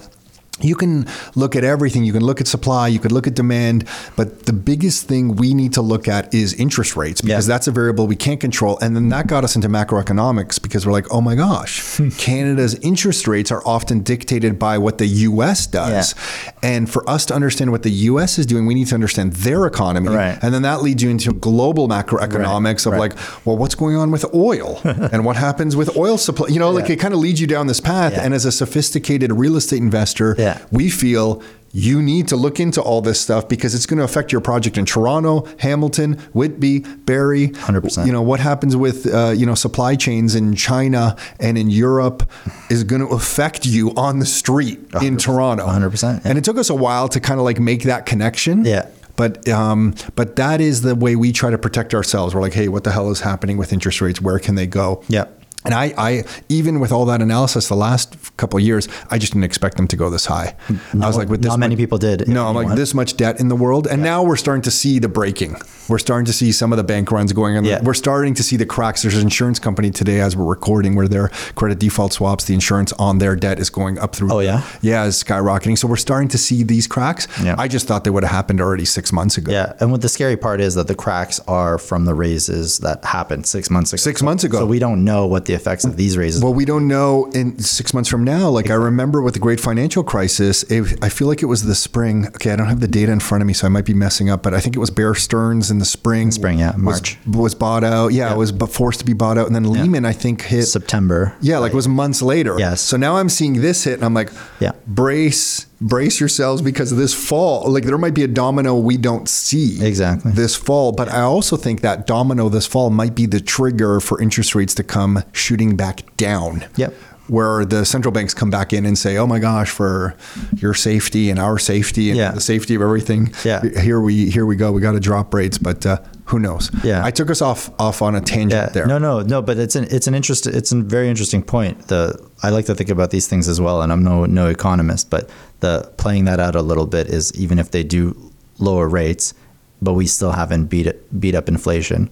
you 0.63 0.75
can 0.75 1.07
look 1.35 1.55
at 1.55 1.63
everything. 1.63 2.03
You 2.03 2.13
can 2.13 2.23
look 2.23 2.41
at 2.41 2.47
supply, 2.47 2.87
you 2.87 2.99
could 2.99 3.11
look 3.11 3.27
at 3.27 3.33
demand, 3.35 3.85
but 4.15 4.45
the 4.45 4.53
biggest 4.53 5.07
thing 5.07 5.35
we 5.35 5.53
need 5.53 5.73
to 5.73 5.81
look 5.81 6.07
at 6.07 6.33
is 6.33 6.53
interest 6.53 6.95
rates 6.95 7.21
because 7.21 7.47
Yeah. 7.47 7.53
that's 7.53 7.67
a 7.67 7.71
variable 7.71 8.07
we 8.07 8.15
can't 8.15 8.39
control. 8.39 8.77
And 8.81 8.95
then 8.95 9.09
that 9.09 9.27
got 9.27 9.43
us 9.43 9.55
into 9.55 9.69
macroeconomics 9.69 10.61
because 10.61 10.85
we're 10.85 10.91
like, 10.91 11.07
oh 11.11 11.21
my 11.21 11.35
gosh, 11.35 11.97
hmm. 11.97 12.09
Canada's 12.09 12.75
interest 12.75 13.27
rates 13.27 13.51
are 13.51 13.61
often 13.65 14.01
dictated 14.01 14.57
by 14.59 14.77
what 14.77 14.97
the 14.97 15.07
US 15.07 15.67
does. 15.67 16.15
And 16.63 16.89
for 16.89 17.07
us 17.09 17.25
to 17.27 17.33
understand 17.33 17.71
what 17.71 17.83
the 17.83 17.89
US 18.11 18.37
is 18.39 18.45
doing, 18.45 18.65
we 18.65 18.73
need 18.73 18.87
to 18.87 18.95
understand 18.95 19.33
their 19.33 19.65
economy. 19.65 20.09
Right. 20.09 20.37
And 20.41 20.53
then 20.53 20.61
that 20.63 20.81
leads 20.81 21.01
you 21.03 21.09
into 21.09 21.31
global 21.33 21.87
macroeconomics 21.87 22.85
of 22.85 22.93
right. 22.93 22.99
like, 22.99 23.13
well, 23.45 23.57
what's 23.57 23.75
going 23.75 23.95
on 23.95 24.11
with 24.11 24.25
oil 24.33 24.79
and 24.83 25.25
what 25.25 25.35
happens 25.35 25.75
with 25.75 25.95
oil 25.97 26.17
supply? 26.17 26.47
You 26.47 26.59
know, 26.59 26.71
like 26.71 26.89
it 26.89 26.97
kind 26.99 27.13
of 27.13 27.19
leads 27.19 27.39
you 27.41 27.47
down 27.47 27.67
this 27.67 27.79
path. 27.79 28.13
Yeah. 28.13 28.23
And 28.23 28.33
as 28.33 28.45
a 28.45 28.51
sophisticated 28.51 29.31
real 29.31 29.55
estate 29.55 29.79
investor, 29.81 30.35
Yeah. 30.59 30.65
we 30.71 30.89
feel 30.89 31.41
you 31.73 32.01
need 32.01 32.27
to 32.27 32.35
look 32.35 32.59
into 32.59 32.81
all 32.81 33.01
this 33.01 33.19
stuff 33.21 33.47
because 33.47 33.73
it's 33.73 33.85
going 33.85 33.97
to 33.97 34.03
affect 34.03 34.31
your 34.31 34.41
project 34.41 34.77
in 34.77 34.85
Toronto, 34.85 35.47
Hamilton, 35.59 36.13
Whitby, 36.33 36.79
Barrie. 36.79 37.49
100%. 37.49 38.05
You 38.05 38.11
know 38.11 38.21
what 38.21 38.39
happens 38.39 38.75
with 38.75 39.07
uh, 39.13 39.29
you 39.29 39.45
know 39.45 39.55
supply 39.55 39.95
chains 39.95 40.35
in 40.35 40.53
China 40.55 41.15
and 41.39 41.57
in 41.57 41.69
Europe 41.69 42.29
is 42.69 42.83
going 42.83 43.01
to 43.01 43.07
affect 43.07 43.65
you 43.65 43.93
on 43.95 44.19
the 44.19 44.25
street 44.25 44.79
in 45.01 45.17
Toronto. 45.17 45.65
100%, 45.65 46.03
yeah. 46.03 46.29
And 46.29 46.37
it 46.37 46.43
took 46.43 46.57
us 46.57 46.69
a 46.69 46.75
while 46.75 47.07
to 47.09 47.19
kind 47.19 47.39
of 47.39 47.45
like 47.45 47.59
make 47.59 47.83
that 47.83 48.05
connection. 48.05 48.65
Yeah. 48.65 48.89
But 49.15 49.47
um, 49.49 49.93
but 50.15 50.35
that 50.37 50.61
is 50.61 50.81
the 50.81 50.95
way 50.95 51.15
we 51.15 51.31
try 51.31 51.51
to 51.51 51.57
protect 51.57 51.93
ourselves. 51.93 52.33
We're 52.33 52.41
like, 52.41 52.53
hey, 52.53 52.69
what 52.69 52.83
the 52.83 52.91
hell 52.91 53.11
is 53.11 53.21
happening 53.21 53.57
with 53.57 53.71
interest 53.71 54.01
rates? 54.01 54.19
Where 54.21 54.39
can 54.39 54.55
they 54.55 54.65
go? 54.67 55.03
Yeah. 55.07 55.25
And 55.63 55.73
I, 55.73 55.93
I 55.97 56.23
even 56.49 56.79
with 56.79 56.91
all 56.91 57.05
that 57.05 57.21
analysis, 57.21 57.67
the 57.67 57.75
last 57.75 58.15
couple 58.37 58.57
of 58.57 58.63
years, 58.63 58.87
I 59.09 59.17
just 59.17 59.33
didn't 59.33 59.43
expect 59.45 59.77
them 59.77 59.87
to 59.89 59.95
go 59.95 60.09
this 60.09 60.25
high. 60.25 60.55
I 60.69 61.07
was 61.07 61.17
like, 61.17 61.29
with 61.29 61.41
this 61.41 61.49
not 61.49 61.59
many 61.59 61.75
people 61.75 61.97
did, 61.97 62.27
No, 62.27 62.47
I'm 62.47 62.55
like 62.55 62.75
this 62.75 62.93
much 62.93 63.17
debt 63.17 63.39
in 63.39 63.47
the 63.47 63.55
world, 63.55 63.87
and 63.87 64.01
now 64.01 64.23
we're 64.23 64.37
starting 64.37 64.63
to 64.63 64.71
see 64.71 64.99
the 64.99 65.09
breaking. 65.09 65.55
We're 65.91 65.99
starting 65.99 66.25
to 66.25 66.33
see 66.33 66.53
some 66.53 66.71
of 66.71 66.77
the 66.77 66.85
bank 66.85 67.11
runs 67.11 67.33
going 67.33 67.57
on. 67.57 67.65
Yeah. 67.65 67.83
We're 67.83 67.93
starting 67.93 68.33
to 68.35 68.43
see 68.43 68.55
the 68.55 68.65
cracks. 68.65 69.01
There's 69.01 69.17
an 69.17 69.23
insurance 69.23 69.59
company 69.59 69.91
today, 69.91 70.21
as 70.21 70.37
we're 70.37 70.45
recording, 70.45 70.95
where 70.95 71.07
their 71.07 71.27
credit 71.55 71.79
default 71.79 72.13
swaps, 72.13 72.45
the 72.45 72.53
insurance 72.53 72.93
on 72.93 73.17
their 73.17 73.35
debt 73.35 73.59
is 73.59 73.69
going 73.69 73.99
up 73.99 74.15
through. 74.15 74.31
Oh, 74.31 74.39
yeah? 74.39 74.65
yeah, 74.81 75.05
it's 75.05 75.21
skyrocketing. 75.21 75.77
So 75.77 75.89
we're 75.89 75.97
starting 75.97 76.29
to 76.29 76.37
see 76.37 76.63
these 76.63 76.87
cracks. 76.87 77.27
Yeah. 77.43 77.55
I 77.57 77.67
just 77.67 77.87
thought 77.87 78.05
they 78.05 78.09
would 78.09 78.23
have 78.23 78.31
happened 78.31 78.61
already 78.61 78.85
six 78.85 79.11
months 79.11 79.37
ago. 79.37 79.51
Yeah, 79.51 79.73
and 79.81 79.91
what 79.91 80.01
the 80.01 80.07
scary 80.07 80.37
part 80.37 80.61
is 80.61 80.75
that 80.75 80.87
the 80.87 80.95
cracks 80.95 81.41
are 81.41 81.77
from 81.77 82.05
the 82.05 82.13
raises 82.13 82.79
that 82.79 83.03
happened 83.03 83.45
six 83.45 83.69
months 83.69 83.91
ago. 83.91 83.99
Six 83.99 84.23
months 84.23 84.45
ago. 84.45 84.59
So 84.59 84.65
we 84.65 84.79
don't 84.79 85.03
know 85.03 85.27
what 85.27 85.43
the 85.43 85.53
effects 85.53 85.83
of 85.83 85.97
these 85.97 86.17
raises. 86.17 86.41
Well, 86.41 86.53
we 86.53 86.63
don't 86.63 86.87
know 86.87 87.29
in 87.33 87.59
six 87.59 87.93
months 87.93 88.09
from 88.09 88.23
now. 88.23 88.47
Like 88.49 88.69
I 88.69 88.75
remember 88.75 89.21
with 89.21 89.33
the 89.33 89.41
great 89.41 89.59
financial 89.59 90.05
crisis, 90.05 90.63
it, 90.63 90.97
I 91.03 91.09
feel 91.09 91.27
like 91.27 91.43
it 91.43 91.47
was 91.47 91.65
the 91.65 91.75
spring. 91.75 92.27
Okay, 92.27 92.51
I 92.51 92.55
don't 92.55 92.67
have 92.67 92.79
the 92.79 92.87
data 92.87 93.11
in 93.11 93.19
front 93.19 93.41
of 93.41 93.47
me, 93.47 93.53
so 93.53 93.65
I 93.65 93.69
might 93.69 93.85
be 93.85 93.93
messing 93.93 94.29
up, 94.29 94.41
but 94.41 94.53
I 94.53 94.61
think 94.61 94.77
it 94.77 94.79
was 94.79 94.89
Bear 94.89 95.15
Stearns 95.15 95.69
in 95.69 95.80
the 95.81 95.85
spring. 95.85 96.31
Spring, 96.31 96.59
yeah, 96.59 96.73
March. 96.77 97.17
was, 97.27 97.53
bought 97.55 97.83
out. 97.83 98.13
Yeah, 98.13 98.31
it 98.33 98.37
was 98.37 98.51
forced 98.69 98.99
to 98.99 99.05
be 99.05 99.13
bought 99.13 99.37
out, 99.37 99.47
and 99.47 99.55
then 99.55 99.65
Lehman, 99.69 100.05
I 100.05 100.13
think, 100.13 100.41
hit. 100.43 100.63
September. 100.63 101.35
yeah, 101.41 101.57
like 101.57 101.73
it 101.73 101.75
was 101.75 101.87
months 101.87 102.21
later. 102.21 102.55
Yes. 102.57 102.79
So 102.81 102.95
now 102.97 103.17
I'm 103.17 103.27
seeing 103.29 103.61
this 103.61 103.83
hit, 103.83 103.95
and 103.95 104.05
I'm 104.05 104.13
like, 104.13 104.31
Yeah. 104.59 104.71
brace, 104.87 105.65
brace 105.81 106.19
yourselves 106.19 106.61
because 106.61 106.91
of 106.91 106.97
this 106.97 107.13
fall. 107.13 107.69
Like 107.71 107.83
there 107.83 107.97
might 107.97 108.13
be 108.13 108.23
a 108.23 108.27
domino 108.27 108.75
we 108.75 108.97
don't 108.97 109.27
see 109.27 109.83
Exactly. 109.85 110.31
this 110.31 110.55
fall. 110.55 110.91
But 110.91 111.09
I 111.09 111.21
also 111.21 111.57
think 111.57 111.81
that 111.81 112.05
domino 112.07 112.47
this 112.49 112.67
fall 112.67 112.89
might 112.91 113.15
be 113.15 113.25
the 113.25 113.41
trigger 113.41 113.99
for 113.99 114.21
interest 114.21 114.53
rates 114.55 114.75
to 114.75 114.83
come 114.83 115.23
shooting 115.33 115.75
back 115.75 116.15
down. 116.17 116.65
Yep. 116.77 116.93
Where 117.31 117.63
the 117.63 117.85
central 117.85 118.11
banks 118.11 118.33
come 118.33 118.49
back 118.49 118.73
in 118.73 118.85
and 118.85 118.97
say, 118.97 119.15
"Oh 119.15 119.25
my 119.25 119.39
gosh, 119.39 119.69
for 119.69 120.15
your 120.57 120.73
safety 120.73 121.29
and 121.29 121.39
our 121.39 121.57
safety 121.57 122.09
and 122.09 122.17
Yeah. 122.17 122.31
the 122.33 122.41
safety 122.41 122.75
of 122.75 122.81
everything, 122.81 123.31
Yeah. 123.45 123.61
here 123.79 124.01
we 124.01 124.29
here 124.29 124.45
we 124.45 124.57
go. 124.57 124.73
We 124.73 124.81
got 124.81 124.91
to 124.91 124.99
drop 124.99 125.33
rates." 125.33 125.57
But 125.57 125.85
uh, 125.85 125.99
who 126.25 126.39
knows? 126.39 126.69
Yeah. 126.83 127.05
I 127.05 127.11
took 127.11 127.29
us 127.29 127.41
off 127.41 127.69
off 127.79 128.01
on 128.01 128.15
a 128.15 128.21
tangent 128.21 128.51
Yeah. 128.51 128.73
there. 128.73 128.85
No, 128.85 128.97
no, 128.97 129.21
no. 129.21 129.41
But 129.41 129.57
it's 129.59 129.77
an 129.77 129.87
it's 129.89 130.07
an 130.07 130.13
interest. 130.13 130.45
It's 130.45 130.73
a 130.73 130.81
very 130.81 131.07
interesting 131.07 131.41
point. 131.41 131.87
The 131.87 132.19
I 132.43 132.49
like 132.49 132.65
to 132.65 132.75
think 132.75 132.89
about 132.89 133.11
these 133.11 133.27
things 133.27 133.47
as 133.47 133.61
well, 133.61 133.81
and 133.81 133.93
I'm 133.93 134.03
no 134.03 134.25
no 134.25 134.47
economist, 134.47 135.09
but 135.09 135.29
the 135.61 135.89
playing 135.95 136.25
that 136.25 136.41
out 136.41 136.55
a 136.57 136.61
little 136.61 136.85
bit 136.85 137.07
is 137.07 137.31
even 137.35 137.59
if 137.59 137.71
they 137.71 137.83
do 137.83 138.13
lower 138.59 138.89
rates, 138.89 139.33
but 139.81 139.93
we 139.93 140.05
still 140.05 140.33
haven't 140.33 140.65
beat 140.65 140.85
it, 140.85 140.97
beat 141.17 141.35
up 141.35 141.47
inflation, 141.47 142.09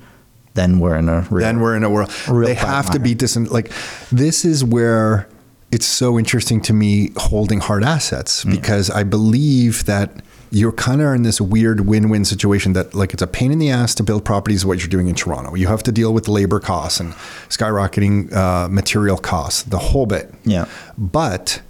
then 0.60 0.80
we're 0.80 0.98
in 0.98 1.08
a 1.08 1.26
real, 1.30 1.46
then 1.46 1.60
we're 1.62 1.76
in 1.76 1.84
a 1.84 1.90
world. 1.90 2.12
Real 2.28 2.48
they 2.48 2.54
have 2.54 2.90
to 2.92 3.00
beat 3.00 3.20
this. 3.20 3.36
And 3.36 3.50
like, 3.50 3.72
this 4.12 4.44
is 4.44 4.64
where 4.64 5.28
it's 5.72 5.86
so 5.86 6.20
interesting 6.20 6.62
to 6.62 6.74
me 6.74 7.12
holding 7.16 7.60
hard 7.60 7.84
assets 7.84 8.44
because 8.44 8.90
I 8.90 9.04
believe 9.04 9.86
that 9.86 10.12
you're 10.52 10.72
kind 10.72 11.00
of 11.00 11.14
in 11.14 11.22
this 11.22 11.40
weird 11.40 11.82
win-win 11.82 12.26
situation 12.26 12.74
that 12.74 12.96
like 12.96 13.14
it's 13.14 13.22
a 13.22 13.28
pain 13.28 13.52
in 13.52 13.60
the 13.60 13.70
ass 13.70 13.94
to 13.96 14.04
build 14.04 14.26
properties 14.26 14.66
what 14.66 14.80
you're 14.80 14.90
doing 14.90 15.08
in 15.08 15.16
Toronto. 15.16 15.54
You 15.54 15.68
have 15.68 15.84
to 15.84 15.92
deal 15.92 16.12
with 16.12 16.28
labor 16.28 16.60
costs 16.60 17.00
and 17.00 17.14
skyrocketing 17.50 18.34
uh, 18.34 18.68
material 18.68 19.18
costs, 19.18 19.62
the 19.64 19.78
whole 19.78 20.08
bit. 20.08 20.34
Yeah. 20.44 20.66
But 20.98 21.62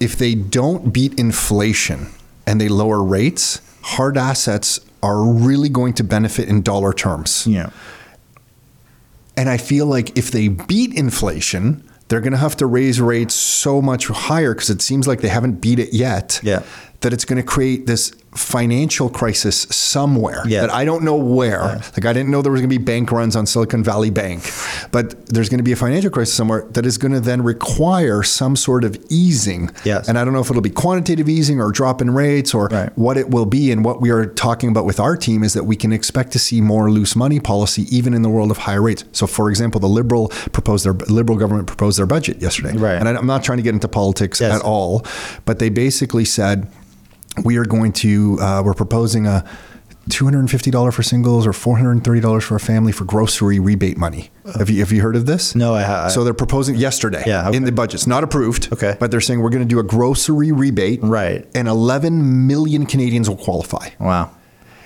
if 0.00 0.16
they 0.16 0.34
don't 0.34 0.92
beat 0.92 1.18
inflation 1.18 2.08
and 2.46 2.58
they 2.60 2.68
lower 2.68 3.02
rates, 3.02 3.60
hard 3.82 4.16
assets 4.16 4.80
are 5.02 5.22
really 5.22 5.68
going 5.68 5.94
to 5.94 6.04
benefit 6.04 6.48
in 6.48 6.62
dollar 6.62 6.92
terms. 6.92 7.46
Yeah. 7.46 7.70
And 9.36 9.48
I 9.48 9.58
feel 9.58 9.86
like 9.86 10.16
if 10.16 10.30
they 10.30 10.48
beat 10.48 10.94
inflation, 10.94 11.88
they're 12.08 12.20
going 12.20 12.32
to 12.32 12.38
have 12.38 12.56
to 12.56 12.66
raise 12.66 13.00
rates 13.00 13.34
so 13.34 13.82
much 13.82 14.08
higher 14.08 14.54
because 14.54 14.70
it 14.70 14.80
seems 14.80 15.06
like 15.06 15.20
they 15.20 15.28
haven't 15.28 15.60
beat 15.60 15.78
it 15.78 15.92
yet. 15.92 16.40
Yeah. 16.42 16.62
That 17.00 17.12
it's 17.12 17.24
going 17.24 17.40
to 17.40 17.46
create 17.46 17.86
this 17.86 18.12
financial 18.36 19.08
crisis 19.08 19.66
somewhere 19.70 20.42
Yeah. 20.46 20.62
that 20.62 20.70
I 20.70 20.84
don't 20.84 21.02
know 21.04 21.16
where. 21.16 21.62
Like 21.96 22.04
I 22.04 22.12
didn't 22.12 22.28
know 22.30 22.42
there 22.42 22.52
was 22.52 22.60
going 22.60 22.70
to 22.70 22.78
be 22.78 22.82
bank 22.84 23.10
runs 23.10 23.34
on 23.36 23.46
Silicon 23.46 23.82
Valley 23.82 24.10
Bank, 24.10 24.42
but 24.92 25.26
there's 25.26 25.48
going 25.48 25.58
to 25.58 25.64
be 25.64 25.72
a 25.72 25.76
financial 25.76 26.10
crisis 26.10 26.34
somewhere 26.34 26.66
that 26.72 26.86
is 26.86 26.98
going 26.98 27.12
to 27.12 27.20
then 27.20 27.42
require 27.42 28.22
some 28.22 28.56
sort 28.56 28.84
of 28.84 28.96
easing. 29.08 29.70
Yes. 29.84 30.08
And 30.08 30.18
I 30.18 30.24
don't 30.24 30.32
know 30.34 30.40
if 30.40 30.50
it'll 30.50 30.62
be 30.62 30.70
quantitative 30.70 31.28
easing 31.28 31.60
or 31.60 31.72
drop 31.72 32.00
in 32.00 32.10
rates 32.10 32.54
or 32.54 32.68
Right. 32.70 32.90
what 32.96 33.16
it 33.16 33.30
will 33.30 33.46
be. 33.46 33.70
And 33.72 33.84
what 33.84 34.00
we 34.00 34.10
are 34.10 34.26
talking 34.26 34.68
about 34.68 34.84
with 34.84 35.00
our 35.00 35.16
team 35.16 35.42
is 35.42 35.54
that 35.54 35.64
we 35.64 35.76
can 35.76 35.92
expect 35.92 36.32
to 36.32 36.38
see 36.38 36.60
more 36.60 36.90
loose 36.90 37.16
money 37.16 37.40
policy 37.40 37.86
even 37.96 38.14
in 38.14 38.22
the 38.22 38.28
world 38.28 38.50
of 38.50 38.58
higher 38.58 38.82
rates. 38.82 39.04
So, 39.12 39.26
for 39.26 39.48
example, 39.50 39.80
the 39.80 39.88
liberal 39.88 40.28
proposed 40.52 40.84
their 40.84 40.92
liberal 40.92 41.38
government 41.38 41.66
proposed 41.66 41.98
their 41.98 42.06
budget 42.06 42.40
yesterday, 42.42 42.76
Right. 42.76 42.96
And 42.98 43.08
I'm 43.08 43.26
not 43.26 43.42
trying 43.44 43.58
to 43.58 43.62
get 43.62 43.74
into 43.74 43.88
politics 43.88 44.40
Yes. 44.40 44.54
at 44.56 44.62
all, 44.62 45.04
but 45.44 45.58
they 45.58 45.68
basically 45.68 46.24
said 46.24 46.66
we 47.44 47.56
are 47.58 47.64
going 47.64 47.92
to 47.92 48.38
uh, 48.40 48.62
we're 48.64 48.74
proposing 48.74 49.26
a. 49.26 49.44
$250 50.08 50.92
for 50.94 51.02
singles 51.02 51.48
or 51.48 51.50
$430 51.50 52.40
for 52.42 52.54
a 52.54 52.60
family 52.60 52.92
for 52.92 53.04
grocery 53.04 53.58
rebate 53.58 53.96
money. 53.98 54.30
Have 54.56 54.70
you 54.70 54.78
have 54.78 54.92
you 54.92 55.02
heard 55.02 55.16
of 55.16 55.26
this? 55.26 55.56
No, 55.56 55.74
I 55.74 55.82
have. 55.82 56.12
So 56.12 56.22
they're 56.22 56.32
proposing 56.32 56.76
yesterday 56.76 57.24
Yeah, 57.26 57.48
okay. 57.48 57.56
in 57.56 57.64
the 57.64 57.72
budget. 57.72 57.94
It's 57.94 58.06
not 58.06 58.22
approved. 58.22 58.72
Okay. 58.72 58.96
But 59.00 59.10
they're 59.10 59.20
saying 59.20 59.40
we're 59.40 59.50
going 59.50 59.64
to 59.64 59.68
do 59.68 59.80
a 59.80 59.82
grocery 59.82 60.52
rebate. 60.52 61.00
Right. 61.02 61.44
And 61.56 61.66
11 61.66 62.46
million 62.46 62.86
Canadians 62.86 63.28
will 63.28 63.36
qualify. 63.36 63.88
Wow. 63.98 64.30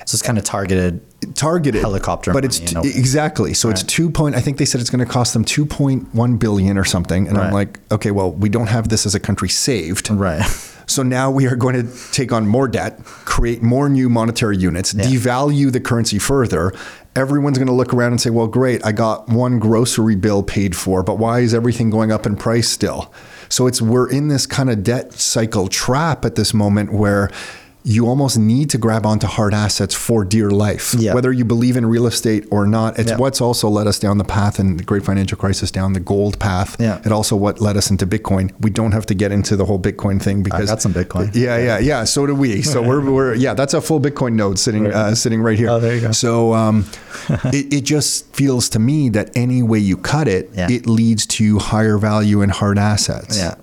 So 0.06 0.14
it's 0.14 0.22
kind 0.22 0.38
of 0.38 0.44
targeted. 0.44 1.02
Targeted 1.34 1.82
Helicopter 1.82 2.32
but 2.32 2.44
money, 2.44 2.46
it's 2.46 2.72
you 2.72 2.74
know. 2.74 2.80
exactly 2.80 3.52
so. 3.52 3.68
It's 3.68 3.82
two 3.82 4.08
point. 4.10 4.34
I 4.34 4.40
think 4.40 4.56
they 4.56 4.64
said 4.64 4.80
it's 4.80 4.88
going 4.88 5.04
to 5.06 5.12
cost 5.12 5.34
them 5.34 5.44
two 5.44 5.66
point 5.66 6.14
one 6.14 6.38
billion 6.38 6.78
or 6.78 6.84
something. 6.84 7.28
And 7.28 7.36
I'm 7.36 7.52
like, 7.52 7.78
okay, 7.92 8.10
well, 8.10 8.32
we 8.32 8.48
don't 8.48 8.68
have 8.68 8.88
this 8.88 9.04
as 9.04 9.14
a 9.14 9.20
country 9.20 9.50
saved. 9.50 10.08
Right. 10.08 10.40
So 10.90 11.04
now 11.04 11.30
we 11.30 11.46
are 11.46 11.54
going 11.54 11.76
to 11.76 12.10
take 12.10 12.32
on 12.32 12.48
more 12.48 12.66
debt, 12.66 13.04
create 13.04 13.62
more 13.62 13.88
new 13.88 14.08
monetary 14.08 14.56
units, 14.56 14.92
devalue 14.92 15.70
the 15.70 15.80
currency 15.80 16.18
further. 16.18 16.72
Everyone's 17.14 17.58
going 17.58 17.68
to 17.68 17.72
look 17.72 17.94
around 17.94 18.10
and 18.10 18.20
say, 18.20 18.30
well, 18.30 18.48
great, 18.48 18.84
I 18.84 18.90
got 18.90 19.28
one 19.28 19.60
grocery 19.60 20.16
bill 20.16 20.42
paid 20.42 20.74
for, 20.74 21.04
but 21.04 21.16
why 21.16 21.40
is 21.40 21.54
everything 21.54 21.90
going 21.90 22.10
up 22.10 22.26
in 22.26 22.34
price 22.34 22.68
still? 22.68 23.14
So 23.48 23.68
it's 23.68 23.80
we're 23.80 24.10
in 24.10 24.26
this 24.26 24.46
kind 24.46 24.68
of 24.68 24.82
debt 24.82 25.12
cycle 25.12 25.68
trap 25.68 26.24
at 26.24 26.34
this 26.34 26.52
moment 26.52 26.92
where 26.92 27.30
you 27.82 28.06
almost 28.06 28.38
need 28.38 28.68
to 28.70 28.78
grab 28.78 29.06
onto 29.06 29.26
hard 29.26 29.54
assets 29.54 29.94
for 29.94 30.24
dear 30.24 30.50
life. 30.50 30.94
Yeah. 30.98 31.14
Whether 31.14 31.32
you 31.32 31.44
believe 31.46 31.76
in 31.78 31.86
real 31.86 32.06
estate 32.06 32.46
or 32.50 32.66
not, 32.66 32.98
it's 32.98 33.10
Yeah. 33.10 33.16
what's 33.16 33.40
also 33.40 33.68
led 33.70 33.86
us 33.86 33.98
down 33.98 34.18
the 34.18 34.24
path 34.24 34.60
in 34.60 34.76
the 34.76 34.82
great 34.84 35.02
financial 35.04 35.38
crisis 35.38 35.70
down 35.70 35.94
the 35.94 36.00
gold 36.00 36.38
path. 36.38 36.76
Yeah. 36.78 37.00
It 37.04 37.10
also 37.10 37.36
what 37.36 37.60
led 37.60 37.76
us 37.78 37.90
into 37.90 38.06
Bitcoin. 38.06 38.50
We 38.60 38.68
don't 38.68 38.92
have 38.92 39.06
to 39.06 39.14
get 39.14 39.32
into 39.32 39.56
the 39.56 39.64
whole 39.64 39.78
Bitcoin 39.78 40.20
thing 40.20 40.42
because 40.42 40.68
I 40.68 40.74
got 40.74 40.82
some 40.82 40.92
Bitcoin. 40.92 41.34
Yeah, 41.34 41.56
yeah, 41.56 41.78
yeah. 41.78 42.04
So 42.04 42.26
do 42.26 42.34
we. 42.34 42.60
So 42.62 42.82
we're, 42.82 43.00
we're 43.00 43.34
yeah, 43.34 43.54
that's 43.54 43.72
a 43.72 43.80
full 43.80 44.00
Bitcoin 44.00 44.34
node 44.34 44.58
sitting 44.58 44.86
uh, 44.86 45.14
sitting 45.14 45.40
right 45.40 45.56
here. 45.56 45.70
Oh, 45.70 45.80
there 45.80 45.94
you 45.94 46.00
go. 46.02 46.12
So 46.12 46.52
um, 46.52 46.84
it, 47.46 47.72
it 47.72 47.80
just 47.84 48.34
feels 48.36 48.68
to 48.70 48.78
me 48.78 49.08
that 49.10 49.30
any 49.34 49.62
way 49.62 49.78
you 49.78 49.96
cut 49.96 50.28
it, 50.28 50.50
Yeah. 50.54 50.68
it 50.70 50.86
leads 50.86 51.24
to 51.26 51.58
higher 51.58 51.96
value 51.96 52.42
in 52.42 52.50
hard 52.50 52.78
assets. 52.78 53.38
Yeah. 53.38 53.54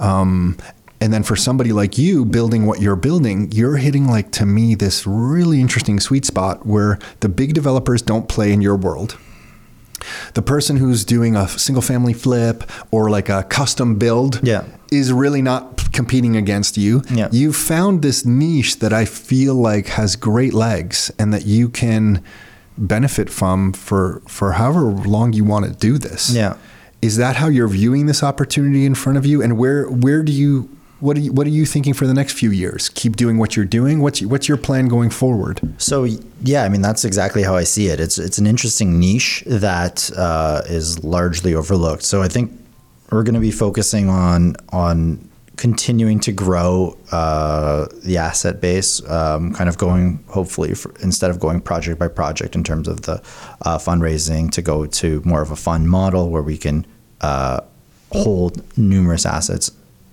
Um, 0.00 0.56
and 1.02 1.12
then 1.12 1.22
for 1.24 1.36
somebody 1.36 1.72
like 1.72 1.98
you 1.98 2.24
building 2.24 2.64
what 2.64 2.80
you're 2.80 2.96
building, 3.08 3.50
you're 3.52 3.76
hitting 3.76 4.06
like 4.06 4.30
to 4.38 4.46
me 4.46 4.74
this 4.76 5.06
really 5.06 5.60
interesting 5.60 5.98
sweet 6.00 6.24
spot 6.24 6.64
where 6.64 6.98
the 7.20 7.28
big 7.28 7.52
developers 7.54 8.00
don't 8.02 8.28
play 8.28 8.52
in 8.52 8.62
your 8.62 8.76
world. 8.76 9.18
The 10.34 10.42
person 10.42 10.76
who's 10.78 11.04
doing 11.04 11.36
a 11.36 11.46
single 11.48 11.82
family 11.82 12.12
flip 12.12 12.64
or 12.90 13.10
like 13.10 13.28
a 13.28 13.42
custom 13.44 13.96
build 13.98 14.40
Yeah. 14.42 14.64
is 14.90 15.12
really 15.12 15.42
not 15.42 15.92
competing 15.92 16.36
against 16.36 16.76
you. 16.76 17.02
Yeah. 17.12 17.28
You've 17.30 17.56
found 17.56 18.02
this 18.02 18.24
niche 18.24 18.78
that 18.80 18.92
I 18.92 19.04
feel 19.04 19.54
like 19.54 19.86
has 19.88 20.16
great 20.16 20.54
legs 20.54 21.10
and 21.18 21.32
that 21.34 21.46
you 21.46 21.68
can 21.68 22.22
benefit 22.78 23.28
from 23.30 23.72
for 23.72 24.22
for 24.26 24.52
however 24.52 24.82
long 24.84 25.32
you 25.34 25.44
want 25.44 25.66
to 25.66 25.72
do 25.72 25.98
this. 25.98 26.30
Yeah. 26.34 26.54
Is 27.00 27.16
that 27.16 27.36
how 27.36 27.48
you're 27.48 27.68
viewing 27.68 28.06
this 28.06 28.22
opportunity 28.22 28.84
in 28.86 28.94
front 28.94 29.18
of 29.18 29.26
you? 29.26 29.42
And 29.42 29.58
where 29.58 29.84
where 29.88 30.22
do 30.22 30.32
you 30.32 30.68
what 31.02 31.16
are 31.16 31.20
you 31.20 31.32
what 31.32 31.48
are 31.48 31.50
you 31.50 31.66
thinking 31.66 31.94
for 31.94 32.06
the 32.06 32.14
next 32.14 32.34
few 32.34 32.52
years? 32.52 32.88
Keep 32.90 33.16
doing 33.16 33.36
what 33.36 33.56
you're 33.56 33.64
doing. 33.64 34.00
What's 34.00 34.22
what's 34.22 34.48
your 34.48 34.56
plan 34.56 34.86
going 34.86 35.10
forward? 35.10 35.60
So 35.78 36.04
yeah, 36.42 36.62
I 36.62 36.68
mean 36.68 36.80
that's 36.80 37.04
exactly 37.04 37.42
how 37.42 37.56
I 37.56 37.64
see 37.64 37.88
it. 37.88 37.98
It's 37.98 38.18
it's 38.18 38.38
an 38.38 38.46
interesting 38.46 39.00
niche 39.00 39.42
that 39.46 40.10
uh, 40.16 40.62
is 40.66 41.02
largely 41.02 41.56
overlooked. 41.56 42.04
So 42.04 42.22
I 42.22 42.28
think 42.28 42.52
we're 43.10 43.24
going 43.24 43.34
to 43.34 43.40
be 43.40 43.50
focusing 43.50 44.08
on 44.08 44.54
on 44.68 45.28
continuing 45.56 46.20
to 46.20 46.30
grow 46.30 46.96
uh, 47.10 47.88
the 48.04 48.16
asset 48.16 48.60
base, 48.60 49.04
um, 49.10 49.52
kind 49.54 49.68
of 49.68 49.78
going 49.78 50.22
hopefully 50.28 50.72
for, 50.74 50.94
instead 51.02 51.30
of 51.30 51.40
going 51.40 51.60
project 51.60 51.98
by 51.98 52.06
project 52.06 52.54
in 52.54 52.62
terms 52.62 52.86
of 52.86 53.02
the 53.02 53.14
uh, 53.62 53.76
fundraising 53.76 54.50
to 54.52 54.62
go 54.62 54.86
to 54.86 55.20
more 55.24 55.42
of 55.42 55.50
a 55.50 55.56
fund 55.56 55.90
model 55.90 56.30
where 56.30 56.42
we 56.42 56.56
can 56.56 56.86
uh, 57.22 57.60
hold 58.12 58.62
numerous 58.78 59.26
assets 59.26 59.72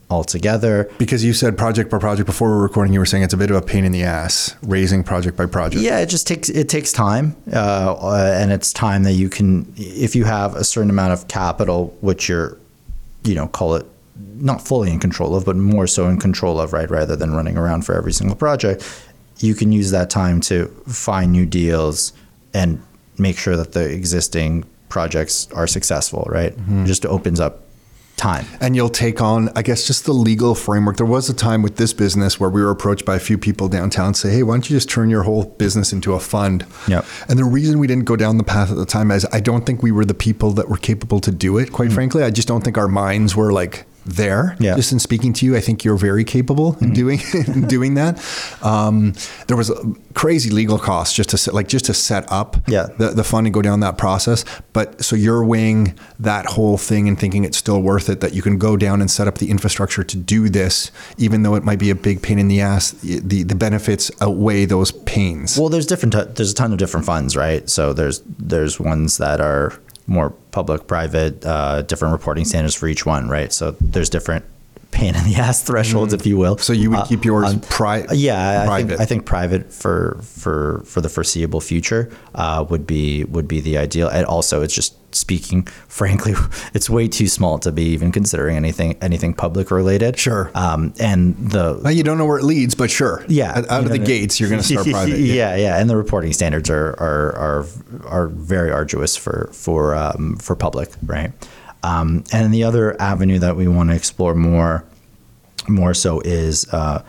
all 0.09 0.23
together. 0.23 0.89
Because 0.97 1.23
you 1.23 1.33
said 1.33 1.57
project 1.57 1.91
by 1.91 1.99
project 1.99 2.25
before 2.25 2.49
we 2.49 2.55
were 2.55 2.63
recording, 2.63 2.93
you 2.93 2.99
were 2.99 3.05
saying 3.05 3.23
it's 3.23 3.33
a 3.33 3.37
bit 3.37 3.51
of 3.51 3.55
a 3.55 3.61
pain 3.61 3.85
in 3.85 3.91
the 3.91 4.03
ass 4.03 4.55
raising 4.63 5.03
project 5.03 5.37
by 5.37 5.45
project. 5.45 5.83
Yeah, 5.83 5.99
it 5.99 6.07
just 6.07 6.27
takes 6.27 6.49
it 6.49 6.67
takes 6.67 6.91
time, 6.91 7.35
uh, 7.53 8.35
and 8.35 8.51
it's 8.51 8.73
time 8.73 9.03
that 9.03 9.13
you 9.13 9.29
can, 9.29 9.71
if 9.77 10.15
you 10.15 10.25
have 10.25 10.55
a 10.55 10.63
certain 10.63 10.89
amount 10.89 11.13
of 11.13 11.27
capital, 11.27 11.95
which 12.01 12.27
you're, 12.27 12.57
you 13.23 13.35
know, 13.35 13.47
call 13.47 13.75
it 13.75 13.85
not 14.35 14.65
fully 14.65 14.91
in 14.91 14.99
control 14.99 15.35
of, 15.35 15.45
but 15.45 15.55
more 15.55 15.85
so 15.85 16.07
in 16.07 16.17
control 16.17 16.59
of, 16.59 16.73
right, 16.73 16.89
rather 16.89 17.15
than 17.15 17.31
running 17.31 17.57
around 17.57 17.85
for 17.85 17.93
every 17.95 18.13
single 18.13 18.35
project, 18.35 18.83
you 19.39 19.53
can 19.53 19.71
use 19.71 19.91
that 19.91 20.09
time 20.09 20.41
to 20.41 20.67
find 20.87 21.31
new 21.31 21.45
deals 21.45 22.13
and 22.53 22.81
make 23.17 23.37
sure 23.37 23.55
that 23.57 23.73
the 23.73 23.89
existing 23.91 24.65
projects 24.87 25.51
are 25.51 25.67
successful, 25.67 26.25
right? 26.29 26.53
It 26.53 26.85
just 26.87 27.05
opens 27.05 27.39
up 27.39 27.63
time. 28.19 28.45
And 28.59 28.75
you'll 28.75 28.89
take 28.89 29.21
on, 29.21 29.49
I 29.55 29.61
guess, 29.61 29.87
just 29.87 30.05
the 30.05 30.13
legal 30.13 30.53
framework. 30.53 30.97
There 30.97 31.05
was 31.05 31.29
a 31.29 31.33
time 31.33 31.61
with 31.63 31.77
this 31.77 31.93
business 31.93 32.39
where 32.39 32.49
we 32.49 32.61
were 32.61 32.69
approached 32.69 33.05
by 33.05 33.15
a 33.15 33.19
few 33.19 33.37
people 33.37 33.69
downtown 33.69 34.07
and 34.07 34.17
say, 34.17 34.31
hey, 34.31 34.43
why 34.43 34.53
don't 34.53 34.69
you 34.69 34.75
just 34.75 34.89
turn 34.89 35.09
your 35.09 35.23
whole 35.23 35.45
business 35.45 35.93
into 35.93 36.13
a 36.13 36.19
fund? 36.19 36.65
Yep. 36.87 37.05
And 37.29 37.39
the 37.39 37.45
reason 37.45 37.79
we 37.79 37.87
didn't 37.87 38.05
go 38.05 38.15
down 38.15 38.37
the 38.37 38.43
path 38.43 38.69
at 38.69 38.77
the 38.77 38.85
time 38.85 39.09
is 39.09 39.25
I 39.31 39.39
don't 39.39 39.65
think 39.65 39.81
we 39.81 39.91
were 39.91 40.05
the 40.05 40.13
people 40.13 40.51
that 40.51 40.69
were 40.69 40.77
capable 40.77 41.19
to 41.21 41.31
do 41.31 41.57
it, 41.57 41.71
quite 41.71 41.89
hmm. 41.89 41.95
frankly. 41.95 42.23
I 42.23 42.29
just 42.29 42.47
don't 42.47 42.63
think 42.63 42.77
our 42.77 42.89
minds 42.89 43.35
were 43.35 43.51
like 43.51 43.85
there. 44.09 44.55
Yeah. 44.59 44.75
Just 44.75 44.91
in 44.91 44.99
speaking 44.99 45.33
to 45.33 45.45
you, 45.45 45.55
I 45.55 45.59
think 45.61 45.83
you're 45.83 45.97
very 45.97 46.23
capable 46.23 46.77
in 46.81 46.93
doing 46.93 47.19
in 47.47 47.67
doing 47.67 47.93
that. 47.95 48.19
Um, 48.63 49.13
there 49.47 49.57
was 49.57 49.69
a 49.69 49.75
crazy 50.13 50.49
legal 50.49 50.77
costs 50.79 51.15
just 51.15 51.29
to 51.29 51.37
set, 51.37 51.53
like 51.53 51.67
just 51.67 51.85
to 51.85 51.93
set 51.93 52.29
up 52.31 52.57
Yeah. 52.67 52.87
the, 52.97 53.09
the 53.11 53.23
fund 53.23 53.47
and 53.47 53.53
go 53.53 53.61
down 53.61 53.79
that 53.81 53.97
process. 53.97 54.43
But 54.73 55.03
so 55.03 55.15
you're 55.15 55.43
weighing 55.45 55.97
that 56.19 56.45
whole 56.45 56.77
thing 56.77 57.07
and 57.07 57.17
thinking 57.19 57.43
it's 57.45 57.57
still 57.57 57.81
worth 57.81 58.09
it 58.09 58.19
that 58.21 58.33
you 58.33 58.41
can 58.41 58.57
go 58.57 58.75
down 58.77 59.01
and 59.01 59.09
set 59.09 59.27
up 59.27 59.37
the 59.37 59.49
infrastructure 59.49 60.03
to 60.03 60.17
do 60.17 60.49
this, 60.49 60.91
even 61.17 61.43
though 61.43 61.55
it 61.55 61.63
might 61.63 61.79
be 61.79 61.89
a 61.89 61.95
big 61.95 62.21
pain 62.21 62.39
in 62.39 62.47
the 62.47 62.61
ass. 62.61 62.91
The 62.91 63.43
the 63.43 63.55
benefits 63.55 64.11
outweigh 64.21 64.65
those 64.65 64.91
pains. 64.91 65.57
Well, 65.57 65.69
there's 65.69 65.85
different. 65.85 66.13
T- 66.13 66.23
there's 66.35 66.51
a 66.51 66.55
ton 66.55 66.71
of 66.71 66.77
different 66.79 67.05
funds, 67.05 67.35
right? 67.35 67.69
So 67.69 67.93
there's 67.93 68.21
there's 68.37 68.79
ones 68.79 69.17
that 69.17 69.39
are 69.41 69.73
more 70.09 70.31
public, 70.51 70.87
private, 70.87 71.45
uh, 71.45 71.83
different 71.83 72.11
reporting 72.11 72.45
standards 72.45 72.75
for 72.75 72.87
each 72.87 73.05
one, 73.05 73.29
right? 73.29 73.53
So 73.53 73.71
there's 73.79 74.09
different 74.09 74.43
pain 74.91 75.15
in 75.15 75.23
the 75.23 75.35
ass 75.37 75.61
thresholds, 75.63 76.13
if 76.13 76.25
you 76.25 76.37
will. 76.37 76.57
so 76.57 76.73
you 76.73 76.89
would 76.89 76.99
Uh, 76.99 77.05
keep 77.05 77.23
yours 77.25 77.45
on- 77.49 77.59
pri- 77.61 78.05
yeah, 78.11 78.61
I 78.63 78.65
private. 78.65 78.87
think, 78.89 79.01
I 79.01 79.05
think 79.05 79.25
private 79.25 79.71
for 79.73 80.17
for 80.23 80.81
for 80.85 81.01
the 81.01 81.09
foreseeable 81.09 81.61
future 81.61 82.09
uh, 82.35 82.65
would 82.69 82.85
be 82.87 83.23
would 83.25 83.47
be 83.47 83.59
the 83.61 83.77
ideal. 83.77 84.07
And 84.09 84.25
also, 84.25 84.61
it's 84.61 84.73
just 84.73 84.95
speaking 85.11 85.63
frankly, 85.87 86.33
it's 86.75 86.87
way 86.89 87.07
too 87.07 87.27
small 87.27 87.57
to 87.59 87.71
be 87.71 87.83
even 87.83 88.11
considering 88.11 88.55
anything 88.57 88.95
anything 89.01 89.33
public 89.33 89.71
related. 89.71 90.17
Sure. 90.19 90.51
Um, 90.53 90.93
and 90.99 91.35
the 91.51 91.79
Now, 91.83 91.89
you 91.89 92.03
don't 92.03 92.17
know 92.17 92.25
where 92.25 92.37
it 92.39 92.43
leads, 92.45 92.75
but 92.75 92.89
sure. 92.91 93.23
yeah, 93.27 93.57
Out, 93.57 93.69
out 93.69 93.83
of 93.85 93.89
the 93.91 93.97
gates, 93.99 94.39
you're 94.39 94.49
going 94.49 94.61
to 94.61 94.67
start 94.67 94.87
private. 94.91 95.19
yeah, 95.19 95.55
yeah, 95.55 95.79
and 95.79 95.89
the 95.89 95.95
reporting 95.97 96.33
standards 96.33 96.69
are 96.69 96.89
are 96.99 97.35
are, 97.35 97.65
are 98.07 98.27
very 98.27 98.71
arduous 98.71 99.15
for 99.15 99.49
for 99.53 99.95
um, 99.95 100.35
for 100.37 100.55
public, 100.55 100.89
right? 101.05 101.31
Um, 101.83 102.23
and 102.31 102.53
the 102.53 102.63
other 102.63 102.99
avenue 103.01 103.39
that 103.39 103.55
we 103.55 103.67
want 103.67 103.89
to 103.89 103.95
explore 103.95 104.35
more 104.35 104.85
more 105.67 105.93
so 105.93 106.19
is 106.21 106.67
uh, 106.73 107.03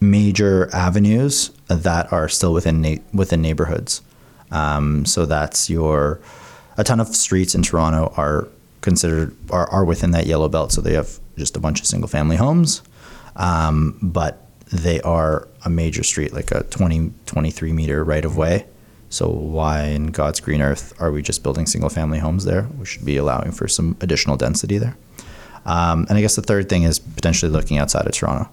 major 0.00 0.70
avenues 0.72 1.50
that 1.68 2.12
are 2.12 2.28
still 2.28 2.52
within 2.52 2.80
na- 2.80 3.02
within 3.12 3.42
neighborhoods. 3.42 4.02
Um, 4.50 5.04
so 5.04 5.26
that's 5.26 5.70
your 5.70 6.20
a 6.76 6.84
ton 6.84 6.98
of 7.00 7.08
streets 7.08 7.54
in 7.54 7.62
Toronto 7.62 8.12
are 8.16 8.48
considered 8.80 9.36
are, 9.50 9.68
are 9.70 9.84
within 9.84 10.10
that 10.12 10.26
yellow 10.26 10.48
belt. 10.48 10.72
So 10.72 10.80
they 10.80 10.94
have 10.94 11.18
just 11.36 11.56
a 11.56 11.60
bunch 11.60 11.80
of 11.80 11.86
single 11.86 12.08
family 12.08 12.36
homes, 12.36 12.82
um, 13.36 13.98
but 14.02 14.46
they 14.72 15.00
are 15.02 15.48
a 15.64 15.70
major 15.70 16.02
street, 16.02 16.32
like 16.32 16.50
a 16.52 16.62
20, 16.64 17.12
23 17.26 17.72
meter 17.72 18.04
right 18.04 18.24
of 18.24 18.36
way. 18.36 18.66
So 19.10 19.28
why 19.28 19.84
in 19.88 20.06
God's 20.06 20.40
green 20.40 20.62
earth 20.62 20.94
are 21.00 21.10
we 21.10 21.20
just 21.20 21.42
building 21.42 21.66
single 21.66 21.90
family 21.90 22.18
homes 22.18 22.44
there? 22.44 22.68
We 22.78 22.86
should 22.86 23.04
be 23.04 23.16
allowing 23.16 23.52
for 23.52 23.68
some 23.68 23.96
additional 24.00 24.36
density 24.36 24.78
there. 24.78 24.96
Um, 25.66 26.06
and 26.08 26.16
I 26.16 26.20
guess 26.20 26.36
the 26.36 26.42
third 26.42 26.68
thing 26.68 26.84
is 26.84 26.98
potentially 26.98 27.50
looking 27.50 27.76
outside 27.76 28.06
of 28.06 28.12
Toronto. 28.12 28.48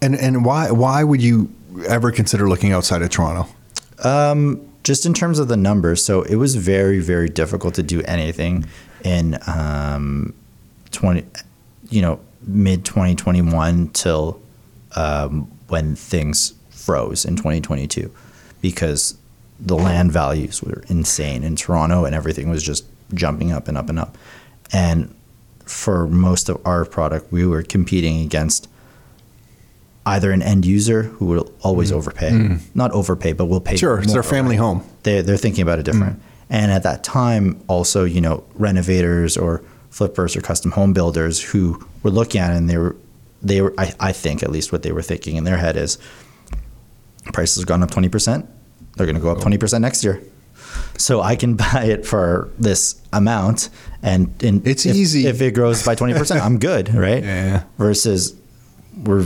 And 0.00 0.14
and 0.14 0.44
why 0.44 0.70
why 0.70 1.02
would 1.02 1.20
you 1.20 1.52
ever 1.88 2.12
consider 2.12 2.48
looking 2.48 2.72
outside 2.72 3.02
of 3.02 3.10
Toronto? 3.10 3.48
Um, 4.02 4.66
just 4.82 5.06
in 5.06 5.14
terms 5.14 5.38
of 5.38 5.48
the 5.48 5.56
numbers, 5.56 6.04
so 6.04 6.22
it 6.22 6.36
was 6.36 6.56
very, 6.56 7.00
very 7.00 7.28
difficult 7.28 7.74
to 7.74 7.82
do 7.82 8.02
anything 8.02 8.66
in 9.02 9.38
um, 9.46 10.34
twenty, 10.90 11.24
you 11.90 12.02
know, 12.02 12.20
mid 12.42 12.84
twenty 12.84 13.14
twenty 13.14 13.42
one 13.42 13.88
till 13.88 14.40
um, 14.94 15.50
when 15.68 15.96
things 15.96 16.54
froze 16.70 17.24
in 17.24 17.36
twenty 17.36 17.60
twenty 17.60 17.86
two, 17.86 18.10
because 18.60 19.16
the 19.60 19.76
land 19.76 20.12
values 20.12 20.62
were 20.62 20.82
insane 20.88 21.44
in 21.44 21.56
Toronto 21.56 22.04
and 22.04 22.14
everything 22.14 22.50
was 22.50 22.62
just 22.62 22.84
jumping 23.12 23.52
up 23.52 23.68
and 23.68 23.78
up 23.78 23.88
and 23.88 23.98
up, 23.98 24.18
and 24.72 25.14
for 25.64 26.06
most 26.06 26.48
of 26.48 26.60
our 26.66 26.84
product, 26.84 27.32
we 27.32 27.46
were 27.46 27.62
competing 27.62 28.20
against 28.20 28.68
either 30.06 30.32
an 30.32 30.42
end 30.42 30.66
user 30.66 31.04
who 31.04 31.24
will 31.24 31.50
always 31.62 31.90
overpay, 31.90 32.58
not 32.74 32.90
overpay, 32.92 33.32
but 33.32 33.46
will 33.46 33.60
pay. 33.60 33.74
Mm. 33.74 33.78
Sure, 33.78 34.00
it's 34.00 34.12
their 34.12 34.22
family 34.22 34.56
home. 34.56 34.84
They 35.02 35.22
they're 35.22 35.36
thinking 35.36 35.62
about 35.62 35.78
it 35.78 35.84
different. 35.84 36.20
And 36.50 36.70
at 36.70 36.82
that 36.82 37.02
time, 37.02 37.62
also 37.68 38.04
you 38.04 38.20
know 38.20 38.44
renovators 38.54 39.36
or 39.36 39.62
flippers 39.90 40.36
or 40.36 40.40
custom 40.40 40.72
home 40.72 40.92
builders 40.92 41.40
who 41.40 41.84
were 42.02 42.10
looking 42.10 42.40
at 42.40 42.52
it 42.52 42.56
and 42.56 42.68
they 42.68 42.76
were 42.76 42.96
they 43.42 43.62
were 43.62 43.72
I, 43.78 43.94
I 44.00 44.12
think 44.12 44.42
at 44.42 44.50
least 44.50 44.72
what 44.72 44.82
they 44.82 44.90
were 44.92 45.02
thinking 45.02 45.36
in 45.36 45.44
their 45.44 45.56
head 45.56 45.76
is 45.76 45.98
prices 47.32 47.58
have 47.58 47.66
gone 47.66 47.82
up 47.82 47.90
twenty 47.90 48.08
percent. 48.08 48.48
They're 48.96 49.06
going 49.06 49.16
to 49.16 49.22
go 49.22 49.30
up 49.30 49.40
twenty 49.40 49.58
percent 49.58 49.82
next 49.82 50.04
year. 50.04 50.22
So 50.98 51.20
I 51.20 51.36
can 51.36 51.54
buy 51.72 51.84
it 51.88 52.06
for 52.06 52.50
this 52.58 53.00
amount, 53.12 53.68
and, 54.02 54.32
and 54.42 54.66
It's 54.66 54.86
if- 54.86 54.94
easy. 54.96 55.26
if 55.26 55.40
it 55.42 55.52
grows 55.54 55.82
by 55.84 55.94
twenty 55.94 56.14
percent. 56.14 56.40
I'm 56.42 56.58
good, 56.58 56.92
right? 57.06 57.22
Yeah. 57.22 57.64
Versus 57.78 58.34
we're 59.04 59.22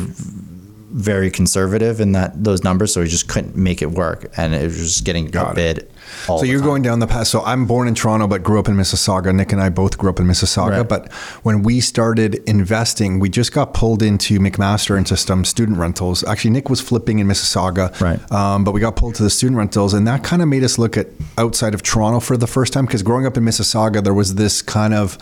very 0.91 1.31
conservative 1.31 2.01
in 2.01 2.13
that 2.13 2.43
those 2.43 2.65
numbers, 2.65 2.93
so 2.95 3.03
we 3.03 3.09
just 3.09 3.29
couldn't 3.29 3.57
make 3.57 3.83
it 3.83 3.91
work, 3.91 4.31
and 4.37 4.55
it 4.55 4.63
was 4.65 4.77
just 4.79 5.05
getting 5.05 5.27
Got 5.27 5.49
outbid 5.49 5.91
So 6.27 6.43
you're 6.43 6.61
time. 6.61 6.69
going 6.69 6.83
down 6.83 6.99
the 6.99 7.07
path. 7.07 7.27
So 7.29 7.43
I'm 7.43 7.67
born 7.67 7.89
in 7.89 7.95
Toronto, 7.95 8.27
but 8.27 8.43
grew 8.43 8.59
up 8.59 8.69
in 8.69 8.75
Mississauga. 8.75 9.35
Nick 9.35 9.53
and 9.53 9.61
I 9.61 9.69
both 9.69 9.99
grew 9.99 10.11
up 10.11 10.21
in 10.21 10.27
Mississauga. 10.27 10.79
Right. 10.79 10.89
But 10.89 11.13
when 11.43 11.63
we 11.63 11.81
started 11.81 12.37
investing, 12.49 13.19
we 13.19 13.29
just 13.29 13.53
got 13.53 13.75
pulled 13.75 14.03
into 14.03 14.39
McMaster 14.39 14.97
into 14.97 15.17
some 15.17 15.45
student 15.45 15.79
rentals. 15.79 16.25
Actually, 16.25 16.51
Nick 16.51 16.69
was 16.69 16.81
flipping 16.81 17.19
in 17.19 17.27
Mississauga, 17.27 17.99
Right. 18.01 18.19
Um, 18.33 18.65
but 18.65 18.73
we 18.73 18.81
got 18.81 18.97
pulled 18.97 19.15
to 19.17 19.23
the 19.23 19.31
student 19.31 19.57
rentals, 19.59 19.95
and 19.95 20.07
that 20.07 20.25
kind 20.25 20.43
of 20.43 20.49
made 20.49 20.65
us 20.65 20.79
look 20.79 20.97
at 20.97 21.09
outside 21.37 21.75
of 21.75 21.83
Toronto 21.83 22.21
for 22.21 22.37
the 22.37 22.47
first 22.47 22.73
time. 22.73 22.87
Because 22.87 23.03
growing 23.03 23.27
up 23.27 23.37
in 23.37 23.45
Mississauga, 23.45 24.03
there 24.03 24.15
was 24.15 24.35
this 24.35 24.63
kind 24.63 24.95
of 24.95 25.19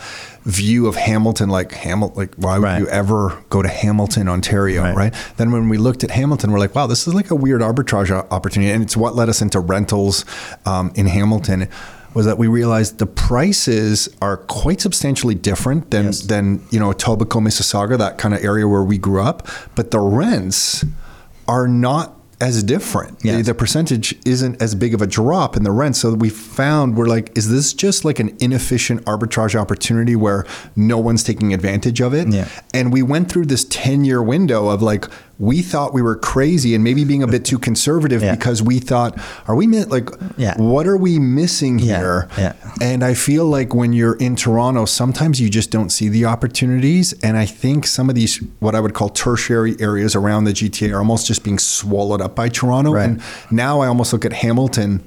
view 0.47 0.87
of 0.87 0.95
Hamilton, 0.95 1.49
like 1.49 1.73
Hamilton, 1.73 2.17
like 2.17 2.33
why 2.37 2.57
would 2.57 2.63
Right. 2.63 2.79
you 2.79 2.87
ever 2.87 3.33
go 3.49 3.61
to 3.61 3.67
Hamilton, 3.67 4.29
Ontario, 4.29 4.81
Right. 4.81 4.95
right? 4.95 5.13
Then 5.35 5.51
when 5.51 5.67
we 5.67 5.77
looked 5.77 6.03
at 6.05 6.11
Hamilton, 6.11 6.51
we're 6.51 6.59
like, 6.59 6.73
wow, 6.73 6.87
this 6.87 7.05
is 7.05 7.13
like 7.13 7.31
a 7.31 7.35
weird 7.35 7.61
arbitrage 7.61 8.09
opportunity, 8.31 8.71
and 8.71 8.81
it's 8.81 8.95
what 8.95 9.13
led 9.15 9.27
us 9.27 9.41
into 9.41 9.59
rentals 9.59 10.23
um, 10.65 10.91
in 10.95 11.05
Hamilton. 11.07 11.67
Was 12.13 12.25
that 12.25 12.37
we 12.37 12.47
realized 12.47 12.97
the 12.97 13.05
prices 13.05 14.09
are 14.21 14.37
quite 14.37 14.79
substantially 14.81 15.35
different 15.35 15.91
than 15.91 16.05
Yes. 16.05 16.21
than 16.21 16.61
you 16.71 16.79
know 16.79 16.91
Etobicoke, 16.91 17.43
Mississauga, 17.43 17.97
that 17.97 18.17
kind 18.17 18.33
of 18.33 18.43
area 18.43 18.67
where 18.67 18.83
we 18.83 18.97
grew 18.97 19.21
up, 19.21 19.47
but 19.75 19.91
the 19.91 19.99
rents 19.99 20.83
are 21.47 21.67
not 21.67 22.16
as 22.39 22.61
different. 22.63 23.23
The, 23.37 23.43
the 23.43 23.55
percentage 23.55 24.15
isn't 24.25 24.61
as 24.61 24.75
big 24.75 24.93
of 24.93 25.01
a 25.01 25.07
drop 25.07 25.57
in 25.57 25.63
the 25.63 25.71
rent. 25.71 25.95
So 25.95 26.13
we 26.13 26.29
found 26.29 26.95
we're 26.95 27.07
like, 27.07 27.35
is 27.35 27.49
this 27.49 27.73
just 27.73 28.05
like 28.05 28.19
an 28.19 28.35
inefficient 28.39 29.03
arbitrage 29.05 29.55
opportunity 29.55 30.15
where 30.15 30.45
no 30.75 30.99
one's 30.99 31.23
taking 31.23 31.53
advantage 31.53 31.99
of 31.99 32.13
it? 32.13 32.27
Yeah. 32.27 32.47
And 32.73 32.93
we 32.93 33.01
went 33.01 33.31
through 33.31 33.45
this 33.45 33.65
10 33.65 34.05
year 34.05 34.21
window 34.21 34.69
of 34.69 34.81
like, 34.81 35.05
we 35.39 35.61
thought 35.61 35.93
we 35.93 36.01
were 36.01 36.15
crazy 36.15 36.73
and 36.73 36.83
maybe 36.83 37.03
being 37.05 37.21
a 37.21 37.27
bit 37.27 37.45
too 37.45 37.59
conservative 37.59 38.23
Yeah. 38.23 38.35
because 38.35 38.63
we 38.63 38.79
thought, 38.79 39.19
are 39.47 39.55
we 39.55 39.67
mi- 39.67 39.83
like, 39.83 40.09
Yeah. 40.35 40.55
what 40.57 40.87
are 40.87 40.97
we 40.97 41.19
missing 41.19 41.77
here? 41.77 42.27
Yeah. 42.37 42.53
And 42.81 43.03
I 43.03 43.13
feel 43.13 43.45
like 43.45 43.75
when 43.75 43.93
you're 43.93 44.15
in 44.15 44.35
Toronto, 44.35 44.85
sometimes 44.85 45.39
you 45.39 45.47
just 45.49 45.69
don't 45.69 45.91
see 45.91 46.09
the 46.09 46.25
opportunities. 46.25 47.13
And 47.21 47.37
I 47.37 47.45
think 47.45 47.85
some 47.85 48.09
of 48.09 48.15
these, 48.15 48.41
what 48.59 48.73
I 48.73 48.79
would 48.79 48.95
call 48.95 49.09
tertiary 49.09 49.75
areas 49.79 50.15
around 50.15 50.45
the 50.45 50.53
GTA, 50.53 50.91
are 50.93 50.97
almost 50.99 51.27
just 51.27 51.43
being 51.43 51.59
swallowed 51.59 52.19
up 52.21 52.35
by 52.35 52.49
Toronto. 52.49 52.93
Right. 52.93 53.09
And 53.09 53.21
now 53.51 53.79
I 53.81 53.87
almost 53.87 54.13
look 54.13 54.25
at 54.25 54.33
Hamilton 54.33 55.03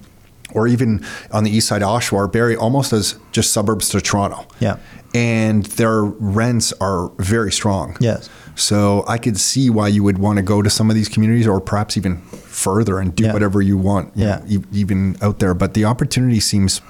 or 0.53 0.69
even 0.69 1.05
on 1.33 1.43
the 1.45 1.51
east 1.51 1.67
side, 1.69 1.83
Oshawa 1.83 2.13
or 2.13 2.29
Barrie, 2.29 2.57
almost 2.57 2.93
as 2.93 3.17
just 3.33 3.53
suburbs 3.53 3.89
to 3.91 4.01
Toronto. 4.01 4.47
Yeah. 4.61 4.77
And 5.13 5.67
their 5.67 6.03
rents 6.05 6.73
are 6.81 7.11
very 7.19 7.51
strong. 7.51 7.97
Yes. 8.01 8.29
So 8.61 9.05
I 9.09 9.19
could 9.19 9.39
see 9.39 9.71
why 9.71 9.89
you 9.89 10.03
would 10.05 10.19
want 10.19 10.37
to 10.37 10.43
go 10.43 10.61
to 10.63 10.69
some 10.71 10.91
of 10.91 10.97
these 10.97 11.09
communities 11.09 11.47
or 11.47 11.61
perhaps 11.61 11.97
even 11.97 12.19
further 12.19 12.99
and 12.99 13.15
do 13.15 13.25
Yeah. 13.25 13.33
whatever 13.33 13.63
you 13.63 13.79
want, 13.79 14.13
you 14.17 14.25
Yeah. 14.27 14.41
know, 14.49 14.63
even 14.73 15.17
out 15.23 15.39
there. 15.39 15.55
But 15.55 15.75
the 15.75 15.87
opportunity 15.87 16.41
seems 16.41 16.81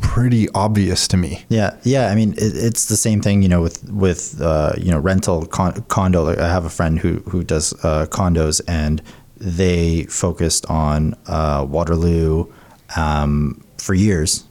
pretty 0.00 0.48
obvious 0.54 1.06
to 1.08 1.16
me. 1.18 1.44
Yeah, 1.50 1.74
yeah. 1.82 2.08
I 2.10 2.14
mean, 2.14 2.32
it, 2.38 2.56
it's 2.56 2.86
the 2.86 2.96
same 2.96 3.20
thing, 3.20 3.42
you 3.42 3.48
know, 3.50 3.60
with 3.60 3.84
with 3.90 4.40
uh, 4.40 4.72
you 4.78 4.90
know 4.90 4.98
rental 4.98 5.44
con- 5.46 5.84
condo. 5.88 6.24
Like, 6.24 6.38
I 6.38 6.48
have 6.48 6.64
a 6.64 6.70
friend 6.70 6.98
who 6.98 7.22
who 7.28 7.44
does 7.44 7.74
uh, 7.84 8.06
condos, 8.06 8.62
and 8.66 9.02
they 9.36 10.04
focused 10.04 10.64
on 10.70 11.14
uh, 11.26 11.66
Waterloo 11.68 12.46
um, 12.96 13.60
for 13.76 13.92
years, 13.94 14.44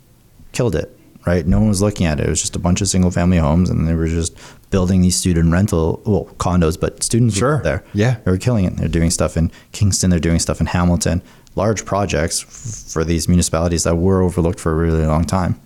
killed 0.52 0.76
it. 0.76 0.96
Right, 1.26 1.46
no 1.46 1.60
one 1.60 1.68
was 1.68 1.82
looking 1.82 2.06
at 2.08 2.20
it. 2.20 2.28
It 2.28 2.30
was 2.30 2.42
just 2.42 2.56
a 2.56 2.60
bunch 2.60 2.82
of 2.82 2.88
single 2.88 3.12
family 3.12 3.38
homes, 3.38 3.70
and 3.72 3.88
they 3.88 3.94
were 3.94 4.08
just 4.08 4.34
building 4.70 5.02
these 5.02 5.16
student 5.16 5.52
rental 5.52 6.02
well 6.06 6.26
condos, 6.38 6.80
but 6.80 7.02
students 7.04 7.36
Sure. 7.36 7.62
there. 7.64 7.84
Yeah. 7.94 8.18
they 8.24 8.32
were 8.32 8.38
killing 8.38 8.66
it. 8.66 8.78
They're 8.78 8.88
doing 8.88 9.10
stuff 9.12 9.36
in 9.38 9.52
Kingston. 9.72 10.10
They're 10.10 10.20
doing 10.20 10.40
stuff 10.40 10.60
in 10.60 10.68
Hamilton. 10.68 11.22
Large 11.56 11.86
projects 11.86 12.44
f- 12.44 12.92
for 12.94 13.04
these 13.04 13.28
municipalities 13.28 13.84
that 13.84 13.96
were 13.98 14.22
overlooked 14.22 14.60
for 14.60 14.72
a 14.72 14.76
really 14.76 15.06
long 15.06 15.26
time. 15.26 15.60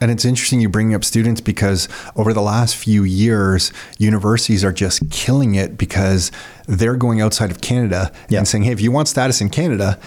And 0.00 0.12
it's 0.12 0.24
interesting 0.24 0.60
you 0.60 0.68
bring 0.68 0.94
up 0.94 1.04
students 1.04 1.40
because 1.40 1.88
over 2.14 2.32
the 2.32 2.40
last 2.40 2.76
few 2.76 3.02
years, 3.02 3.72
universities 3.98 4.62
are 4.64 4.72
just 4.72 5.10
killing 5.10 5.56
it 5.56 5.76
because 5.76 6.30
they're 6.68 6.96
going 6.96 7.20
outside 7.20 7.50
of 7.50 7.60
Canada 7.60 8.12
Yeah. 8.28 8.38
and 8.38 8.46
saying, 8.46 8.64
hey, 8.64 8.72
if 8.72 8.80
you 8.80 8.92
want 8.92 9.08
status 9.08 9.40
in 9.40 9.48
Canada, 9.48 9.98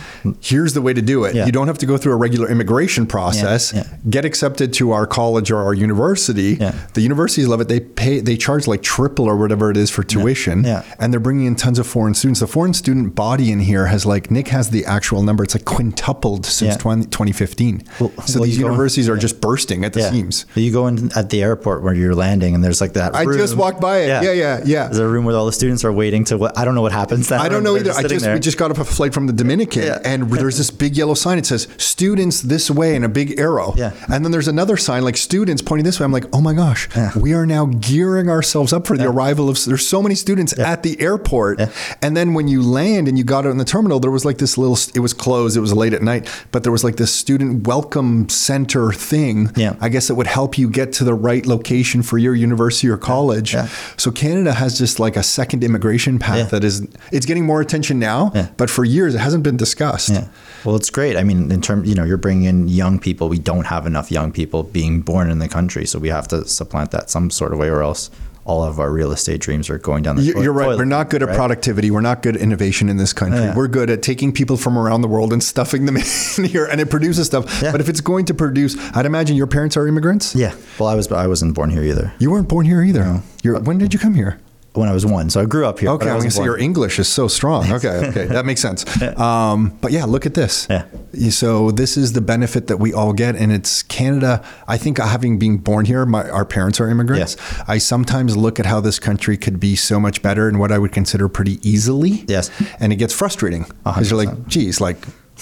here's 0.42 0.74
the 0.74 0.82
way 0.82 0.94
to 0.94 1.02
do 1.02 1.24
it. 1.26 1.34
Yeah. 1.36 1.46
You 1.48 1.52
don't 1.52 1.68
have 1.68 1.80
to 1.80 1.86
go 1.88 1.98
through 1.98 2.14
a 2.14 2.18
regular 2.18 2.50
immigration 2.50 3.08
process. 3.08 3.74
yeah. 3.74 3.84
Get 4.10 4.26
accepted 4.26 4.72
to 4.74 4.92
our 4.92 5.08
college 5.08 5.50
or 5.52 5.58
our 5.58 5.74
university. 5.74 6.58
Yeah. 6.60 6.76
The 6.94 7.02
universities 7.02 7.48
love 7.48 7.62
it. 7.62 7.68
They 7.68 7.80
pay, 7.80 8.20
they 8.20 8.38
charge 8.38 8.68
like 8.68 8.84
triple 8.84 9.26
or 9.26 9.36
whatever 9.38 9.72
it 9.72 9.78
is 9.78 9.90
for 9.90 10.04
tuition. 10.04 10.64
Yeah. 10.64 10.84
And 11.00 11.12
they're 11.12 11.20
bringing 11.20 11.48
in 11.48 11.56
tons 11.56 11.80
of 11.80 11.88
foreign 11.88 12.14
students. 12.14 12.40
The 12.42 12.48
foreign 12.48 12.74
student 12.74 13.16
body 13.16 13.52
in 13.52 13.60
here 13.60 13.88
has 13.88 14.06
like, 14.06 14.30
Nick 14.30 14.50
has 14.50 14.70
the 14.70 14.86
actual 14.86 15.24
number. 15.24 15.44
It's 15.44 15.56
like 15.56 15.66
quintupled 15.66 16.46
since 16.46 16.76
Yeah. 16.76 16.78
20, 16.78 17.06
2015. 17.06 17.84
Well- 18.00 18.12
so 18.28 18.40
well, 18.40 18.46
these 18.46 18.56
you 18.58 18.62
go 18.64 18.68
in- 18.68 18.74
universities 18.74 19.10
are 19.10 19.18
just 19.18 19.42
bursting 19.42 19.84
at 19.84 19.94
the 19.94 20.10
seams. 20.10 20.46
You 20.56 20.72
go 20.72 20.86
in 20.88 21.12
at 21.16 21.30
the 21.32 21.42
airport 21.42 21.82
where 21.82 21.94
you're 21.94 22.14
landing, 22.16 22.54
and 22.54 22.64
there's 22.64 22.82
like 22.82 22.94
that. 22.94 23.16
I 23.16 23.26
just 23.26 23.56
walked 23.58 23.82
by 23.82 24.00
it. 24.00 24.08
Yeah, 24.24 24.32
yeah, 24.32 24.62
yeah. 24.64 24.86
There's 24.86 25.00
a 25.00 25.08
room 25.08 25.26
where 25.26 25.36
all 25.36 25.46
the 25.48 25.52
students 25.52 25.84
are 25.84 25.92
waiting 25.92 26.24
to. 26.26 26.51
What 26.52 26.62
I 26.62 26.66
don't 26.66 26.76
know 26.76 26.82
what 26.82 26.92
happens. 26.92 27.30
That 27.30 27.42
I 27.42 27.50
don't 27.50 27.64
know 27.64 27.76
either. 27.78 27.92
I 27.92 28.04
just 28.04 28.26
there. 28.26 28.34
we 28.34 28.40
just 28.40 28.58
got 28.58 28.72
off 28.72 28.80
a 28.80 28.86
flight 28.86 29.14
from 29.14 29.28
the 29.28 29.34
Dominican, 29.34 29.84
Yeah. 29.84 30.00
and 30.04 30.30
there's 30.30 30.58
this 30.58 30.70
big 30.72 30.96
yellow 30.98 31.14
sign. 31.14 31.38
It 31.38 31.46
says 31.46 31.68
"Students 31.78 32.42
this 32.42 32.70
way" 32.70 32.96
and 32.96 33.06
a 33.06 33.10
big 33.10 33.40
arrow. 33.40 33.74
Yeah. 33.78 33.92
And 34.12 34.24
then 34.26 34.32
there's 34.32 34.48
another 34.48 34.78
sign 34.78 35.04
like 35.04 35.18
"Students 35.18 35.62
pointing 35.62 35.86
this 35.86 36.00
way." 36.00 36.04
I'm 36.06 36.12
like, 36.12 36.26
oh 36.34 36.42
my 36.42 36.54
gosh, 36.54 36.90
Yeah. 36.96 37.12
we 37.18 37.34
are 37.34 37.46
now 37.46 37.66
gearing 37.66 38.30
ourselves 38.30 38.74
up 38.74 38.88
for 38.88 38.98
the 38.98 39.08
arrival 39.08 39.50
of. 39.50 39.64
There's 39.66 39.88
so 39.88 40.02
many 40.02 40.16
students 40.16 40.58
at 40.58 40.84
the 40.84 41.00
airport, 41.02 41.62
and 42.02 42.16
then 42.18 42.34
when 42.34 42.48
you 42.48 42.62
land 42.62 43.08
and 43.08 43.18
you 43.18 43.24
got 43.24 43.46
out 43.46 43.52
in 43.52 43.58
the 43.58 43.66
terminal, 43.66 44.00
there 44.00 44.12
was 44.12 44.26
like 44.26 44.38
this 44.38 44.58
little. 44.58 44.78
It 44.96 45.00
was 45.00 45.14
closed. 45.14 45.56
It 45.58 45.62
was 45.62 45.74
late 45.74 45.94
at 45.94 46.02
night, 46.02 46.28
but 46.52 46.64
there 46.64 46.72
was 46.72 46.84
like 46.84 46.96
this 46.98 47.14
student 47.14 47.68
welcome 47.68 48.28
center 48.30 48.92
thing. 48.92 49.52
Yeah. 49.56 49.76
I 49.80 49.90
guess 49.90 50.10
it 50.10 50.14
would 50.16 50.28
help 50.28 50.58
you 50.58 50.70
get 50.70 50.94
to 50.94 51.04
the 51.04 51.14
right 51.14 51.46
location 51.46 52.02
for 52.04 52.18
your 52.18 52.36
university 52.36 52.88
or 52.90 52.98
college. 52.98 53.54
Yeah. 53.54 53.68
So 53.98 54.12
Canada 54.12 54.54
has 54.54 54.78
just 54.78 55.00
like 55.00 55.16
a 55.16 55.24
second 55.24 55.64
immigration 55.64 56.18
path 56.20 56.41
Yeah. 56.42 56.50
that 56.50 56.64
is 56.64 56.86
it's 57.12 57.26
getting 57.26 57.46
more 57.46 57.62
attention 57.62 58.00
now, 58.00 58.32
Yeah. 58.36 58.48
but 58.58 58.70
for 58.70 58.84
years 58.86 59.16
it 59.16 59.20
hasn't 59.20 59.44
been 59.44 59.58
discussed. 59.58 60.10
Yeah. 60.10 60.28
Well, 60.66 60.76
it's 60.76 60.90
great. 60.90 61.18
I 61.18 61.24
mean, 61.24 61.52
in 61.52 61.62
terms, 61.62 61.88
you 61.90 61.96
know, 61.96 62.04
you're 62.04 62.18
bringing 62.18 62.44
in 62.46 62.68
young 62.68 63.00
people. 63.00 63.30
We 63.30 63.40
don't 63.40 63.66
have 63.68 63.86
enough 63.88 64.12
young 64.12 64.32
people 64.32 64.64
being 64.64 65.02
born 65.02 65.30
in 65.32 65.40
the 65.40 65.48
country, 65.48 65.86
so 65.86 65.98
we 66.00 66.10
have 66.10 66.28
to 66.30 66.48
supplant 66.48 66.92
that 66.92 67.10
some 67.10 67.30
sort 67.32 67.54
of 67.54 67.60
way, 67.60 67.70
or 67.70 67.82
else 67.82 68.10
all 68.44 68.64
of 68.64 68.80
our 68.80 68.92
real 68.92 69.12
estate 69.12 69.40
dreams 69.40 69.70
are 69.70 69.78
going 69.78 70.02
down 70.02 70.16
the. 70.16 70.24
Toilet- 70.32 70.44
You're 70.44 70.54
right. 70.54 70.64
toilet, 70.66 70.78
We're 70.80 70.86
not 70.86 71.10
good 71.12 71.22
at 71.22 71.30
right? 71.30 71.38
productivity. 71.38 71.92
We're 71.92 72.02
not 72.02 72.24
good 72.24 72.36
at 72.36 72.42
innovation 72.42 72.90
in 72.90 72.98
this 72.98 73.14
country. 73.14 73.40
Yeah. 73.40 73.56
We're 73.56 73.68
good 73.68 73.90
at 73.92 74.02
taking 74.02 74.32
people 74.32 74.58
from 74.58 74.78
around 74.80 75.02
the 75.02 75.08
world 75.08 75.32
and 75.32 75.44
stuffing 75.44 75.86
them 75.86 75.96
in 76.38 76.44
here, 76.46 76.66
and 76.66 76.82
it 76.82 76.90
produces 76.90 77.28
stuff. 77.28 77.62
Yeah. 77.62 77.72
But 77.72 77.82
if 77.82 77.90
it's 77.90 78.02
going 78.02 78.26
to 78.26 78.34
produce, 78.34 78.76
I'd 78.96 79.06
imagine 79.06 79.36
your 79.36 79.46
parents 79.48 79.78
are 79.78 79.88
immigrants. 79.88 80.36
Yeah. 80.36 80.54
Well, 80.80 80.90
I 80.90 80.96
was. 80.96 81.12
I 81.12 81.28
wasn't 81.28 81.54
born 81.54 81.70
here 81.70 81.84
either. 81.84 82.14
You 82.20 82.32
weren't 82.32 82.48
born 82.50 82.66
here 82.66 82.82
either. 82.82 83.22
You're, 83.44 83.60
when 83.60 83.78
did 83.78 83.94
you 83.94 84.00
come 84.00 84.16
here? 84.16 84.40
When 84.74 84.88
I 84.88 84.94
was 84.94 85.06
one, 85.06 85.30
so 85.30 85.42
I 85.42 85.46
grew 85.46 85.66
up 85.66 85.80
here. 85.80 85.90
Okay, 85.90 86.08
I 86.08 86.14
going 86.14 86.24
to 86.24 86.32
say 86.32 86.46
your 86.46 86.58
English 86.58 86.98
is 86.98 87.10
so 87.10 87.28
strong. 87.28 87.70
Okay, 87.74 88.08
okay, 88.08 88.26
that 88.26 88.46
makes 88.46 88.62
sense. 88.62 88.86
Um, 89.22 89.78
but 89.82 89.92
yeah, 89.92 90.06
look 90.06 90.26
at 90.26 90.34
this. 90.34 90.68
Yeah. 90.70 90.86
So 91.30 91.72
this 91.72 91.98
is 91.98 92.14
the 92.14 92.22
benefit 92.22 92.68
that 92.68 92.78
we 92.78 92.94
all 92.94 93.12
get, 93.14 93.36
and 93.36 93.52
it's 93.52 93.84
Canada. 93.84 94.44
I 94.68 94.78
think 94.78 94.98
having 94.98 95.38
been 95.38 95.58
born 95.58 95.86
here, 95.86 96.06
my 96.06 96.30
our 96.30 96.46
parents 96.46 96.80
are 96.80 96.88
immigrants. 96.90 97.36
Yes. 97.38 97.64
I 97.68 97.78
sometimes 97.78 98.38
look 98.38 98.60
at 98.60 98.66
how 98.66 98.80
this 98.80 99.00
country 99.00 99.38
could 99.38 99.60
be 99.60 99.76
so 99.76 100.00
much 100.00 100.22
better 100.22 100.48
and 100.48 100.60
what 100.60 100.72
I 100.72 100.78
would 100.78 100.92
consider 100.94 101.28
pretty 101.28 101.60
easily. 101.70 102.24
Yes. 102.28 102.50
and 102.80 102.94
it 102.94 102.96
gets 102.96 103.14
frustrating 103.14 103.66
because 103.84 104.10
you're 104.10 104.24
like, 104.26 104.48
geez, 104.48 104.80
like. 104.80 104.98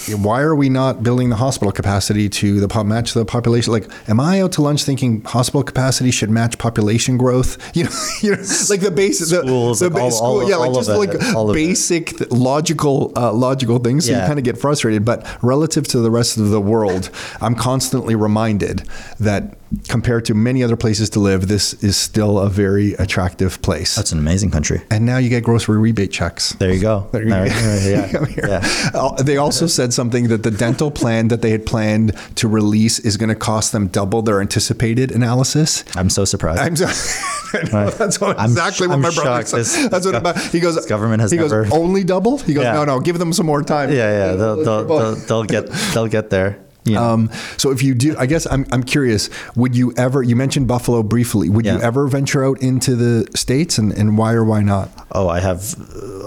Why 0.07 0.41
are 0.41 0.55
we 0.55 0.69
not 0.69 1.03
building 1.03 1.29
the 1.29 1.35
hospital 1.35 1.71
capacity 1.71 2.29
to 2.29 2.59
the 2.59 2.67
pop 2.67 2.85
match 2.85 3.13
the 3.13 3.25
population? 3.25 3.73
Like, 3.73 3.87
am 4.09 4.19
I 4.19 4.41
out 4.41 4.53
to 4.53 4.61
lunch 4.61 4.83
thinking 4.83 5.21
hospital 5.23 5.61
capacity 5.63 6.09
should 6.11 6.29
match 6.29 6.57
population 6.57 7.17
growth? 7.17 7.57
You 7.75 7.83
know, 7.85 7.89
you 8.21 8.31
know 8.31 8.43
like 8.69 8.79
the 8.81 8.91
basic 8.91 9.29
the, 9.29 9.41
Schools, 9.45 9.79
the 9.79 9.89
like 9.89 10.03
all- 10.03 10.11
school, 10.11 10.27
all- 10.27 10.49
yeah, 10.49 10.55
like 10.55 10.69
all 10.71 10.79
of 10.79 10.85
just 10.85 10.89
it, 10.89 10.93
like 10.97 11.35
all 11.35 11.49
of 11.49 11.55
it. 11.55 11.59
basic 11.59 12.17
th- 12.17 12.31
logical 12.31 13.13
uh, 13.15 13.31
logical 13.33 13.77
things. 13.79 14.05
So 14.05 14.13
you 14.13 14.17
kind 14.19 14.39
of 14.39 14.45
get 14.45 14.57
frustrated. 14.57 15.05
But 15.05 15.25
relative 15.43 15.87
to 15.89 15.99
the 15.99 16.09
rest 16.11 16.37
of 16.37 16.49
the 16.49 16.59
world, 16.61 17.09
I'm 17.41 17.55
constantly 17.55 18.15
reminded 18.15 18.83
that 19.19 19.55
compared 19.87 20.25
to 20.25 20.33
many 20.33 20.63
other 20.63 20.75
places 20.75 21.09
to 21.11 21.19
live, 21.19 21.47
this 21.47 21.73
is 21.83 21.95
still 21.95 22.39
a 22.39 22.49
very 22.49 22.93
attractive 22.93 23.61
place. 23.61 23.95
That's 23.95 24.11
an 24.11 24.19
amazing 24.19 24.51
country. 24.51 24.81
and 24.89 25.05
now 25.05 25.17
you 25.17 25.29
get 25.29 25.43
grocery 25.43 25.77
rebate 25.77 26.11
checks. 26.11 26.53
There 26.53 26.73
you 26.73 26.81
go. 26.81 27.07
There 27.11 27.23
you 27.23 27.29
There- 27.29 27.47
go. 27.47 27.89
yeah. 27.89 28.11
Come 28.11 28.25
here. 28.25 28.45
yeah. 28.47 28.89
Uh, 28.93 29.21
They 29.21 29.37
also 29.37 29.67
said 29.67 29.93
something 29.93 30.27
that 30.29 30.43
the 30.43 30.51
dental 30.51 30.89
plan 30.91 31.27
that 31.29 31.41
they 31.41 31.51
had 31.51 31.65
planned 31.65 32.13
to 32.35 32.47
release 32.47 32.99
is 32.99 33.17
going 33.17 33.29
to 33.29 33.35
cost 33.35 33.71
them 33.71 33.87
double 33.87 34.21
their 34.21 34.41
anticipated 34.41 35.11
analysis. 35.11 35.83
I'm 35.95 36.09
so 36.09 36.25
surprised. 36.25 36.61
I'm 36.61 36.75
so, 36.75 36.85
know, 37.71 37.89
that's 37.91 38.19
what, 38.19 38.39
I'm 38.39 38.51
exactly 38.51 38.87
what 38.87 38.95
I'm 38.95 39.01
my 39.01 39.09
brother 39.11 39.43
shocked. 39.43 39.47
said. 39.49 39.59
This- 39.59 39.87
that's 39.89 40.05
what 40.05 40.15
about. 40.15 40.39
He 40.39 40.59
goes. 40.59 40.75
this 40.75 40.85
government 40.85 41.21
has 41.21 41.31
he 41.31 41.37
goes 41.37 41.53
only 41.71 42.03
double. 42.03 42.37
He 42.39 42.53
goes. 42.53 42.63
Yeah. 42.63 42.73
No, 42.73 42.85
no. 42.85 42.99
Give 42.99 43.17
them 43.19 43.33
some 43.33 43.45
more 43.45 43.61
time. 43.63 43.89
yeah, 43.91 43.95
yeah. 44.29 44.35
They'll, 44.35 44.55
they'll, 44.63 44.85
they'll, 44.85 45.15
they'll 45.15 45.43
get 45.43 45.67
they'll 45.93 46.07
get 46.07 46.29
there. 46.29 46.57
Know. 46.85 47.03
Um, 47.03 47.29
so 47.57 47.71
if 47.71 47.83
you 47.83 47.93
do, 47.93 48.15
I 48.17 48.25
guess 48.25 48.47
I'm, 48.49 48.65
I'm 48.71 48.83
curious. 48.83 49.29
Would 49.55 49.75
you 49.75 49.93
ever? 49.97 50.23
You 50.23 50.35
mentioned 50.35 50.67
Buffalo 50.67 51.03
briefly. 51.03 51.49
Would 51.49 51.65
you 51.65 51.79
ever 51.79 52.07
venture 52.07 52.43
out 52.43 52.61
into 52.61 52.95
the 52.95 53.29
states, 53.35 53.77
and, 53.77 53.91
and 53.91 54.17
why 54.17 54.33
or 54.33 54.43
why 54.43 54.61
not? 54.61 54.89
Oh, 55.11 55.27
I 55.27 55.39
have, 55.39 55.75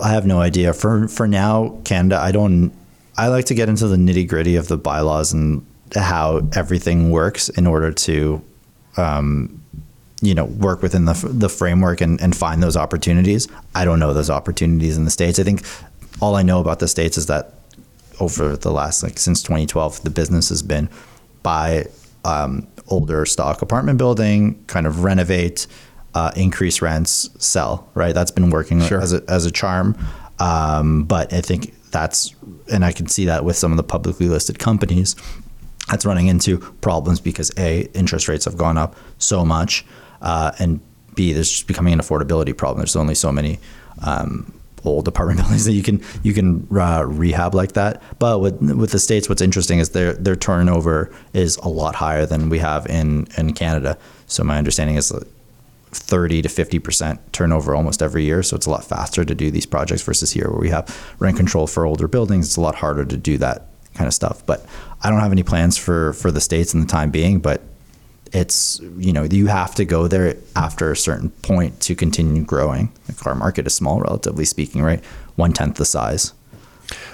I 0.03 0.11
have 0.11 0.27
no 0.27 0.41
idea. 0.41 0.73
For 0.73 1.09
for 1.09 1.27
now, 1.27 1.81
Canada, 1.85 2.19
I 2.21 2.33
don't. 2.33 2.73
I 3.17 3.29
like 3.29 3.47
to 3.47 3.55
get 3.55 3.69
into 3.69 3.89
the 3.89 3.97
nitty 3.97 4.29
gritty 4.29 4.57
of 4.57 4.69
the 4.69 4.77
bylaws 4.77 5.33
and 5.33 5.67
how 5.95 6.49
everything 6.55 7.11
works 7.11 7.49
in 7.51 7.67
order 7.67 7.93
to 7.93 8.43
um, 8.97 9.63
you 10.23 10.35
know 10.35 10.45
work 10.45 10.83
within 10.83 11.05
the, 11.05 11.15
the 11.33 11.49
framework 11.49 12.01
and, 12.01 12.21
and 12.21 12.35
find 12.37 12.63
those 12.63 12.77
opportunities 12.77 13.49
i 13.75 13.85
don't 13.85 13.99
know 13.99 14.15
those 14.15 14.31
opportunities 14.31 14.97
in 14.97 15.05
the 15.05 15.11
states 15.11 15.39
i 15.39 15.43
think 15.43 15.63
all 16.21 16.37
i 16.37 16.43
know 16.43 16.61
about 16.61 16.79
the 16.79 16.89
states 16.89 17.19
is 17.19 17.27
that 17.27 17.55
over 18.23 18.57
the 18.57 18.71
last 18.71 19.03
like 19.03 19.19
since 19.19 19.43
2012 19.43 20.03
the 20.03 20.11
business 20.11 20.49
has 20.49 20.63
been 20.63 20.89
buy 21.43 21.85
um, 22.25 22.67
older 22.89 23.27
stock 23.27 23.63
apartment 23.63 23.99
building 23.99 24.63
kind 24.67 24.87
of 24.87 25.03
renovate 25.05 25.67
uh, 26.15 26.31
increase 26.37 26.81
rents 26.83 27.31
sell 27.39 27.89
right? 27.95 28.15
That's 28.15 28.31
been 28.31 28.51
working 28.51 28.81
Sure. 28.81 29.01
as, 29.01 29.13
a, 29.13 29.23
as 29.29 29.45
a 29.47 29.51
charm. 29.51 29.97
Um, 30.39 31.05
but 31.05 31.33
i 31.33 31.41
think 31.41 31.75
that's 31.91 32.35
and 32.73 32.85
i 32.85 32.91
can 32.99 33.07
see 33.07 33.27
that 33.27 33.45
with 33.45 33.57
some 33.57 33.71
of 33.71 33.77
the 33.77 33.83
publicly 33.95 34.29
listed 34.29 34.59
companies 34.59 35.15
that's 35.89 36.05
running 36.07 36.27
into 36.29 36.59
problems 36.81 37.21
because 37.21 37.51
a 37.59 37.83
interest 37.95 38.29
rates 38.29 38.45
have 38.47 38.57
gone 38.57 38.79
up 38.79 38.97
so 39.19 39.45
much 39.45 39.85
uh, 40.23 40.51
and 40.59 40.81
b 41.15 41.33
there's 41.35 41.51
just 41.51 41.67
becoming 41.67 41.93
an 41.93 42.01
affordability 42.01 42.57
problem. 42.57 42.79
There's 42.79 42.97
only 42.97 43.15
so 43.15 43.31
many 43.31 43.59
um, 44.07 44.53
old 44.85 45.09
apartment 45.09 45.39
buildings 45.41 45.65
that 45.65 45.73
you 45.73 45.83
can 45.83 46.03
you 46.23 46.33
can 46.33 46.67
uh, 46.77 47.05
rehab 47.07 47.55
like 47.55 47.73
that 47.73 48.03
but 48.19 48.41
with 48.41 48.61
with 48.61 48.91
the 48.91 48.99
states 48.99 49.29
what's 49.29 49.43
interesting 49.43 49.79
is 49.79 49.91
their 49.91 50.15
their 50.15 50.37
turnover 50.37 51.13
is 51.33 51.57
a 51.59 51.69
lot 51.69 51.95
higher 51.95 52.27
than 52.27 52.49
we 52.49 52.59
have 52.59 52.87
in 52.87 53.27
in 53.37 53.53
Canada 53.53 53.97
so 54.27 54.43
my 54.43 54.59
understanding 54.59 54.97
is 54.97 55.13
30 55.93 56.43
to 56.43 56.49
50 56.49 56.79
percent 56.79 57.33
turnover 57.33 57.75
almost 57.75 58.03
every 58.03 58.25
year. 58.25 58.43
So 58.43 58.57
it's 58.57 58.67
a 58.67 58.71
lot 58.71 58.85
faster 58.85 59.25
to 59.25 59.35
do 59.35 59.51
these 59.51 59.67
projects 59.67 60.03
versus 60.03 60.33
here 60.33 60.49
where 60.51 60.61
we 60.61 60.71
have 60.71 61.15
rent 61.19 61.37
control 61.37 61.67
for 61.67 61.85
older 61.85 62.09
buildings. 62.09 62.47
It's 62.47 62.57
a 62.57 62.61
lot 62.61 62.77
harder 62.77 63.05
to 63.05 63.17
do 63.17 63.39
that 63.39 63.69
kind 63.95 64.09
of 64.09 64.15
stuff. 64.15 64.45
But 64.47 64.65
I 65.03 65.11
don't 65.11 65.21
have 65.21 65.33
any 65.33 65.43
plans 65.43 65.77
for 65.77 66.15
for 66.15 66.31
the 66.31 66.41
states 66.41 66.73
in 66.73 66.81
the 66.81 66.87
time 66.87 67.11
being. 67.11 67.41
But 67.41 67.63
it's 68.33 68.81
you 68.97 69.13
know 69.13 69.25
you 69.25 69.47
have 69.47 69.75
to 69.77 69.85
go 69.85 70.09
there 70.09 70.37
after 70.57 70.91
a 70.91 70.97
certain 70.97 71.31
point 71.43 71.81
to 71.83 71.95
continue 71.95 72.45
growing. 72.45 72.93
The 73.07 73.13
car 73.13 73.35
market 73.35 73.67
is 73.67 73.75
small, 73.75 74.01
relatively 74.01 74.45
speaking, 74.45 74.83
right? 74.83 75.05
One 75.37 75.53
tenth 75.53 75.77
the 75.77 75.85
size. 75.85 76.33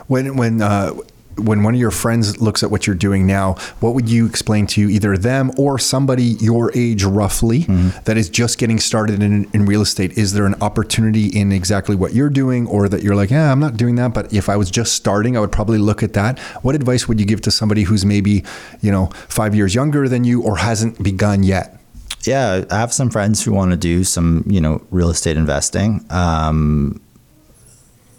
When 0.06 0.36
when 0.36 0.62
uh, 0.62 0.94
when 1.38 1.62
one 1.62 1.74
of 1.74 1.80
your 1.80 1.90
friends 1.90 2.40
looks 2.40 2.62
at 2.62 2.70
what 2.70 2.86
you're 2.86 2.96
doing 2.96 3.26
now, 3.26 3.54
what 3.80 3.94
would 3.94 4.08
you 4.08 4.26
explain 4.26 4.66
to 4.68 4.82
either 4.82 5.16
them 5.16 5.50
or 5.58 5.78
somebody 5.78 6.24
your 6.40 6.70
age 6.76 7.04
roughly 7.04 7.60
that 8.04 8.16
is 8.16 8.28
just 8.28 8.58
getting 8.58 8.78
started 8.78 9.22
in, 9.22 9.48
in 9.52 9.66
real 9.66 9.82
estate? 9.82 10.18
Is 10.18 10.32
there 10.32 10.46
an 10.46 10.54
opportunity 10.60 11.26
in 11.26 11.52
exactly 11.52 11.96
what 11.96 12.14
you're 12.14 12.30
doing, 12.30 12.66
or 12.66 12.88
that 12.88 13.02
you're 13.02 13.16
like, 13.16 13.30
yeah, 13.30 13.50
I'm 13.52 13.60
not 13.60 13.76
doing 13.76 13.94
that, 13.96 14.14
but 14.14 14.32
if 14.32 14.48
I 14.48 14.56
was 14.56 14.70
just 14.70 14.92
starting, 14.92 15.36
I 15.36 15.40
would 15.40 15.52
probably 15.52 15.78
look 15.78 16.02
at 16.02 16.12
that. 16.14 16.38
What 16.62 16.74
advice 16.74 17.08
would 17.08 17.20
you 17.20 17.26
give 17.26 17.40
to 17.42 17.50
somebody 17.50 17.82
who's 17.82 18.04
maybe 18.04 18.44
you 18.80 18.90
know 18.90 19.06
five 19.28 19.54
years 19.54 19.74
younger 19.74 20.08
than 20.08 20.24
you 20.24 20.42
or 20.42 20.56
hasn't 20.58 21.02
begun 21.02 21.42
yet? 21.42 21.78
yeah, 22.22 22.64
I 22.70 22.78
have 22.78 22.92
some 22.92 23.10
friends 23.10 23.44
who 23.44 23.52
want 23.52 23.70
to 23.70 23.76
do 23.76 24.04
some, 24.04 24.44
you 24.46 24.60
know, 24.60 24.84
real 24.90 25.08
estate 25.08 25.36
investing. 25.36 26.04
Um, 26.10 27.00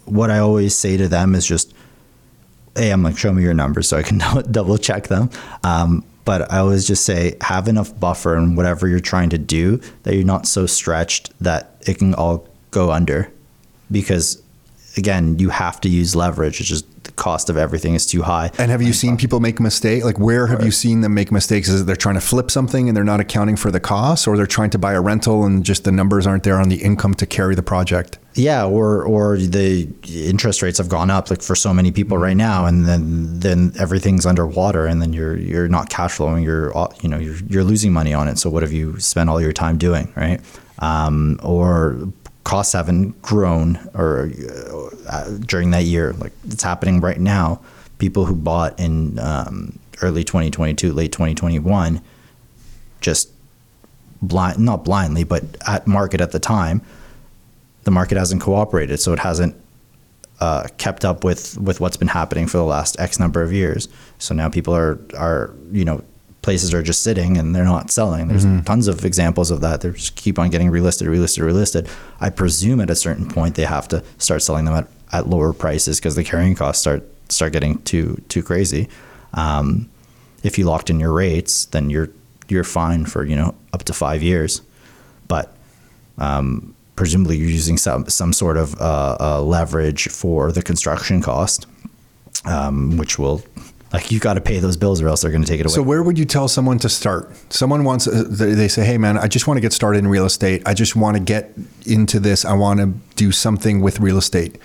what 0.04 0.30
I 0.30 0.38
always 0.38 0.74
say 0.74 0.96
to 0.96 1.06
them 1.06 1.34
is 1.34 1.46
just, 1.46 1.72
hey, 2.76 2.90
I'm 2.90 3.02
like, 3.02 3.18
show 3.18 3.32
me 3.32 3.42
your 3.42 3.54
numbers 3.54 3.88
so 3.88 3.96
I 3.96 4.02
can 4.02 4.18
double 4.50 4.78
check 4.78 5.08
them. 5.08 5.30
Um, 5.64 6.04
but 6.24 6.50
I 6.52 6.58
always 6.58 6.86
just 6.86 7.04
say, 7.04 7.36
have 7.40 7.66
enough 7.66 7.98
buffer 7.98 8.36
in 8.36 8.54
whatever 8.54 8.86
you're 8.86 9.00
trying 9.00 9.30
to 9.30 9.38
do 9.38 9.80
that 10.02 10.14
you're 10.14 10.24
not 10.24 10.46
so 10.46 10.66
stretched 10.66 11.32
that 11.42 11.76
it 11.86 11.98
can 11.98 12.14
all 12.14 12.46
go 12.70 12.90
under. 12.90 13.32
Because 13.90 14.39
again, 14.96 15.38
you 15.38 15.50
have 15.50 15.80
to 15.82 15.88
use 15.88 16.16
leverage. 16.16 16.60
It's 16.60 16.68
just 16.68 16.86
the 17.04 17.12
cost 17.12 17.48
of 17.48 17.56
everything 17.56 17.94
is 17.94 18.06
too 18.06 18.22
high. 18.22 18.50
And 18.58 18.70
have 18.70 18.82
you 18.82 18.92
seen 18.92 19.16
people 19.16 19.40
make 19.40 19.58
a 19.58 19.62
mistake? 19.62 20.04
Like, 20.04 20.18
where 20.18 20.46
have 20.46 20.64
you 20.64 20.70
seen 20.70 21.00
them 21.00 21.14
make 21.14 21.32
mistakes? 21.32 21.68
Is 21.68 21.82
it 21.82 21.84
they're 21.84 21.96
trying 21.96 22.16
to 22.16 22.20
flip 22.20 22.50
something 22.50 22.88
and 22.88 22.96
they're 22.96 23.04
not 23.04 23.20
accounting 23.20 23.56
for 23.56 23.70
the 23.70 23.80
cost, 23.80 24.28
or 24.28 24.36
they're 24.36 24.46
trying 24.46 24.70
to 24.70 24.78
buy 24.78 24.92
a 24.92 25.00
rental 25.00 25.44
and 25.44 25.64
just 25.64 25.84
the 25.84 25.92
numbers 25.92 26.26
aren't 26.26 26.42
there 26.42 26.58
on 26.60 26.68
the 26.68 26.82
income 26.82 27.14
to 27.14 27.26
carry 27.26 27.54
the 27.54 27.62
project? 27.62 28.18
Yeah, 28.34 28.64
or 28.64 29.02
or 29.02 29.36
the 29.38 29.88
interest 30.08 30.62
rates 30.62 30.78
have 30.78 30.88
gone 30.88 31.10
up 31.10 31.30
like 31.30 31.42
for 31.42 31.56
so 31.56 31.74
many 31.74 31.90
people 31.90 32.16
right 32.18 32.36
now, 32.36 32.66
and 32.66 32.86
then 32.86 33.40
then 33.40 33.72
everything's 33.78 34.24
underwater, 34.24 34.86
and 34.86 35.02
then 35.02 35.12
you're 35.12 35.36
you're 35.36 35.68
not 35.68 35.88
cash 35.90 36.12
flowing. 36.12 36.44
You're 36.44 36.72
you 37.02 37.08
know 37.08 37.18
you're 37.18 37.36
you're 37.48 37.64
losing 37.64 37.92
money 37.92 38.14
on 38.14 38.28
it. 38.28 38.38
So 38.38 38.48
what 38.48 38.62
have 38.62 38.72
you 38.72 38.98
spent 39.00 39.30
all 39.30 39.40
your 39.40 39.52
time 39.52 39.78
doing, 39.78 40.12
right? 40.16 40.40
Um, 40.78 41.38
or 41.42 42.12
costs 42.50 42.72
haven't 42.72 43.22
grown 43.22 43.78
or 43.94 44.28
uh, 45.08 45.30
during 45.46 45.70
that 45.70 45.84
year, 45.84 46.14
like 46.14 46.32
it's 46.48 46.64
happening 46.64 47.00
right 47.00 47.20
now. 47.20 47.60
People 47.98 48.24
who 48.24 48.34
bought 48.34 48.78
in 48.80 49.20
um, 49.20 49.78
early 50.02 50.24
2022, 50.24 50.92
late 50.92 51.12
2021, 51.12 52.02
just 53.00 53.30
blind 54.20 54.58
not 54.58 54.84
blindly, 54.84 55.22
but 55.22 55.44
at 55.68 55.86
market 55.86 56.20
at 56.20 56.32
the 56.32 56.40
time 56.40 56.82
the 57.84 57.92
market 57.92 58.18
hasn't 58.18 58.42
cooperated, 58.42 58.98
so 58.98 59.12
it 59.12 59.20
hasn't 59.20 59.54
uh, 60.40 60.66
kept 60.76 61.04
up 61.04 61.22
with 61.22 61.56
with 61.56 61.78
what's 61.78 61.96
been 61.96 62.08
happening 62.08 62.48
for 62.48 62.58
the 62.58 62.64
last 62.64 62.98
X 62.98 63.20
number 63.20 63.42
of 63.42 63.52
years. 63.52 63.88
So 64.18 64.34
now 64.34 64.48
people 64.48 64.74
are 64.74 64.98
are 65.16 65.54
you 65.70 65.84
know 65.84 66.02
places 66.42 66.72
are 66.72 66.82
just 66.82 67.02
sitting 67.02 67.36
and 67.36 67.54
they're 67.54 67.64
not 67.64 67.90
selling. 67.90 68.28
There's 68.28 68.44
tons 68.64 68.88
of 68.88 69.04
examples 69.04 69.50
of 69.50 69.60
that. 69.60 69.82
They 69.82 69.90
just 69.90 70.16
keep 70.16 70.38
on 70.38 70.48
getting 70.50 70.70
relisted, 70.70 71.06
relisted, 71.06 71.42
relisted. 71.42 71.88
I 72.20 72.30
presume 72.30 72.80
at 72.80 72.88
a 72.88 72.96
certain 72.96 73.28
point 73.28 73.56
they 73.56 73.64
have 73.64 73.88
to 73.88 74.02
start 74.18 74.42
selling 74.42 74.64
them 74.64 74.74
at, 74.74 74.88
at 75.12 75.28
lower 75.28 75.52
prices 75.52 75.98
because 75.98 76.14
the 76.16 76.24
carrying 76.24 76.54
costs 76.54 76.80
start 76.80 77.04
start 77.28 77.52
getting 77.52 77.78
too 77.82 78.22
too 78.28 78.42
crazy. 78.42 78.88
Um, 79.34 79.88
if 80.42 80.58
you 80.58 80.64
locked 80.64 80.90
in 80.90 80.98
your 80.98 81.12
rates, 81.12 81.66
then 81.66 81.90
you're 81.90 82.10
you're 82.48 82.64
fine 82.64 83.04
for 83.04 83.24
you 83.24 83.36
know 83.36 83.54
up 83.72 83.84
to 83.84 83.92
five 83.92 84.22
years, 84.22 84.62
but 85.28 85.54
um, 86.18 86.74
presumably 86.96 87.36
you're 87.36 87.48
using 87.48 87.76
some 87.76 88.08
some 88.08 88.32
sort 88.32 88.56
of 88.56 88.80
uh, 88.80 89.16
uh, 89.20 89.42
leverage 89.42 90.08
for 90.08 90.52
the 90.52 90.62
construction 90.62 91.20
cost, 91.22 91.66
um, 92.46 92.96
which 92.96 93.18
will 93.18 93.42
like 93.92 94.10
you've 94.10 94.22
got 94.22 94.34
to 94.34 94.40
pay 94.40 94.58
those 94.60 94.76
bills 94.76 95.00
or 95.00 95.08
else 95.08 95.22
they're 95.22 95.30
going 95.30 95.42
to 95.42 95.48
take 95.48 95.60
it 95.60 95.66
away. 95.66 95.74
So, 95.74 95.82
where 95.82 96.02
would 96.02 96.18
you 96.18 96.24
tell 96.24 96.48
someone 96.48 96.78
to 96.80 96.88
start? 96.88 97.30
Someone 97.52 97.84
wants, 97.84 98.06
uh, 98.06 98.24
they 98.28 98.52
they 98.52 98.68
say, 98.68 98.84
hey, 98.84 98.98
man, 98.98 99.18
I 99.18 99.26
just 99.26 99.46
want 99.46 99.56
to 99.56 99.60
get 99.60 99.72
started 99.72 99.98
in 99.98 100.08
real 100.08 100.24
estate. 100.24 100.62
I 100.66 100.74
just 100.74 100.94
want 100.94 101.16
to 101.16 101.22
get 101.22 101.52
into 101.86 102.20
this. 102.20 102.44
I 102.44 102.54
want 102.54 102.80
to 102.80 102.94
do 103.16 103.32
something 103.32 103.80
with 103.80 104.00
real 104.00 104.18
estate. 104.18 104.58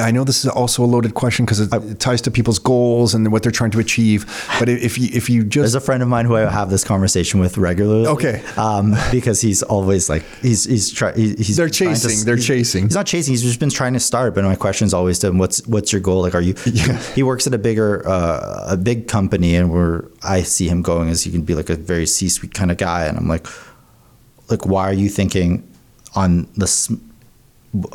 I 0.00 0.12
know 0.12 0.22
this 0.22 0.44
is 0.44 0.50
also 0.50 0.84
a 0.84 0.86
loaded 0.86 1.14
question 1.14 1.44
because 1.44 1.58
it, 1.58 1.72
it 1.74 1.98
ties 1.98 2.22
to 2.22 2.30
people's 2.30 2.60
goals 2.60 3.14
and 3.14 3.32
what 3.32 3.42
they're 3.42 3.50
trying 3.50 3.72
to 3.72 3.80
achieve. 3.80 4.26
But 4.60 4.68
if 4.68 4.96
you 4.96 5.08
if 5.12 5.28
you 5.28 5.42
just 5.42 5.62
There's 5.62 5.74
a 5.74 5.80
friend 5.80 6.02
of 6.04 6.08
mine 6.08 6.24
who 6.24 6.36
I 6.36 6.48
have 6.48 6.70
this 6.70 6.84
conversation 6.84 7.40
with 7.40 7.58
regularly. 7.58 8.06
Okay. 8.06 8.42
Um, 8.56 8.94
because 9.10 9.40
he's 9.40 9.64
always 9.64 10.08
like 10.08 10.22
he's 10.40 10.64
he's 10.64 10.92
try, 10.92 11.12
he's 11.14 11.56
They're 11.56 11.68
trying 11.68 11.94
to- 11.94 12.00
chasing, 12.00 12.24
they're 12.24 12.36
he's- 12.36 12.46
chasing. 12.46 12.84
He's 12.84 12.94
not 12.94 13.06
chasing. 13.06 13.32
He's 13.32 13.42
just 13.42 13.58
been 13.58 13.70
trying 13.70 13.94
to 13.94 14.00
start. 14.00 14.34
But 14.36 14.44
my 14.44 14.54
question 14.54 14.86
is 14.86 14.94
always 14.94 15.18
to 15.20 15.26
him, 15.28 15.38
what's 15.38 15.66
what's 15.66 15.92
your 15.92 16.00
goal? 16.00 16.22
Like, 16.22 16.34
are 16.36 16.40
you? 16.40 16.54
He 17.14 17.22
works 17.24 17.46
at 17.48 17.54
a 17.54 17.58
bigger 17.58 18.06
uh, 18.06 18.66
a 18.68 18.76
big 18.76 19.08
company, 19.08 19.56
and 19.56 19.72
where 19.72 20.04
I 20.22 20.42
see 20.42 20.68
him 20.68 20.80
going 20.82 21.08
is 21.08 21.24
he 21.24 21.32
can 21.32 21.42
be 21.42 21.54
like 21.56 21.70
a 21.70 21.74
very 21.76 22.06
C-suite 22.06 22.54
kind 22.54 22.70
of 22.70 22.76
guy, 22.76 23.06
and 23.06 23.18
I'm 23.18 23.26
like, 23.26 23.46
like 24.48 24.64
why 24.64 24.88
are 24.88 24.92
you 24.94 25.08
thinking 25.08 25.68
on 26.14 26.46
the 26.56 26.66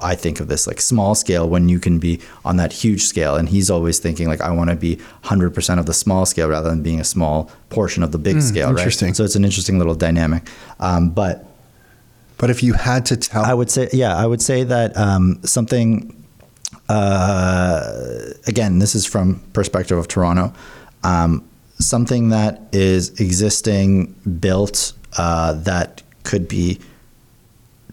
I 0.01 0.15
think 0.15 0.39
of 0.39 0.47
this 0.47 0.67
like 0.67 0.79
small 0.79 1.15
scale 1.15 1.49
when 1.49 1.67
you 1.67 1.79
can 1.79 1.97
be 1.97 2.19
on 2.45 2.57
that 2.57 2.71
huge 2.71 3.03
scale. 3.03 3.35
And 3.35 3.49
he's 3.49 3.69
always 3.69 3.99
thinking 3.99 4.27
like, 4.27 4.41
I 4.41 4.51
want 4.51 4.69
to 4.69 4.75
be 4.75 4.97
100% 5.23 5.79
of 5.79 5.85
the 5.87 5.93
small 5.93 6.25
scale 6.25 6.47
rather 6.47 6.69
than 6.69 6.83
being 6.83 6.99
a 6.99 7.03
small 7.03 7.49
portion 7.69 8.03
of 8.03 8.11
the 8.11 8.19
big 8.19 8.41
scale. 8.41 8.69
Hmm, 8.69 8.77
interesting. 8.77 9.09
Right? 9.09 9.15
So 9.15 9.23
it's 9.23 9.35
an 9.35 9.43
interesting 9.43 9.79
little 9.79 9.95
dynamic. 9.95 10.47
Um, 10.79 11.09
but 11.09 11.45
but 12.37 12.49
if 12.49 12.61
you 12.61 12.73
had 12.73 13.05
to 13.07 13.17
tell, 13.17 13.45
I 13.45 13.53
would 13.53 13.71
say, 13.71 13.89
yeah, 13.93 14.15
I 14.15 14.25
would 14.25 14.41
say 14.41 14.63
that 14.63 14.97
um, 14.97 15.39
something, 15.43 16.23
uh, 16.89 17.83
again, 18.47 18.79
this 18.79 18.95
is 18.95 19.05
from 19.05 19.39
perspective 19.53 19.97
of 19.97 20.07
Toronto, 20.07 20.53
um, 21.03 21.47
something 21.79 22.29
that 22.29 22.61
is 22.73 23.19
existing, 23.19 24.13
built, 24.39 24.93
uh, 25.17 25.53
that 25.53 26.01
could 26.23 26.47
be 26.47 26.79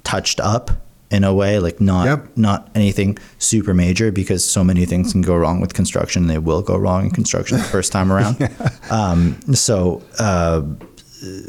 touched 0.05 0.41
up 0.41 0.70
in 1.11 1.24
a 1.24 1.34
way, 1.34 1.58
like 1.58 1.80
not 1.80 2.06
Yep. 2.06 2.36
not 2.36 2.70
anything 2.74 3.18
super 3.38 3.74
major, 3.74 4.12
because 4.12 4.44
so 4.44 4.62
many 4.62 4.86
things 4.86 5.12
can 5.12 5.22
go 5.22 5.36
wrong 5.36 5.61
with 5.61 5.74
construction. 5.74 6.28
They 6.28 6.38
will 6.38 6.62
go 6.62 6.76
wrong 6.76 7.06
in 7.06 7.11
construction 7.11 7.58
the 7.58 7.64
first 7.64 7.92
time 7.92 8.12
around. 8.12 8.36
um, 8.90 9.40
so 9.52 10.02
uh, 10.18 10.61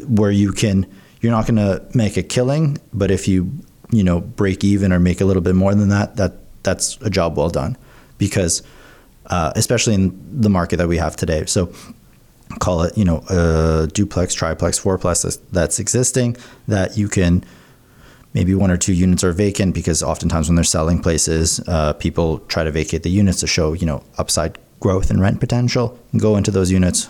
where 0.06 0.30
you 0.32 0.52
can, 0.52 0.86
you're 1.20 1.32
not 1.32 1.46
going 1.46 1.56
to 1.56 1.82
make 1.96 2.16
a 2.16 2.22
killing, 2.22 2.78
but 2.92 3.10
if 3.10 3.28
you 3.28 3.50
you 3.90 4.02
know 4.02 4.20
break 4.20 4.64
even 4.64 4.92
or 4.92 4.98
make 4.98 5.20
a 5.20 5.24
little 5.24 5.42
bit 5.42 5.54
more 5.54 5.74
than 5.74 5.88
that, 5.90 6.16
that 6.16 6.32
that's 6.64 6.98
a 7.02 7.10
job 7.10 7.36
well 7.36 7.50
done, 7.50 7.76
because 8.18 8.62
uh, 9.26 9.52
especially 9.54 9.94
in 9.94 10.40
the 10.40 10.50
market 10.50 10.76
that 10.78 10.88
we 10.88 10.96
have 10.96 11.14
today. 11.16 11.44
So 11.46 11.72
call 12.58 12.82
it 12.82 12.98
you 12.98 13.04
know 13.04 13.22
a 13.30 13.88
duplex, 13.92 14.34
triplex, 14.34 14.78
fourplex 14.80 15.22
that's, 15.22 15.36
that's 15.52 15.78
existing 15.78 16.36
that 16.66 16.98
you 16.98 17.08
can 17.08 17.44
maybe 18.34 18.54
one 18.54 18.70
or 18.70 18.76
two 18.76 18.92
units 18.92 19.22
are 19.24 19.32
vacant 19.32 19.74
because 19.74 20.02
oftentimes 20.02 20.48
when 20.48 20.56
they're 20.56 20.64
selling 20.64 21.00
places, 21.00 21.60
uh, 21.68 21.92
people 21.94 22.38
try 22.40 22.64
to 22.64 22.70
vacate 22.70 23.02
the 23.02 23.10
units 23.10 23.40
to 23.40 23.46
show 23.46 23.72
you 23.72 23.86
know 23.86 24.02
upside 24.18 24.58
growth 24.80 25.10
and 25.10 25.20
rent 25.20 25.40
potential 25.40 25.98
and 26.12 26.20
go 26.20 26.36
into 26.36 26.50
those 26.50 26.70
units, 26.70 27.08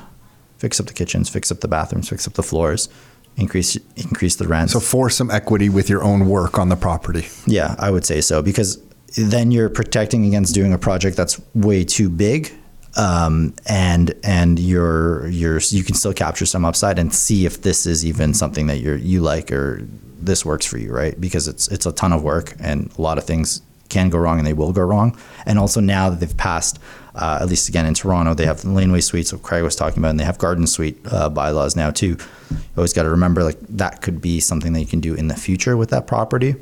fix 0.59 0.79
up 0.79 0.87
the 0.87 0.93
kitchens, 0.93 1.29
fix 1.29 1.51
up 1.51 1.61
the 1.61 1.68
bathrooms, 1.68 2.09
fix 2.09 2.27
up 2.27 2.35
the 2.35 2.43
floors, 2.43 2.89
increase 3.37 3.77
increase 3.97 4.37
the 4.37 4.47
rent. 4.47 4.70
So 4.70 4.81
force 4.81 5.16
some 5.16 5.31
equity 5.31 5.68
with 5.68 5.89
your 5.89 6.03
own 6.03 6.29
work 6.29 6.59
on 6.59 6.68
the 6.68 6.77
property. 6.77 7.27
Yeah, 7.47 7.75
I 7.79 7.91
would 7.91 8.05
say 8.05 8.20
so 8.20 8.43
because 8.43 8.83
then 9.16 9.51
you're 9.51 9.68
protecting 9.68 10.25
against 10.27 10.55
doing 10.55 10.73
a 10.73 10.79
project 10.79 11.16
that's 11.16 11.41
way 11.55 11.85
too 11.85 12.09
big, 12.09 12.53
um, 12.97 13.55
and 13.66 14.14
and 14.22 14.59
you're 14.59 15.26
you're 15.28 15.61
you 15.68 15.84
can 15.84 15.95
still 15.95 16.12
capture 16.12 16.47
some 16.47 16.64
upside 16.64 16.99
and 16.99 17.12
see 17.14 17.47
if 17.47 17.62
this 17.62 17.86
is 17.86 18.05
even 18.05 18.34
something 18.34 18.66
that 18.66 18.78
you're 18.78 18.97
you 18.97 19.20
like 19.20 19.51
or 19.51 19.86
this 20.18 20.45
works 20.45 20.66
for 20.66 20.78
you, 20.78 20.93
right? 20.93 21.20
Because 21.20 21.49
it's 21.49 21.68
it's 21.68 21.86
a 21.86 21.93
ton 21.93 22.12
of 22.12 22.22
work 22.22 22.55
and 22.61 22.90
a 22.99 23.03
lot 23.03 23.18
of 23.18 23.24
things 23.24 23.62
can 23.88 24.09
go 24.09 24.18
wrong 24.18 24.38
and 24.38 24.47
they 24.47 24.53
will 24.53 24.72
go 24.72 24.82
wrong. 24.82 25.16
And 25.47 25.59
also 25.59 25.80
now 25.80 26.09
that 26.11 26.20
they've 26.20 26.36
passed, 26.36 26.78
uh, 27.14 27.38
at 27.40 27.49
least 27.49 27.68
again 27.68 27.84
in 27.84 27.95
Toronto, 27.95 28.32
they 28.34 28.47
have 28.47 28.62
the 28.62 28.70
laneway 28.70 29.01
suites, 29.01 29.32
what 29.32 29.43
Craig 29.43 29.62
was 29.62 29.76
talking 29.76 29.99
about, 29.99 30.11
and 30.11 30.20
they 30.20 30.24
have 30.24 30.38
garden 30.38 30.66
suite 30.66 30.99
uh, 31.11 31.28
bylaws 31.28 31.76
now 31.76 31.90
too. 31.90 32.16
You 32.51 32.59
always 32.76 32.93
got 32.93 33.03
to 33.03 33.11
remember 33.11 33.43
like 33.45 33.61
that 33.68 34.01
could 34.03 34.20
be 34.20 34.40
something 34.40 34.72
that 34.72 34.80
you 34.80 34.86
can 34.86 35.01
do 35.01 35.14
in 35.14 35.28
the 35.28 35.36
future 35.36 35.76
with 35.76 35.90
that 35.90 36.07
property. 36.07 36.57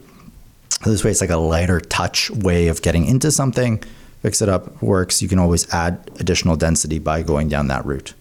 This 0.84 1.04
way, 1.04 1.10
it's 1.10 1.20
like 1.20 1.30
a 1.30 1.36
lighter 1.36 1.78
touch 1.80 2.30
way 2.30 2.68
of 2.68 2.82
getting 2.82 3.04
into 3.04 3.30
something. 3.30 3.82
Fix 4.20 4.42
it 4.42 4.48
up, 4.48 4.82
works. 4.82 5.22
You 5.22 5.28
can 5.28 5.38
always 5.38 5.72
add 5.72 6.10
additional 6.18 6.56
density 6.56 6.98
by 6.98 7.22
going 7.22 7.48
down 7.48 7.68
that 7.68 7.84
route. 7.86 8.14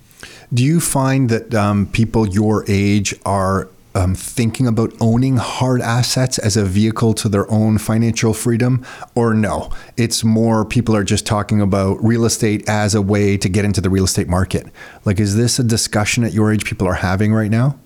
Do 0.54 0.64
you 0.64 0.80
find 0.80 1.30
that 1.30 1.54
um, 1.54 1.88
people 1.88 2.28
your 2.28 2.66
age 2.68 3.14
are 3.26 3.70
um, 3.96 4.16
thinking 4.16 4.66
about 4.68 4.94
owning 5.02 5.38
hard 5.38 5.82
assets 5.82 6.38
as 6.38 6.56
a 6.56 6.64
vehicle 6.64 7.14
to 7.16 7.30
their 7.30 7.50
own 7.52 7.78
financial 7.78 8.34
freedom, 8.34 8.86
or 9.14 9.34
no? 9.34 9.72
It's 9.98 10.24
more 10.24 10.64
people 10.64 10.96
are 10.96 11.04
just 11.04 11.26
talking 11.26 11.60
about 11.62 12.04
real 12.04 12.26
estate 12.26 12.68
as 12.70 12.96
a 12.96 13.02
way 13.02 13.38
to 13.38 13.50
get 13.50 13.66
into 13.66 13.82
the 13.82 13.90
real 13.90 14.06
estate 14.06 14.28
market. 14.28 14.68
Like, 15.06 15.20
is 15.20 15.36
this 15.36 15.60
a 15.60 15.64
discussion 15.64 16.24
at 16.24 16.34
your 16.34 16.52
age 16.52 16.66
people 16.66 16.88
are 16.88 16.94
having 16.94 17.34
right 17.34 17.52
now? 17.52 17.78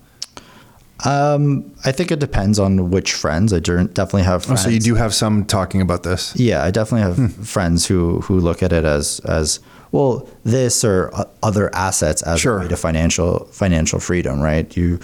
Um, 1.04 1.72
I 1.84 1.92
think 1.92 2.12
it 2.12 2.20
depends 2.20 2.58
on 2.58 2.90
which 2.90 3.12
friends. 3.12 3.52
I 3.52 3.58
definitely 3.58 4.22
have 4.22 4.42
Oh, 4.44 4.46
friends. 4.46 4.62
so 4.62 4.68
you 4.68 4.78
do 4.80 4.94
have 4.94 5.12
some 5.12 5.44
talking 5.44 5.80
about 5.80 6.02
this. 6.04 6.34
Yeah, 6.36 6.62
I 6.62 6.70
definitely 6.70 7.02
have 7.24 7.34
friends 7.46 7.86
who 7.86 8.20
who 8.20 8.38
look 8.38 8.62
at 8.62 8.72
it 8.72 8.84
as 8.84 9.20
as 9.24 9.58
well 9.90 10.28
this 10.44 10.84
or 10.84 11.10
other 11.42 11.74
assets 11.74 12.22
as 12.22 12.40
Sure. 12.40 12.58
a 12.58 12.60
way 12.62 12.68
to 12.68 12.76
financial 12.76 13.46
financial 13.50 13.98
freedom, 13.98 14.40
right? 14.40 14.74
You 14.76 15.00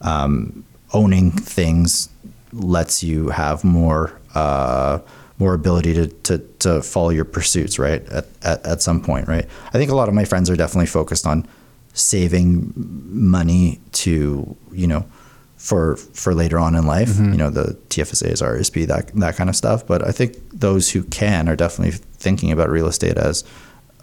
um, 0.00 0.64
owning 0.92 1.30
things 1.30 2.08
lets 2.52 3.02
you 3.02 3.28
have 3.28 3.64
more 3.64 4.12
uh, 4.34 4.98
more 5.38 5.52
ability 5.54 5.92
to, 5.94 6.06
to 6.06 6.38
to 6.60 6.80
follow 6.82 7.10
your 7.10 7.24
pursuits, 7.26 7.78
right? 7.78 8.02
At, 8.08 8.26
at 8.42 8.64
at 8.66 8.82
some 8.82 9.00
point, 9.02 9.28
right? 9.28 9.46
I 9.68 9.78
think 9.78 9.90
a 9.90 9.94
lot 9.94 10.08
of 10.08 10.14
my 10.14 10.24
friends 10.24 10.48
are 10.48 10.56
definitely 10.56 10.86
focused 10.86 11.26
on 11.26 11.46
saving 11.92 12.72
money 12.76 13.78
to 13.92 14.56
you 14.72 14.86
know 14.86 15.04
for 15.68 15.96
for 15.96 16.34
later 16.34 16.58
on 16.58 16.74
in 16.74 16.84
life. 16.86 17.18
You 17.18 17.38
know, 17.42 17.50
the 17.50 17.66
TFSAs, 17.88 18.42
RSP, 18.42 18.86
that 18.86 19.08
that 19.14 19.34
kind 19.36 19.48
of 19.48 19.56
stuff. 19.56 19.86
But 19.86 20.06
I 20.06 20.12
think 20.12 20.36
those 20.52 20.90
who 20.92 21.02
can 21.04 21.48
are 21.48 21.56
definitely 21.56 21.96
thinking 22.24 22.52
about 22.52 22.68
real 22.68 22.86
estate 22.86 23.16
as 23.16 23.44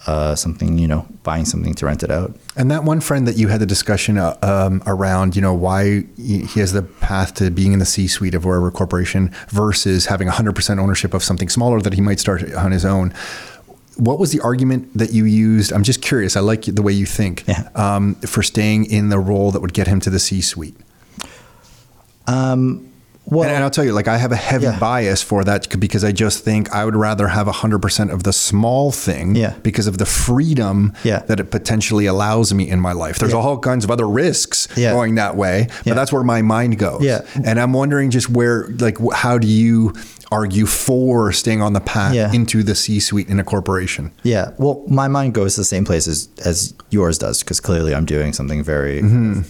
uh, 0.07 0.34
something, 0.36 0.80
you 0.80 0.88
know, 0.88 1.05
buying 1.22 1.45
something 1.45 1.76
to 1.76 1.86
rent 1.86 2.01
it 2.01 2.09
out. 2.09 2.36
And 2.57 2.72
that 2.72 2.84
one 2.84 2.99
friend 3.01 3.28
that 3.28 3.38
you 3.38 3.49
had 3.49 3.59
the 3.62 3.68
discussion 3.68 4.18
uh, 4.18 4.36
um, 4.41 4.82
around, 4.88 5.36
you 5.36 5.43
know, 5.43 5.53
why 5.53 6.05
he 6.18 6.39
has 6.59 6.74
the 6.74 6.82
path 6.82 7.36
to 7.36 7.51
being 7.51 7.74
in 7.74 7.80
the 7.80 7.86
C-suite 7.86 8.34
of 8.34 8.43
wherever 8.43 8.72
corporation 8.72 9.30
versus 9.49 10.07
having 10.07 10.28
100% 10.28 10.80
ownership 10.80 11.14
of 11.14 11.24
something 11.24 11.49
smaller 11.49 11.80
that 11.82 11.93
he 11.93 12.01
might 12.01 12.20
start 12.20 12.51
on 12.55 12.72
his 12.72 12.84
own. 12.84 13.14
What 13.97 14.18
was 14.18 14.32
the 14.32 14.39
argument 14.39 14.97
that 14.97 15.12
you 15.14 15.26
used? 15.26 15.72
I'm 15.72 15.84
just 15.84 16.01
curious. 16.01 16.36
I 16.36 16.39
like 16.39 16.64
the 16.64 16.82
way 16.82 16.93
you 16.93 17.05
think 17.05 17.43
Yeah. 17.47 17.70
um, 17.76 18.16
for 18.26 18.41
staying 18.41 18.86
in 18.86 19.09
the 19.09 19.20
role 19.20 19.51
that 19.51 19.62
would 19.62 19.74
get 19.74 19.86
him 19.86 19.99
to 19.99 20.09
the 20.09 20.18
C-suite. 22.28 22.88
Well, 23.26 23.43
and, 23.43 23.51
and 23.51 23.63
I'll 23.63 23.69
tell 23.69 23.86
you, 23.86 23.93
like 23.93 24.07
I 24.09 24.17
have 24.17 24.32
a 24.32 24.36
heavy 24.36 24.65
Yeah. 24.65 24.80
bias 24.80 25.22
for 25.22 25.43
that 25.45 25.80
because 25.80 26.03
I 26.03 26.11
just 26.11 26.43
think 26.43 26.74
I 26.74 26.84
would 26.84 26.95
rather 26.95 27.28
have 27.28 27.47
100% 27.47 28.11
of 28.11 28.24
the 28.24 28.34
small 28.34 28.91
thing 28.91 29.36
Yeah. 29.36 29.53
because 29.61 29.88
of 29.88 29.99
the 29.99 30.05
freedom 30.05 30.91
Yeah. 31.03 31.19
that 31.28 31.39
it 31.39 31.51
potentially 31.51 32.07
allows 32.07 32.51
me 32.53 32.67
in 32.69 32.80
my 32.82 32.91
life. 32.91 33.19
There's 33.19 33.32
Yeah. 33.32 33.38
all 33.38 33.57
kinds 33.59 33.86
of 33.86 33.91
other 33.91 34.07
risks 34.07 34.67
going 34.76 35.15
that 35.15 35.38
way, 35.38 35.67
but 35.86 35.95
that's 35.95 36.11
where 36.11 36.24
my 36.24 36.41
mind 36.41 36.78
goes. 36.80 37.03
Yeah. 37.03 37.22
And 37.45 37.59
I'm 37.59 37.74
wondering 37.74 38.09
just 38.09 38.30
where, 38.30 38.67
like, 38.80 38.97
how 39.13 39.38
do 39.38 39.47
you 39.47 39.93
argue 40.32 40.65
for 40.65 41.32
staying 41.32 41.61
on 41.61 41.74
the 41.74 41.80
path 41.82 42.13
Yeah. 42.15 42.32
into 42.34 42.63
the 42.63 42.74
C-suite 42.76 43.30
in 43.30 43.39
a 43.39 43.43
corporation? 43.43 44.11
Yeah. 44.24 44.49
Well, 44.57 44.82
my 44.88 45.07
mind 45.07 45.36
goes 45.36 45.55
the 45.55 45.63
same 45.63 45.86
place 45.86 46.07
as, 46.07 46.28
as 46.43 46.74
yours 46.89 47.17
does 47.19 47.39
because 47.43 47.59
clearly 47.61 47.93
I'm 47.93 48.05
doing 48.05 48.34
something 48.34 48.63
very 48.63 49.01
mm-hmm. 49.01 49.41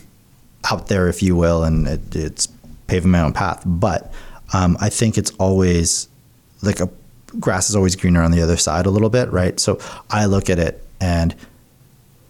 out 0.71 0.87
there, 0.87 1.07
if 1.07 1.23
you 1.23 1.35
will, 1.35 1.63
and 1.63 1.87
it, 1.87 2.15
it's 2.15 2.47
paving 2.91 3.09
my 3.09 3.21
own 3.21 3.31
path. 3.31 3.63
But 3.65 4.13
um, 4.53 4.77
I 4.81 4.89
think 4.89 5.17
it's 5.17 5.31
always 5.39 6.09
like 6.61 6.81
a 6.81 6.89
grass 7.39 7.69
is 7.69 7.75
always 7.75 7.95
greener 7.95 8.21
on 8.21 8.31
the 8.31 8.41
other 8.41 8.57
side 8.57 8.85
a 8.85 8.89
little 8.89 9.09
bit, 9.09 9.31
right? 9.31 9.57
So 9.59 9.79
I 10.09 10.25
look 10.25 10.49
at 10.49 10.59
it 10.59 10.83
and 10.99 11.33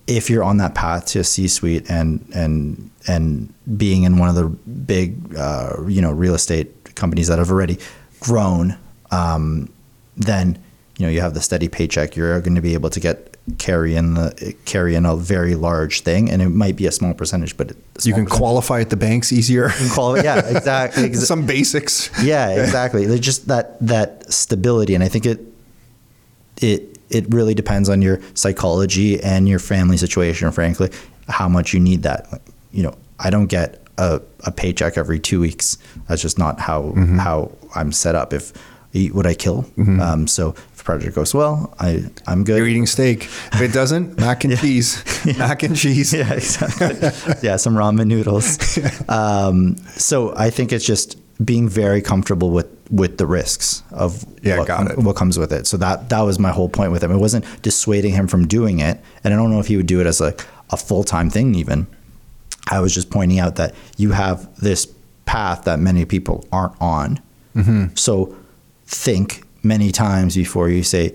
if 0.06 0.30
you're 0.30 0.44
on 0.44 0.58
that 0.58 0.76
path 0.76 1.08
to 1.08 1.20
a 1.20 1.24
C-suite 1.24 1.90
and 1.90 2.24
and 2.36 2.92
and 3.08 3.54
being 3.78 4.04
in 4.04 4.18
one 4.18 4.30
of 4.30 4.36
the 4.36 4.48
big 4.70 5.36
uh, 5.36 5.84
you 5.88 6.02
know 6.02 6.12
real 6.12 6.36
estate 6.36 6.96
companies 6.96 7.28
that 7.28 7.40
have 7.40 7.50
already 7.50 7.78
grown, 8.20 8.78
um, 9.10 9.72
then 10.16 10.62
you 11.02 11.08
know 11.08 11.14
you 11.16 11.22
have 11.22 11.34
the 11.34 11.42
steady 11.42 11.68
paycheck. 11.68 12.16
You're 12.16 12.40
going 12.42 12.54
to 12.56 12.62
be 12.62 12.76
able 12.76 12.92
to 12.92 13.00
get 13.00 13.18
carry 13.58 13.96
in 13.96 14.14
the 14.14 14.54
carry 14.66 14.94
in 14.94 15.06
a 15.06 15.16
very 15.16 15.56
large 15.56 16.02
thing, 16.02 16.30
and 16.30 16.42
it 16.42 16.50
might 16.50 16.76
be 16.76 16.86
a 16.86 16.92
small 16.92 17.14
percentage, 17.16 17.58
but 17.58 17.72
a 17.72 17.76
You 18.04 18.14
can 18.14 18.26
percentage. 18.26 18.30
qualify 18.38 18.82
at 18.82 18.90
the 18.92 18.98
banks 18.98 19.34
easier. 19.34 19.72
Quali- 19.94 20.24
yeah, 20.24 20.46
exactly. 20.58 21.10
exa- 21.10 21.26
Some 21.26 21.46
basics. 21.48 22.12
yeah, 22.24 22.50
exactly. 22.64 23.08
There's 23.08 23.20
just 23.32 23.48
that 23.48 23.80
that 23.88 24.32
stability, 24.32 24.94
and 24.96 25.04
I 25.04 25.10
think 25.10 25.26
it 25.26 25.40
it 26.62 26.98
it 27.10 27.26
really 27.34 27.54
depends 27.54 27.90
on 27.90 28.02
your 28.02 28.20
psychology 28.36 29.20
and 29.22 29.48
your 29.50 29.60
family 29.60 29.98
situation. 29.98 30.52
Frankly, 30.52 30.90
how 31.28 31.50
much 31.50 31.74
you 31.74 31.80
need 31.80 32.04
that. 32.04 32.32
Like, 32.32 32.42
you 32.72 32.84
know, 32.84 32.94
I 33.20 33.30
don't 33.30 33.48
get 33.48 33.82
a, 33.98 34.22
a 34.46 34.52
paycheck 34.52 34.98
every 34.98 35.20
two 35.20 35.40
weeks. 35.42 35.78
That's 36.08 36.22
just 36.22 36.38
not 36.38 36.60
how 36.60 36.94
how 37.18 37.52
I'm 37.76 37.92
set 37.92 38.16
up. 38.16 38.34
If 38.34 38.54
eat 38.94 39.16
what 39.16 39.26
I 39.26 39.34
kill, 39.34 39.66
um, 40.02 40.28
so 40.28 40.54
if 40.82 40.86
project 40.86 41.16
goes 41.16 41.34
well, 41.34 41.74
I 41.80 42.04
I'm 42.28 42.44
good. 42.44 42.58
You're 42.58 42.68
eating 42.68 42.88
steak. 42.88 43.26
If 43.54 43.62
it 43.62 43.72
doesn't, 43.72 44.20
mac 44.20 44.44
and 44.44 44.58
cheese. 44.64 45.04
Mac 45.38 45.64
and 45.64 45.76
cheese. 45.76 46.12
yeah, 46.14 46.34
exactly. 46.34 47.10
yeah, 47.48 47.58
some 47.58 47.76
ramen 47.76 48.08
noodles. 48.08 48.58
Um, 49.10 49.78
so 49.96 50.34
I 50.36 50.50
think 50.50 50.72
it's 50.72 50.86
just 50.86 51.18
being 51.44 51.70
very 51.70 52.02
comfortable 52.02 52.50
with 52.52 52.68
with 52.90 53.18
the 53.18 53.26
risks 53.26 53.84
of 53.92 54.26
Yeah, 54.44 54.58
what, 54.60 54.68
got 54.68 54.92
it. 54.92 54.98
what 54.98 55.16
comes 55.16 55.38
with 55.38 55.52
it. 55.54 55.68
So 55.68 55.78
that 55.78 56.10
that 56.10 56.22
was 56.22 56.40
my 56.40 56.52
whole 56.52 56.70
point 56.70 56.92
with 56.92 57.04
him. 57.04 57.12
It 57.12 57.18
wasn't 57.20 57.46
dissuading 57.62 58.14
him 58.14 58.28
from 58.28 58.48
doing 58.48 58.80
it, 58.80 59.00
and 59.24 59.34
I 59.34 59.38
don't 59.38 59.52
know 59.52 59.60
if 59.60 59.68
he 59.68 59.78
would 59.78 59.88
do 59.88 60.00
it 60.02 60.08
as 60.08 60.20
like 60.20 60.46
a 60.72 60.78
full 60.78 61.04
time 61.04 61.30
thing 61.30 61.56
even. 61.56 61.88
I 62.70 62.80
was 62.80 62.94
just 62.94 63.10
pointing 63.10 63.40
out 63.40 63.56
that 63.58 63.74
you 63.98 64.12
have 64.14 64.48
this 64.62 64.88
path 65.26 65.64
that 65.66 65.80
many 65.80 66.06
people 66.06 66.46
aren't 66.52 66.76
on. 66.82 67.20
So 67.96 68.36
think 68.86 69.44
many 69.64 69.92
times 69.92 70.36
before 70.36 70.70
you 70.70 70.84
say 70.84 71.14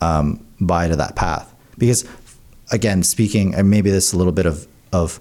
um, 0.00 0.44
bye 0.60 0.88
to 0.88 0.96
that 0.96 1.16
path. 1.16 1.54
Because 1.78 2.08
again, 2.72 3.02
speaking, 3.02 3.54
and 3.54 3.70
maybe 3.70 3.90
this 3.90 4.08
is 4.08 4.12
a 4.12 4.18
little 4.18 4.32
bit 4.32 4.46
of 4.46 4.66
of 4.92 5.20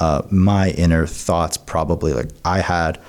uh, 0.00 0.22
my 0.30 0.70
inner 0.70 1.06
thoughts. 1.06 1.56
Probably 1.56 2.12
like 2.12 2.30
I 2.44 2.60
had, 2.60 3.00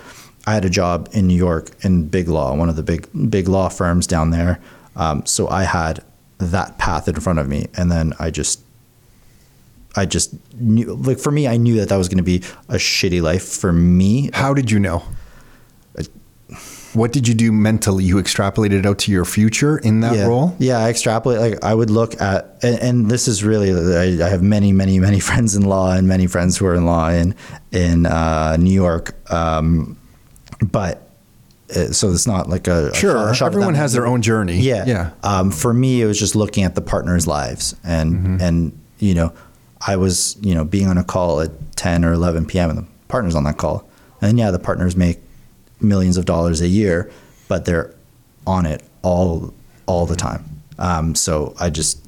I 0.46 0.54
had 0.54 0.66
a 0.66 0.70
job 0.70 1.10
in 1.12 1.28
New 1.28 1.36
York 1.36 1.70
in 1.84 2.08
big 2.08 2.28
law, 2.28 2.56
one 2.56 2.70
of 2.70 2.76
the 2.76 2.84
big 2.84 3.08
big 3.30 3.48
law 3.48 3.70
firms 3.70 4.08
down 4.08 4.32
there. 4.32 4.60
Um, 4.96 5.26
so 5.26 5.48
I 5.48 5.64
had 5.64 6.04
that 6.38 6.78
path 6.78 7.08
in 7.08 7.16
front 7.16 7.40
of 7.40 7.48
me, 7.48 7.68
and 7.76 7.92
then 7.92 8.14
I 8.20 8.30
just 8.30 8.62
I 9.96 10.06
just 10.06 10.34
knew, 10.56 10.96
like 10.96 11.20
for 11.20 11.32
me, 11.32 11.48
I 11.48 11.58
knew 11.58 11.76
that 11.76 11.90
that 11.90 11.98
was 11.98 12.10
going 12.10 12.18
to 12.18 12.24
be 12.24 12.38
a 12.68 12.76
shitty 12.76 13.22
life 13.22 13.48
for 13.48 13.72
me. 13.72 14.32
How 14.34 14.54
did 14.54 14.72
you 14.72 14.80
know? 14.80 15.04
What 16.94 17.12
did 17.12 17.28
you 17.28 17.34
do 17.34 17.52
mentally? 17.52 18.04
You 18.04 18.16
extrapolated 18.18 18.86
out 18.86 19.00
to 19.00 19.12
your 19.12 19.26
future 19.26 19.78
in 19.80 20.02
that 20.02 20.16
yeah. 20.16 20.26
role? 20.28 20.56
Yeah, 20.60 20.78
I 20.80 20.90
extrapolate. 20.90 21.40
Like 21.40 21.64
I 21.64 21.74
would 21.74 21.90
look 21.90 22.20
at, 22.22 22.58
and, 22.62 22.80
and 22.80 23.12
this 23.12 23.28
is 23.28 23.44
really, 23.44 23.72
I, 24.22 24.26
I 24.26 24.30
have 24.30 24.44
many, 24.44 24.72
many, 24.72 25.00
many 25.00 25.20
friends 25.30 25.56
in 25.56 25.64
law 25.64 25.92
and 25.94 26.08
many 26.08 26.28
friends 26.28 26.58
who 26.58 26.66
are 26.68 26.76
in 26.76 26.86
law 26.86 27.10
in 27.10 27.36
in 27.72 28.06
uh, 28.06 28.58
New 28.58 28.74
York. 28.74 29.16
Um, 29.34 29.98
but 30.62 31.10
uh, 31.76 31.88
so 31.92 32.12
it's 32.12 32.28
not 32.28 32.48
like 32.50 32.68
a 32.68 32.94
Sure. 32.96 33.30
a 33.30 33.44
Everyone 33.44 33.74
has 33.76 33.94
their 33.94 34.06
own 34.06 34.22
journey. 34.22 34.60
Yeah. 34.60 34.86
Yeah. 34.86 35.12
Um, 35.24 35.50
for 35.52 35.74
me, 35.74 36.02
it 36.02 36.06
was 36.06 36.20
just 36.20 36.36
looking 36.36 36.64
at 36.64 36.76
the 36.76 36.82
partners' 36.82 37.26
lives, 37.26 37.76
and 37.84 38.14
Mm-hmm. 38.14 38.38
and 38.42 38.80
you 39.00 39.16
know, 39.16 39.34
I 39.86 39.96
was 39.96 40.38
you 40.42 40.54
know 40.54 40.64
being 40.64 40.88
on 40.88 40.98
a 40.98 41.04
call 41.04 41.42
at 41.42 41.52
ten 41.76 42.06
or 42.06 42.14
eleven 42.14 42.46
p.m. 42.46 42.70
and 42.70 42.80
the 42.80 42.86
partners 43.08 43.34
on 43.36 43.44
that 43.46 43.58
call, 43.58 43.90
and 44.22 44.38
yeah, 44.38 44.52
the 44.52 44.60
partners 44.60 44.96
make 44.96 45.20
millions 45.84 46.18
of 46.18 46.26
dollars 46.26 46.62
a 46.62 46.68
year, 46.68 47.12
but 47.48 47.66
they're 47.66 47.94
on 48.48 48.66
it 48.66 48.84
all 49.02 49.54
all 49.86 50.06
the 50.06 50.16
time. 50.16 50.46
Um, 50.80 51.16
so 51.16 51.54
I 51.60 51.70
just 51.70 52.00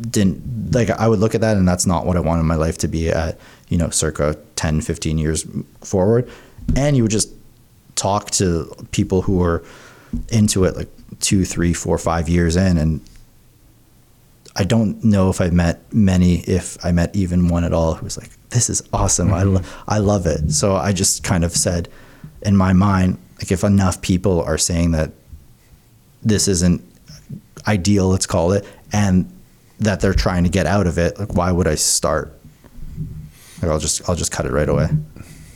didn't 0.00 0.72
like 0.72 0.90
I 0.90 1.08
would 1.08 1.18
look 1.18 1.34
at 1.34 1.40
that 1.40 1.56
and 1.56 1.68
that's 1.68 1.86
not 1.86 2.06
what 2.06 2.16
I 2.16 2.20
wanted 2.20 2.44
my 2.44 2.54
life 2.54 2.78
to 2.78 2.88
be 2.88 3.10
at, 3.10 3.38
you 3.68 3.76
know, 3.76 3.90
circa 3.90 4.36
10, 4.56 4.80
15 4.80 5.18
years 5.18 5.46
forward. 5.80 6.30
And 6.76 6.96
you 6.96 7.02
would 7.02 7.10
just 7.10 7.32
talk 7.96 8.30
to 8.32 8.72
people 8.92 9.22
who 9.22 9.36
were 9.38 9.64
into 10.28 10.64
it 10.64 10.76
like 10.76 10.88
two, 11.20 11.44
three, 11.44 11.74
four, 11.74 11.98
five 11.98 12.28
years 12.28 12.56
in 12.56 12.78
and 12.78 13.00
I 14.56 14.64
don't 14.64 15.02
know 15.04 15.30
if 15.30 15.40
I 15.40 15.48
met 15.50 15.92
many, 15.92 16.40
if 16.40 16.84
I 16.84 16.90
met 16.92 17.14
even 17.14 17.48
one 17.48 17.64
at 17.64 17.72
all 17.72 17.94
who 17.94 18.04
was 18.04 18.18
like, 18.18 18.30
this 18.50 18.68
is 18.68 18.82
awesome. 18.92 19.28
Mm-hmm. 19.28 19.34
I, 19.34 19.42
lo- 19.44 19.62
I 19.86 19.98
love 19.98 20.26
it. 20.26 20.50
So 20.50 20.74
I 20.74 20.92
just 20.92 21.22
kind 21.22 21.44
of 21.44 21.52
said 21.52 21.88
in 22.42 22.56
my 22.56 22.72
mind, 22.72 23.18
like 23.38 23.52
if 23.52 23.64
enough 23.64 24.00
people 24.02 24.42
are 24.42 24.58
saying 24.58 24.92
that 24.92 25.12
this 26.22 26.48
isn't 26.48 26.82
ideal, 27.66 28.08
let's 28.08 28.26
call 28.26 28.52
it, 28.52 28.64
and 28.92 29.30
that 29.80 30.00
they're 30.00 30.14
trying 30.14 30.44
to 30.44 30.50
get 30.50 30.66
out 30.66 30.86
of 30.86 30.98
it, 30.98 31.18
like 31.18 31.34
why 31.34 31.50
would 31.50 31.66
I 31.66 31.74
start? 31.74 32.38
Like 33.62 33.70
I'll 33.70 33.78
just 33.78 34.08
I'll 34.08 34.16
just 34.16 34.32
cut 34.32 34.46
it 34.46 34.52
right 34.52 34.68
away. 34.68 34.88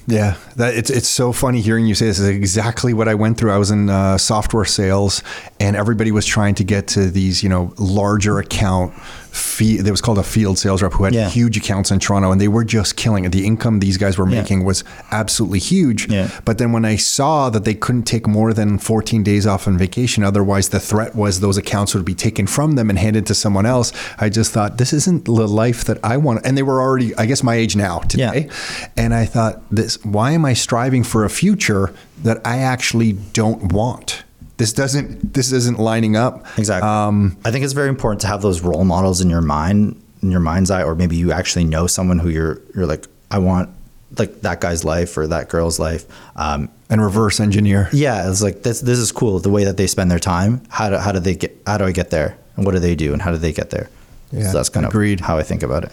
Yeah, 0.06 0.36
that 0.56 0.74
it's 0.74 0.90
it's 0.90 1.08
so 1.08 1.32
funny 1.32 1.62
hearing 1.62 1.86
you 1.86 1.94
say 1.94 2.06
this. 2.06 2.18
is 2.18 2.28
exactly 2.28 2.92
what 2.92 3.08
I 3.08 3.14
went 3.14 3.38
through. 3.38 3.52
I 3.52 3.56
was 3.56 3.70
in 3.70 3.88
uh, 3.88 4.18
software 4.18 4.66
sales, 4.66 5.22
and 5.58 5.76
everybody 5.76 6.12
was 6.12 6.26
trying 6.26 6.54
to 6.56 6.64
get 6.64 6.88
to 6.88 7.10
these, 7.10 7.42
you 7.42 7.48
know, 7.48 7.72
larger 7.78 8.38
account 8.38 8.92
fee, 9.34 9.78
it 9.78 9.90
was 9.90 10.00
called 10.00 10.18
a 10.18 10.22
field 10.22 10.58
sales 10.58 10.82
rep 10.82 10.92
who 10.92 11.04
had 11.04 11.14
yeah. 11.14 11.28
huge 11.28 11.56
accounts 11.56 11.90
in 11.90 11.98
Toronto 11.98 12.30
and 12.30 12.40
they 12.40 12.48
were 12.48 12.64
just 12.64 12.96
killing 12.96 13.24
it. 13.24 13.32
The 13.32 13.46
income 13.46 13.80
these 13.80 13.96
guys 13.96 14.16
were 14.16 14.26
making 14.26 14.60
yeah. 14.60 14.66
was 14.66 14.84
absolutely 15.10 15.58
huge. 15.58 16.08
Yeah. 16.08 16.30
But 16.44 16.58
then 16.58 16.72
when 16.72 16.84
I 16.84 16.96
saw 16.96 17.50
that 17.50 17.64
they 17.64 17.74
couldn't 17.74 18.04
take 18.04 18.26
more 18.26 18.52
than 18.52 18.78
14 18.78 19.22
days 19.22 19.46
off 19.46 19.66
on 19.66 19.76
vacation, 19.76 20.22
otherwise 20.22 20.68
the 20.68 20.80
threat 20.80 21.14
was 21.14 21.40
those 21.40 21.56
accounts 21.56 21.94
would 21.94 22.04
be 22.04 22.14
taken 22.14 22.46
from 22.46 22.72
them 22.72 22.90
and 22.90 22.98
handed 22.98 23.26
to 23.26 23.34
someone 23.34 23.66
else, 23.66 23.92
I 24.18 24.28
just 24.28 24.52
thought, 24.52 24.78
this 24.78 24.92
isn't 24.92 25.24
the 25.24 25.32
life 25.32 25.84
that 25.84 25.98
I 26.04 26.16
want. 26.16 26.46
And 26.46 26.56
they 26.56 26.62
were 26.62 26.80
already, 26.80 27.14
I 27.16 27.26
guess, 27.26 27.42
my 27.42 27.54
age 27.54 27.76
now 27.76 28.00
today. 28.00 28.48
And 28.96 29.12
I 29.14 29.24
thought, 29.24 29.62
this, 29.70 30.02
why 30.04 30.32
am 30.32 30.44
I 30.44 30.52
striving 30.54 31.02
for 31.02 31.24
a 31.24 31.30
future 31.30 31.92
that 32.22 32.40
I 32.46 32.58
actually 32.58 33.12
don't 33.12 33.72
want? 33.72 34.24
This 34.56 34.72
doesn't 34.72 35.34
this 35.34 35.52
isn't 35.52 35.78
lining 35.78 36.16
up. 36.16 36.46
Exactly. 36.58 36.88
Um, 36.88 37.36
I 37.44 37.50
think 37.50 37.64
it's 37.64 37.72
very 37.72 37.88
important 37.88 38.20
to 38.22 38.26
have 38.26 38.42
those 38.42 38.60
role 38.60 38.84
models 38.84 39.20
in 39.20 39.28
your 39.30 39.40
mind, 39.40 40.00
in 40.22 40.30
your 40.30 40.40
mind's 40.40 40.70
eye, 40.70 40.82
or 40.82 40.94
maybe 40.94 41.16
you 41.16 41.32
actually 41.32 41.64
know 41.64 41.86
someone 41.86 42.18
who 42.18 42.28
you're 42.28 42.60
you're 42.74 42.86
like, 42.86 43.06
I 43.30 43.38
want 43.38 43.70
like 44.18 44.42
that 44.42 44.60
guy's 44.60 44.84
life 44.84 45.16
or 45.16 45.26
that 45.26 45.48
girl's 45.48 45.78
life. 45.78 46.04
Um, 46.36 46.68
and 46.88 47.02
reverse 47.02 47.40
engineer. 47.40 47.88
Yeah, 47.92 48.30
it's 48.30 48.42
like 48.42 48.62
this. 48.62 48.80
This 48.80 48.98
is 48.98 49.10
cool. 49.10 49.40
The 49.40 49.50
way 49.50 49.64
that 49.64 49.76
they 49.76 49.86
spend 49.86 50.10
their 50.10 50.20
time. 50.20 50.62
How 50.68 50.90
do 50.90 50.98
how 50.98 51.12
do 51.12 51.20
they 51.20 51.34
get? 51.34 51.60
How 51.66 51.78
do 51.78 51.84
I 51.84 51.92
get 51.92 52.10
there? 52.10 52.38
And 52.56 52.64
what 52.64 52.72
do 52.72 52.78
they 52.78 52.94
do? 52.94 53.12
And 53.12 53.20
how 53.20 53.32
do 53.32 53.38
they 53.38 53.52
get 53.52 53.70
there? 53.70 53.90
Yeah, 54.30 54.50
so 54.50 54.58
that's 54.58 54.68
kind 54.68 54.86
agreed. 54.86 55.20
of 55.20 55.26
how 55.26 55.38
I 55.38 55.42
think 55.42 55.62
about 55.62 55.84
it. 55.84 55.92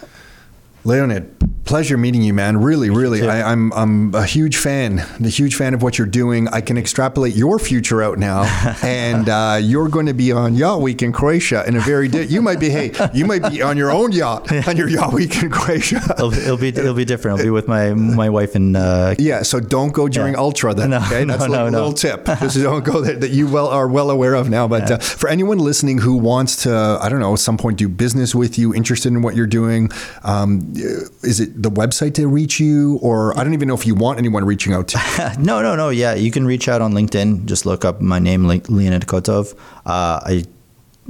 Leonid, 0.84 1.63
pleasure 1.71 1.95
meeting 1.97 2.21
you, 2.21 2.34
man. 2.34 2.57
Really, 2.57 2.89
really. 2.89 3.27
I, 3.27 3.51
am 3.51 3.71
I'm, 3.71 4.13
I'm 4.13 4.23
a 4.23 4.25
huge 4.25 4.57
fan, 4.57 4.99
a 5.23 5.29
huge 5.29 5.55
fan 5.55 5.73
of 5.73 5.84
what 5.84 5.97
you're 5.97 6.07
doing. 6.07 6.47
I 6.47 6.59
can 6.61 6.77
extrapolate 6.77 7.36
your 7.36 7.59
future 7.59 8.01
out 8.01 8.17
now, 8.17 8.43
and 8.84 9.29
uh, 9.29 9.59
you're 9.61 9.88
going 9.88 10.07
to 10.07 10.13
be 10.13 10.32
on 10.32 10.55
Yacht 10.55 10.82
Week 10.82 11.01
in 11.03 11.11
Croatia 11.11 11.63
in 11.67 11.75
a 11.75 11.79
very. 11.79 12.07
Di- 12.07 12.23
you 12.23 12.41
might 12.41 12.59
be, 12.59 12.69
hey, 12.69 12.91
you 13.13 13.25
might 13.25 13.47
be 13.49 13.61
on 13.61 13.77
your 13.77 13.91
own 13.91 14.11
yacht 14.11 14.51
on 14.67 14.75
your 14.75 14.89
Yacht 14.89 15.13
Week 15.13 15.41
in 15.43 15.51
Croatia. 15.51 16.01
it'll, 16.11 16.34
it'll, 16.34 16.57
be 16.57 16.69
it'll 16.69 16.95
be 16.95 17.05
different. 17.05 17.38
I'll 17.38 17.45
be 17.45 17.51
with 17.51 17.67
my 17.67 17.93
my 17.93 18.29
wife 18.29 18.55
and. 18.55 18.75
Uh, 18.75 19.15
yeah, 19.19 19.43
so 19.43 19.59
don't 19.59 19.93
go 19.93 20.07
during 20.07 20.34
yeah. 20.34 20.39
Ultra 20.39 20.73
then. 20.73 20.89
No, 20.89 20.97
okay, 20.97 21.23
that's 21.25 21.47
no, 21.47 21.67
a 21.67 21.71
no, 21.71 21.77
little 21.77 21.93
tip. 21.93 22.25
Just 22.25 22.57
don't 22.57 22.84
go 22.84 23.01
there 23.01 23.15
that 23.15 23.32
you 23.32 23.47
well 23.47 23.67
are 23.67 23.88
well 23.88 24.09
aware 24.09 24.34
of 24.34 24.49
now. 24.49 24.67
But 24.67 24.89
yeah. 24.89 24.95
uh, 24.95 24.99
for 24.99 25.29
anyone 25.29 25.59
listening 25.59 25.99
who 25.99 26.17
wants 26.17 26.63
to, 26.63 26.97
I 27.01 27.07
don't 27.07 27.19
know, 27.19 27.34
at 27.34 27.39
some 27.39 27.57
point 27.57 27.77
do 27.77 27.88
business 27.88 28.34
with 28.34 28.57
you, 28.57 28.73
interested 28.73 29.09
in 29.09 29.21
what 29.21 29.36
you're 29.36 29.47
doing. 29.47 29.89
Um, 30.23 30.70
is 30.76 31.39
it 31.39 31.61
the 31.61 31.69
website 31.69 32.15
to 32.15 32.28
reach 32.28 32.59
you, 32.59 32.99
or 33.01 33.38
I 33.38 33.43
don't 33.43 33.53
even 33.53 33.67
know 33.67 33.74
if 33.74 33.86
you 33.86 33.95
want 33.95 34.19
anyone 34.19 34.43
reaching 34.45 34.74
out 34.74 34.88
to? 34.89 34.99
you? 35.38 35.43
no, 35.43 35.61
no, 35.61 35.76
no. 35.76 35.89
Yeah, 35.89 36.13
you 36.13 36.32
can 36.32 36.45
reach 36.45 36.67
out 36.67 36.82
on 36.82 36.93
LinkedIn. 36.93 37.45
Just 37.45 37.65
look 37.65 37.86
up 37.86 38.01
my 38.01 38.19
name, 38.19 38.45
Leonid 38.45 39.03
Kotov. 39.03 39.53
Uh, 39.86 40.22
I 40.26 40.45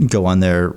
go 0.07 0.25
on 0.25 0.39
there 0.39 0.75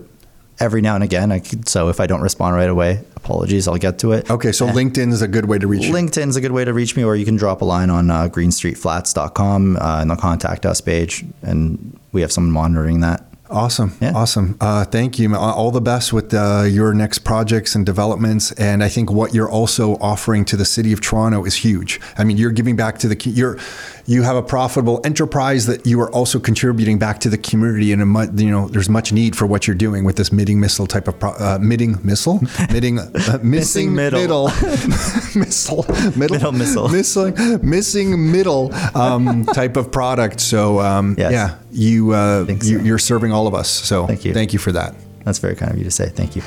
every 0.61 0.80
now 0.80 0.95
and 0.95 1.05
again. 1.05 1.32
I 1.32 1.41
could, 1.41 1.68
so 1.68 1.89
if 1.89 2.01
I 2.01 2.07
don't 2.07 2.20
respond 2.20 2.57
right 2.57 2.68
away, 2.68 3.05
apologies. 3.16 3.66
I'll 3.68 3.76
get 3.76 3.99
to 4.01 4.12
it. 4.12 4.30
Okay, 4.30 4.53
so 4.53 4.66
LinkedIn 4.80 5.12
is 5.12 5.22
a 5.22 5.28
good 5.28 5.47
way 5.47 5.59
to 5.59 5.66
reach. 5.66 5.82
LinkedIn 5.82 6.28
is 6.28 6.37
a 6.37 6.41
good 6.41 6.53
way 6.53 6.64
to 6.64 6.72
reach 6.72 6.97
me, 6.97 7.05
or 7.05 7.16
you 7.16 7.24
can 7.24 7.37
drop 7.37 7.62
a 7.62 7.64
line 7.64 7.91
on 7.91 8.11
uh, 8.11 8.28
greenstreetflats.com 8.28 9.76
uh, 9.76 10.03
in 10.03 10.09
the 10.09 10.16
contact 10.16 10.66
us 10.66 10.80
page, 10.80 11.24
and 11.43 11.99
we 12.12 12.20
have 12.20 12.32
someone 12.32 12.53
monitoring 12.53 13.01
that. 13.01 13.24
Awesome. 13.55 13.96
Yeah. 14.00 14.12
Awesome. 14.16 14.57
Uh, 14.61 14.84
thank 14.84 15.16
you. 15.20 15.34
All 15.36 15.70
the 15.70 15.80
best 15.80 16.12
with 16.12 16.34
uh, 16.34 16.64
your 16.68 16.92
next 16.92 17.20
projects 17.20 17.76
and 17.76 17.86
developments. 17.86 18.50
And 18.52 18.82
I 18.82 18.88
think 18.88 19.12
what 19.12 19.32
you're 19.32 19.50
also 19.50 19.94
offering 19.98 20.44
to 20.46 20.57
the 20.57 20.64
city 20.64 20.92
of 20.92 21.00
Toronto 21.00 21.44
is 21.44 21.55
huge. 21.55 22.00
I 22.18 22.24
mean, 22.24 22.36
you're 22.36 22.50
giving 22.50 22.74
back 22.74 22.98
to 22.98 23.09
the, 23.09 23.30
you're, 23.30 23.59
you 24.07 24.22
have 24.22 24.34
a 24.34 24.42
profitable 24.42 25.00
enterprise 25.05 25.66
that 25.66 25.86
you 25.86 26.00
are 26.00 26.11
also 26.11 26.40
contributing 26.40 26.98
back 26.98 27.20
to 27.20 27.30
the 27.30 27.38
community. 27.38 27.92
And, 27.92 28.02
a, 28.02 28.42
you 28.42 28.50
know, 28.50 28.66
there's 28.68 28.88
much 28.88 29.12
need 29.12 29.36
for 29.36 29.46
what 29.46 29.68
you're 29.68 29.76
doing 29.76 30.02
with 30.02 30.16
this 30.16 30.32
midding 30.32 30.59
missile 30.59 30.88
type 30.88 31.07
of, 31.07 31.20
pro, 31.20 31.30
uh, 31.30 31.59
midding 31.61 32.05
missile? 32.05 32.40
midding, 32.72 32.98
uh, 32.98 33.38
missing 33.40 33.94
middle. 33.94 34.20
middle. 34.20 34.44
missile. 35.36 35.86
Middle, 36.16 36.38
middle 36.38 36.52
missile. 36.52 36.88
Missing, 36.88 37.61
missing 37.62 38.32
middle 38.32 38.74
um, 38.96 39.44
type 39.46 39.76
of 39.76 39.92
product. 39.92 40.40
So, 40.40 40.80
um, 40.80 41.14
yes. 41.16 41.32
yeah, 41.32 41.59
you, 41.70 42.11
uh, 42.11 42.46
so. 42.46 42.52
you, 42.66 42.80
you're 42.80 42.98
serving 42.98 43.32
all 43.45 43.49
of 43.49 43.55
us. 43.55 43.68
So 43.68 44.07
thank 44.07 44.24
you. 44.24 44.32
Thank 44.32 44.55
you 44.55 44.59
for 44.59 44.72
that. 44.72 44.95
That's 45.24 45.38
very 45.38 45.55
kind 45.55 45.70
of 45.70 45.76
you 45.78 45.84
to 45.84 45.90
say. 45.90 46.09
Thank 46.09 46.34
you. 46.36 46.42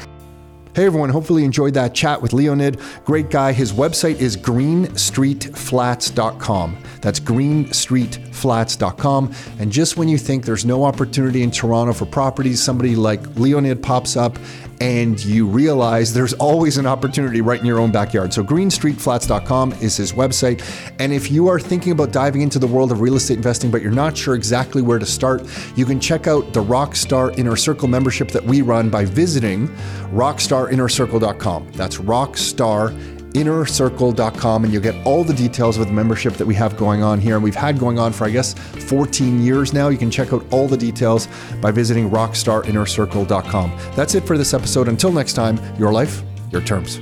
Hey 0.75 0.85
everyone, 0.85 1.09
hopefully 1.09 1.41
you 1.41 1.45
enjoyed 1.45 1.73
that 1.73 1.95
chat 1.95 2.21
with 2.21 2.33
Leonid. 2.33 2.79
Great 3.03 3.31
guy. 3.31 3.51
His 3.51 3.73
website 3.73 4.17
is 4.17 4.37
greenstreetflats.com. 4.37 6.77
That's 7.01 7.19
greenstreetflats.com. 7.19 9.33
And 9.57 9.71
just 9.71 9.97
when 9.97 10.07
you 10.07 10.19
think 10.19 10.45
there's 10.45 10.65
no 10.65 10.83
opportunity 10.83 11.41
in 11.41 11.49
Toronto 11.49 11.93
for 11.93 12.05
properties, 12.05 12.61
somebody 12.61 12.95
like 12.95 13.25
Leonid 13.37 13.81
pops 13.81 14.15
up 14.15 14.37
and 14.79 15.23
you 15.23 15.47
realize 15.47 16.13
there's 16.13 16.33
always 16.33 16.77
an 16.77 16.85
opportunity 16.85 17.41
right 17.41 17.59
in 17.59 17.65
your 17.65 17.79
own 17.79 17.91
backyard. 17.91 18.33
So 18.33 18.43
greenstreetflats.com 18.43 19.73
is 19.73 19.97
his 19.97 20.13
website. 20.13 20.63
And 20.99 21.11
if 21.11 21.31
you 21.31 21.47
are 21.47 21.59
thinking 21.59 21.91
about 21.91 22.11
diving 22.11 22.41
into 22.41 22.59
the 22.59 22.67
world 22.67 22.91
of 22.91 23.01
real 23.01 23.15
estate 23.15 23.37
investing, 23.37 23.71
but 23.71 23.81
you're 23.81 23.91
not 23.91 24.15
sure 24.15 24.35
exactly 24.35 24.81
where 24.81 24.99
to 24.99 25.05
start, 25.05 25.43
you 25.75 25.85
can 25.85 25.99
check 25.99 26.27
out 26.27 26.53
the 26.53 26.63
Rockstar 26.63 27.37
Inner 27.37 27.55
Circle 27.55 27.87
membership 27.87 28.29
that 28.29 28.43
we 28.43 28.61
run 28.61 28.89
by 28.89 29.05
visiting 29.05 29.67
rockstarinnercircle.com. 30.11 31.71
That's 31.73 31.97
rockstar 31.97 33.16
innercircle.com 33.37 34.63
and 34.63 34.73
you'll 34.73 34.81
get 34.81 34.95
all 35.05 35.23
the 35.23 35.33
details 35.33 35.77
of 35.77 35.87
the 35.87 35.93
membership 35.93 36.33
that 36.33 36.45
we 36.45 36.55
have 36.55 36.75
going 36.77 37.03
on 37.03 37.19
here. 37.19 37.35
And 37.35 37.43
we've 37.43 37.55
had 37.55 37.79
going 37.79 37.99
on 37.99 38.11
for, 38.11 38.25
I 38.25 38.29
guess, 38.29 38.53
14 38.53 39.41
years 39.41 39.73
now. 39.73 39.89
You 39.89 39.97
can 39.97 40.11
check 40.11 40.33
out 40.33 40.45
all 40.51 40.67
the 40.67 40.77
details 40.77 41.27
by 41.61 41.71
visiting 41.71 42.09
rockstarinnercircle.com. 42.09 43.79
That's 43.95 44.15
it 44.15 44.25
for 44.25 44.37
this 44.37 44.53
episode. 44.53 44.87
Until 44.87 45.11
next 45.11 45.33
time, 45.33 45.59
your 45.77 45.91
life, 45.91 46.23
your 46.51 46.61
terms. 46.61 46.99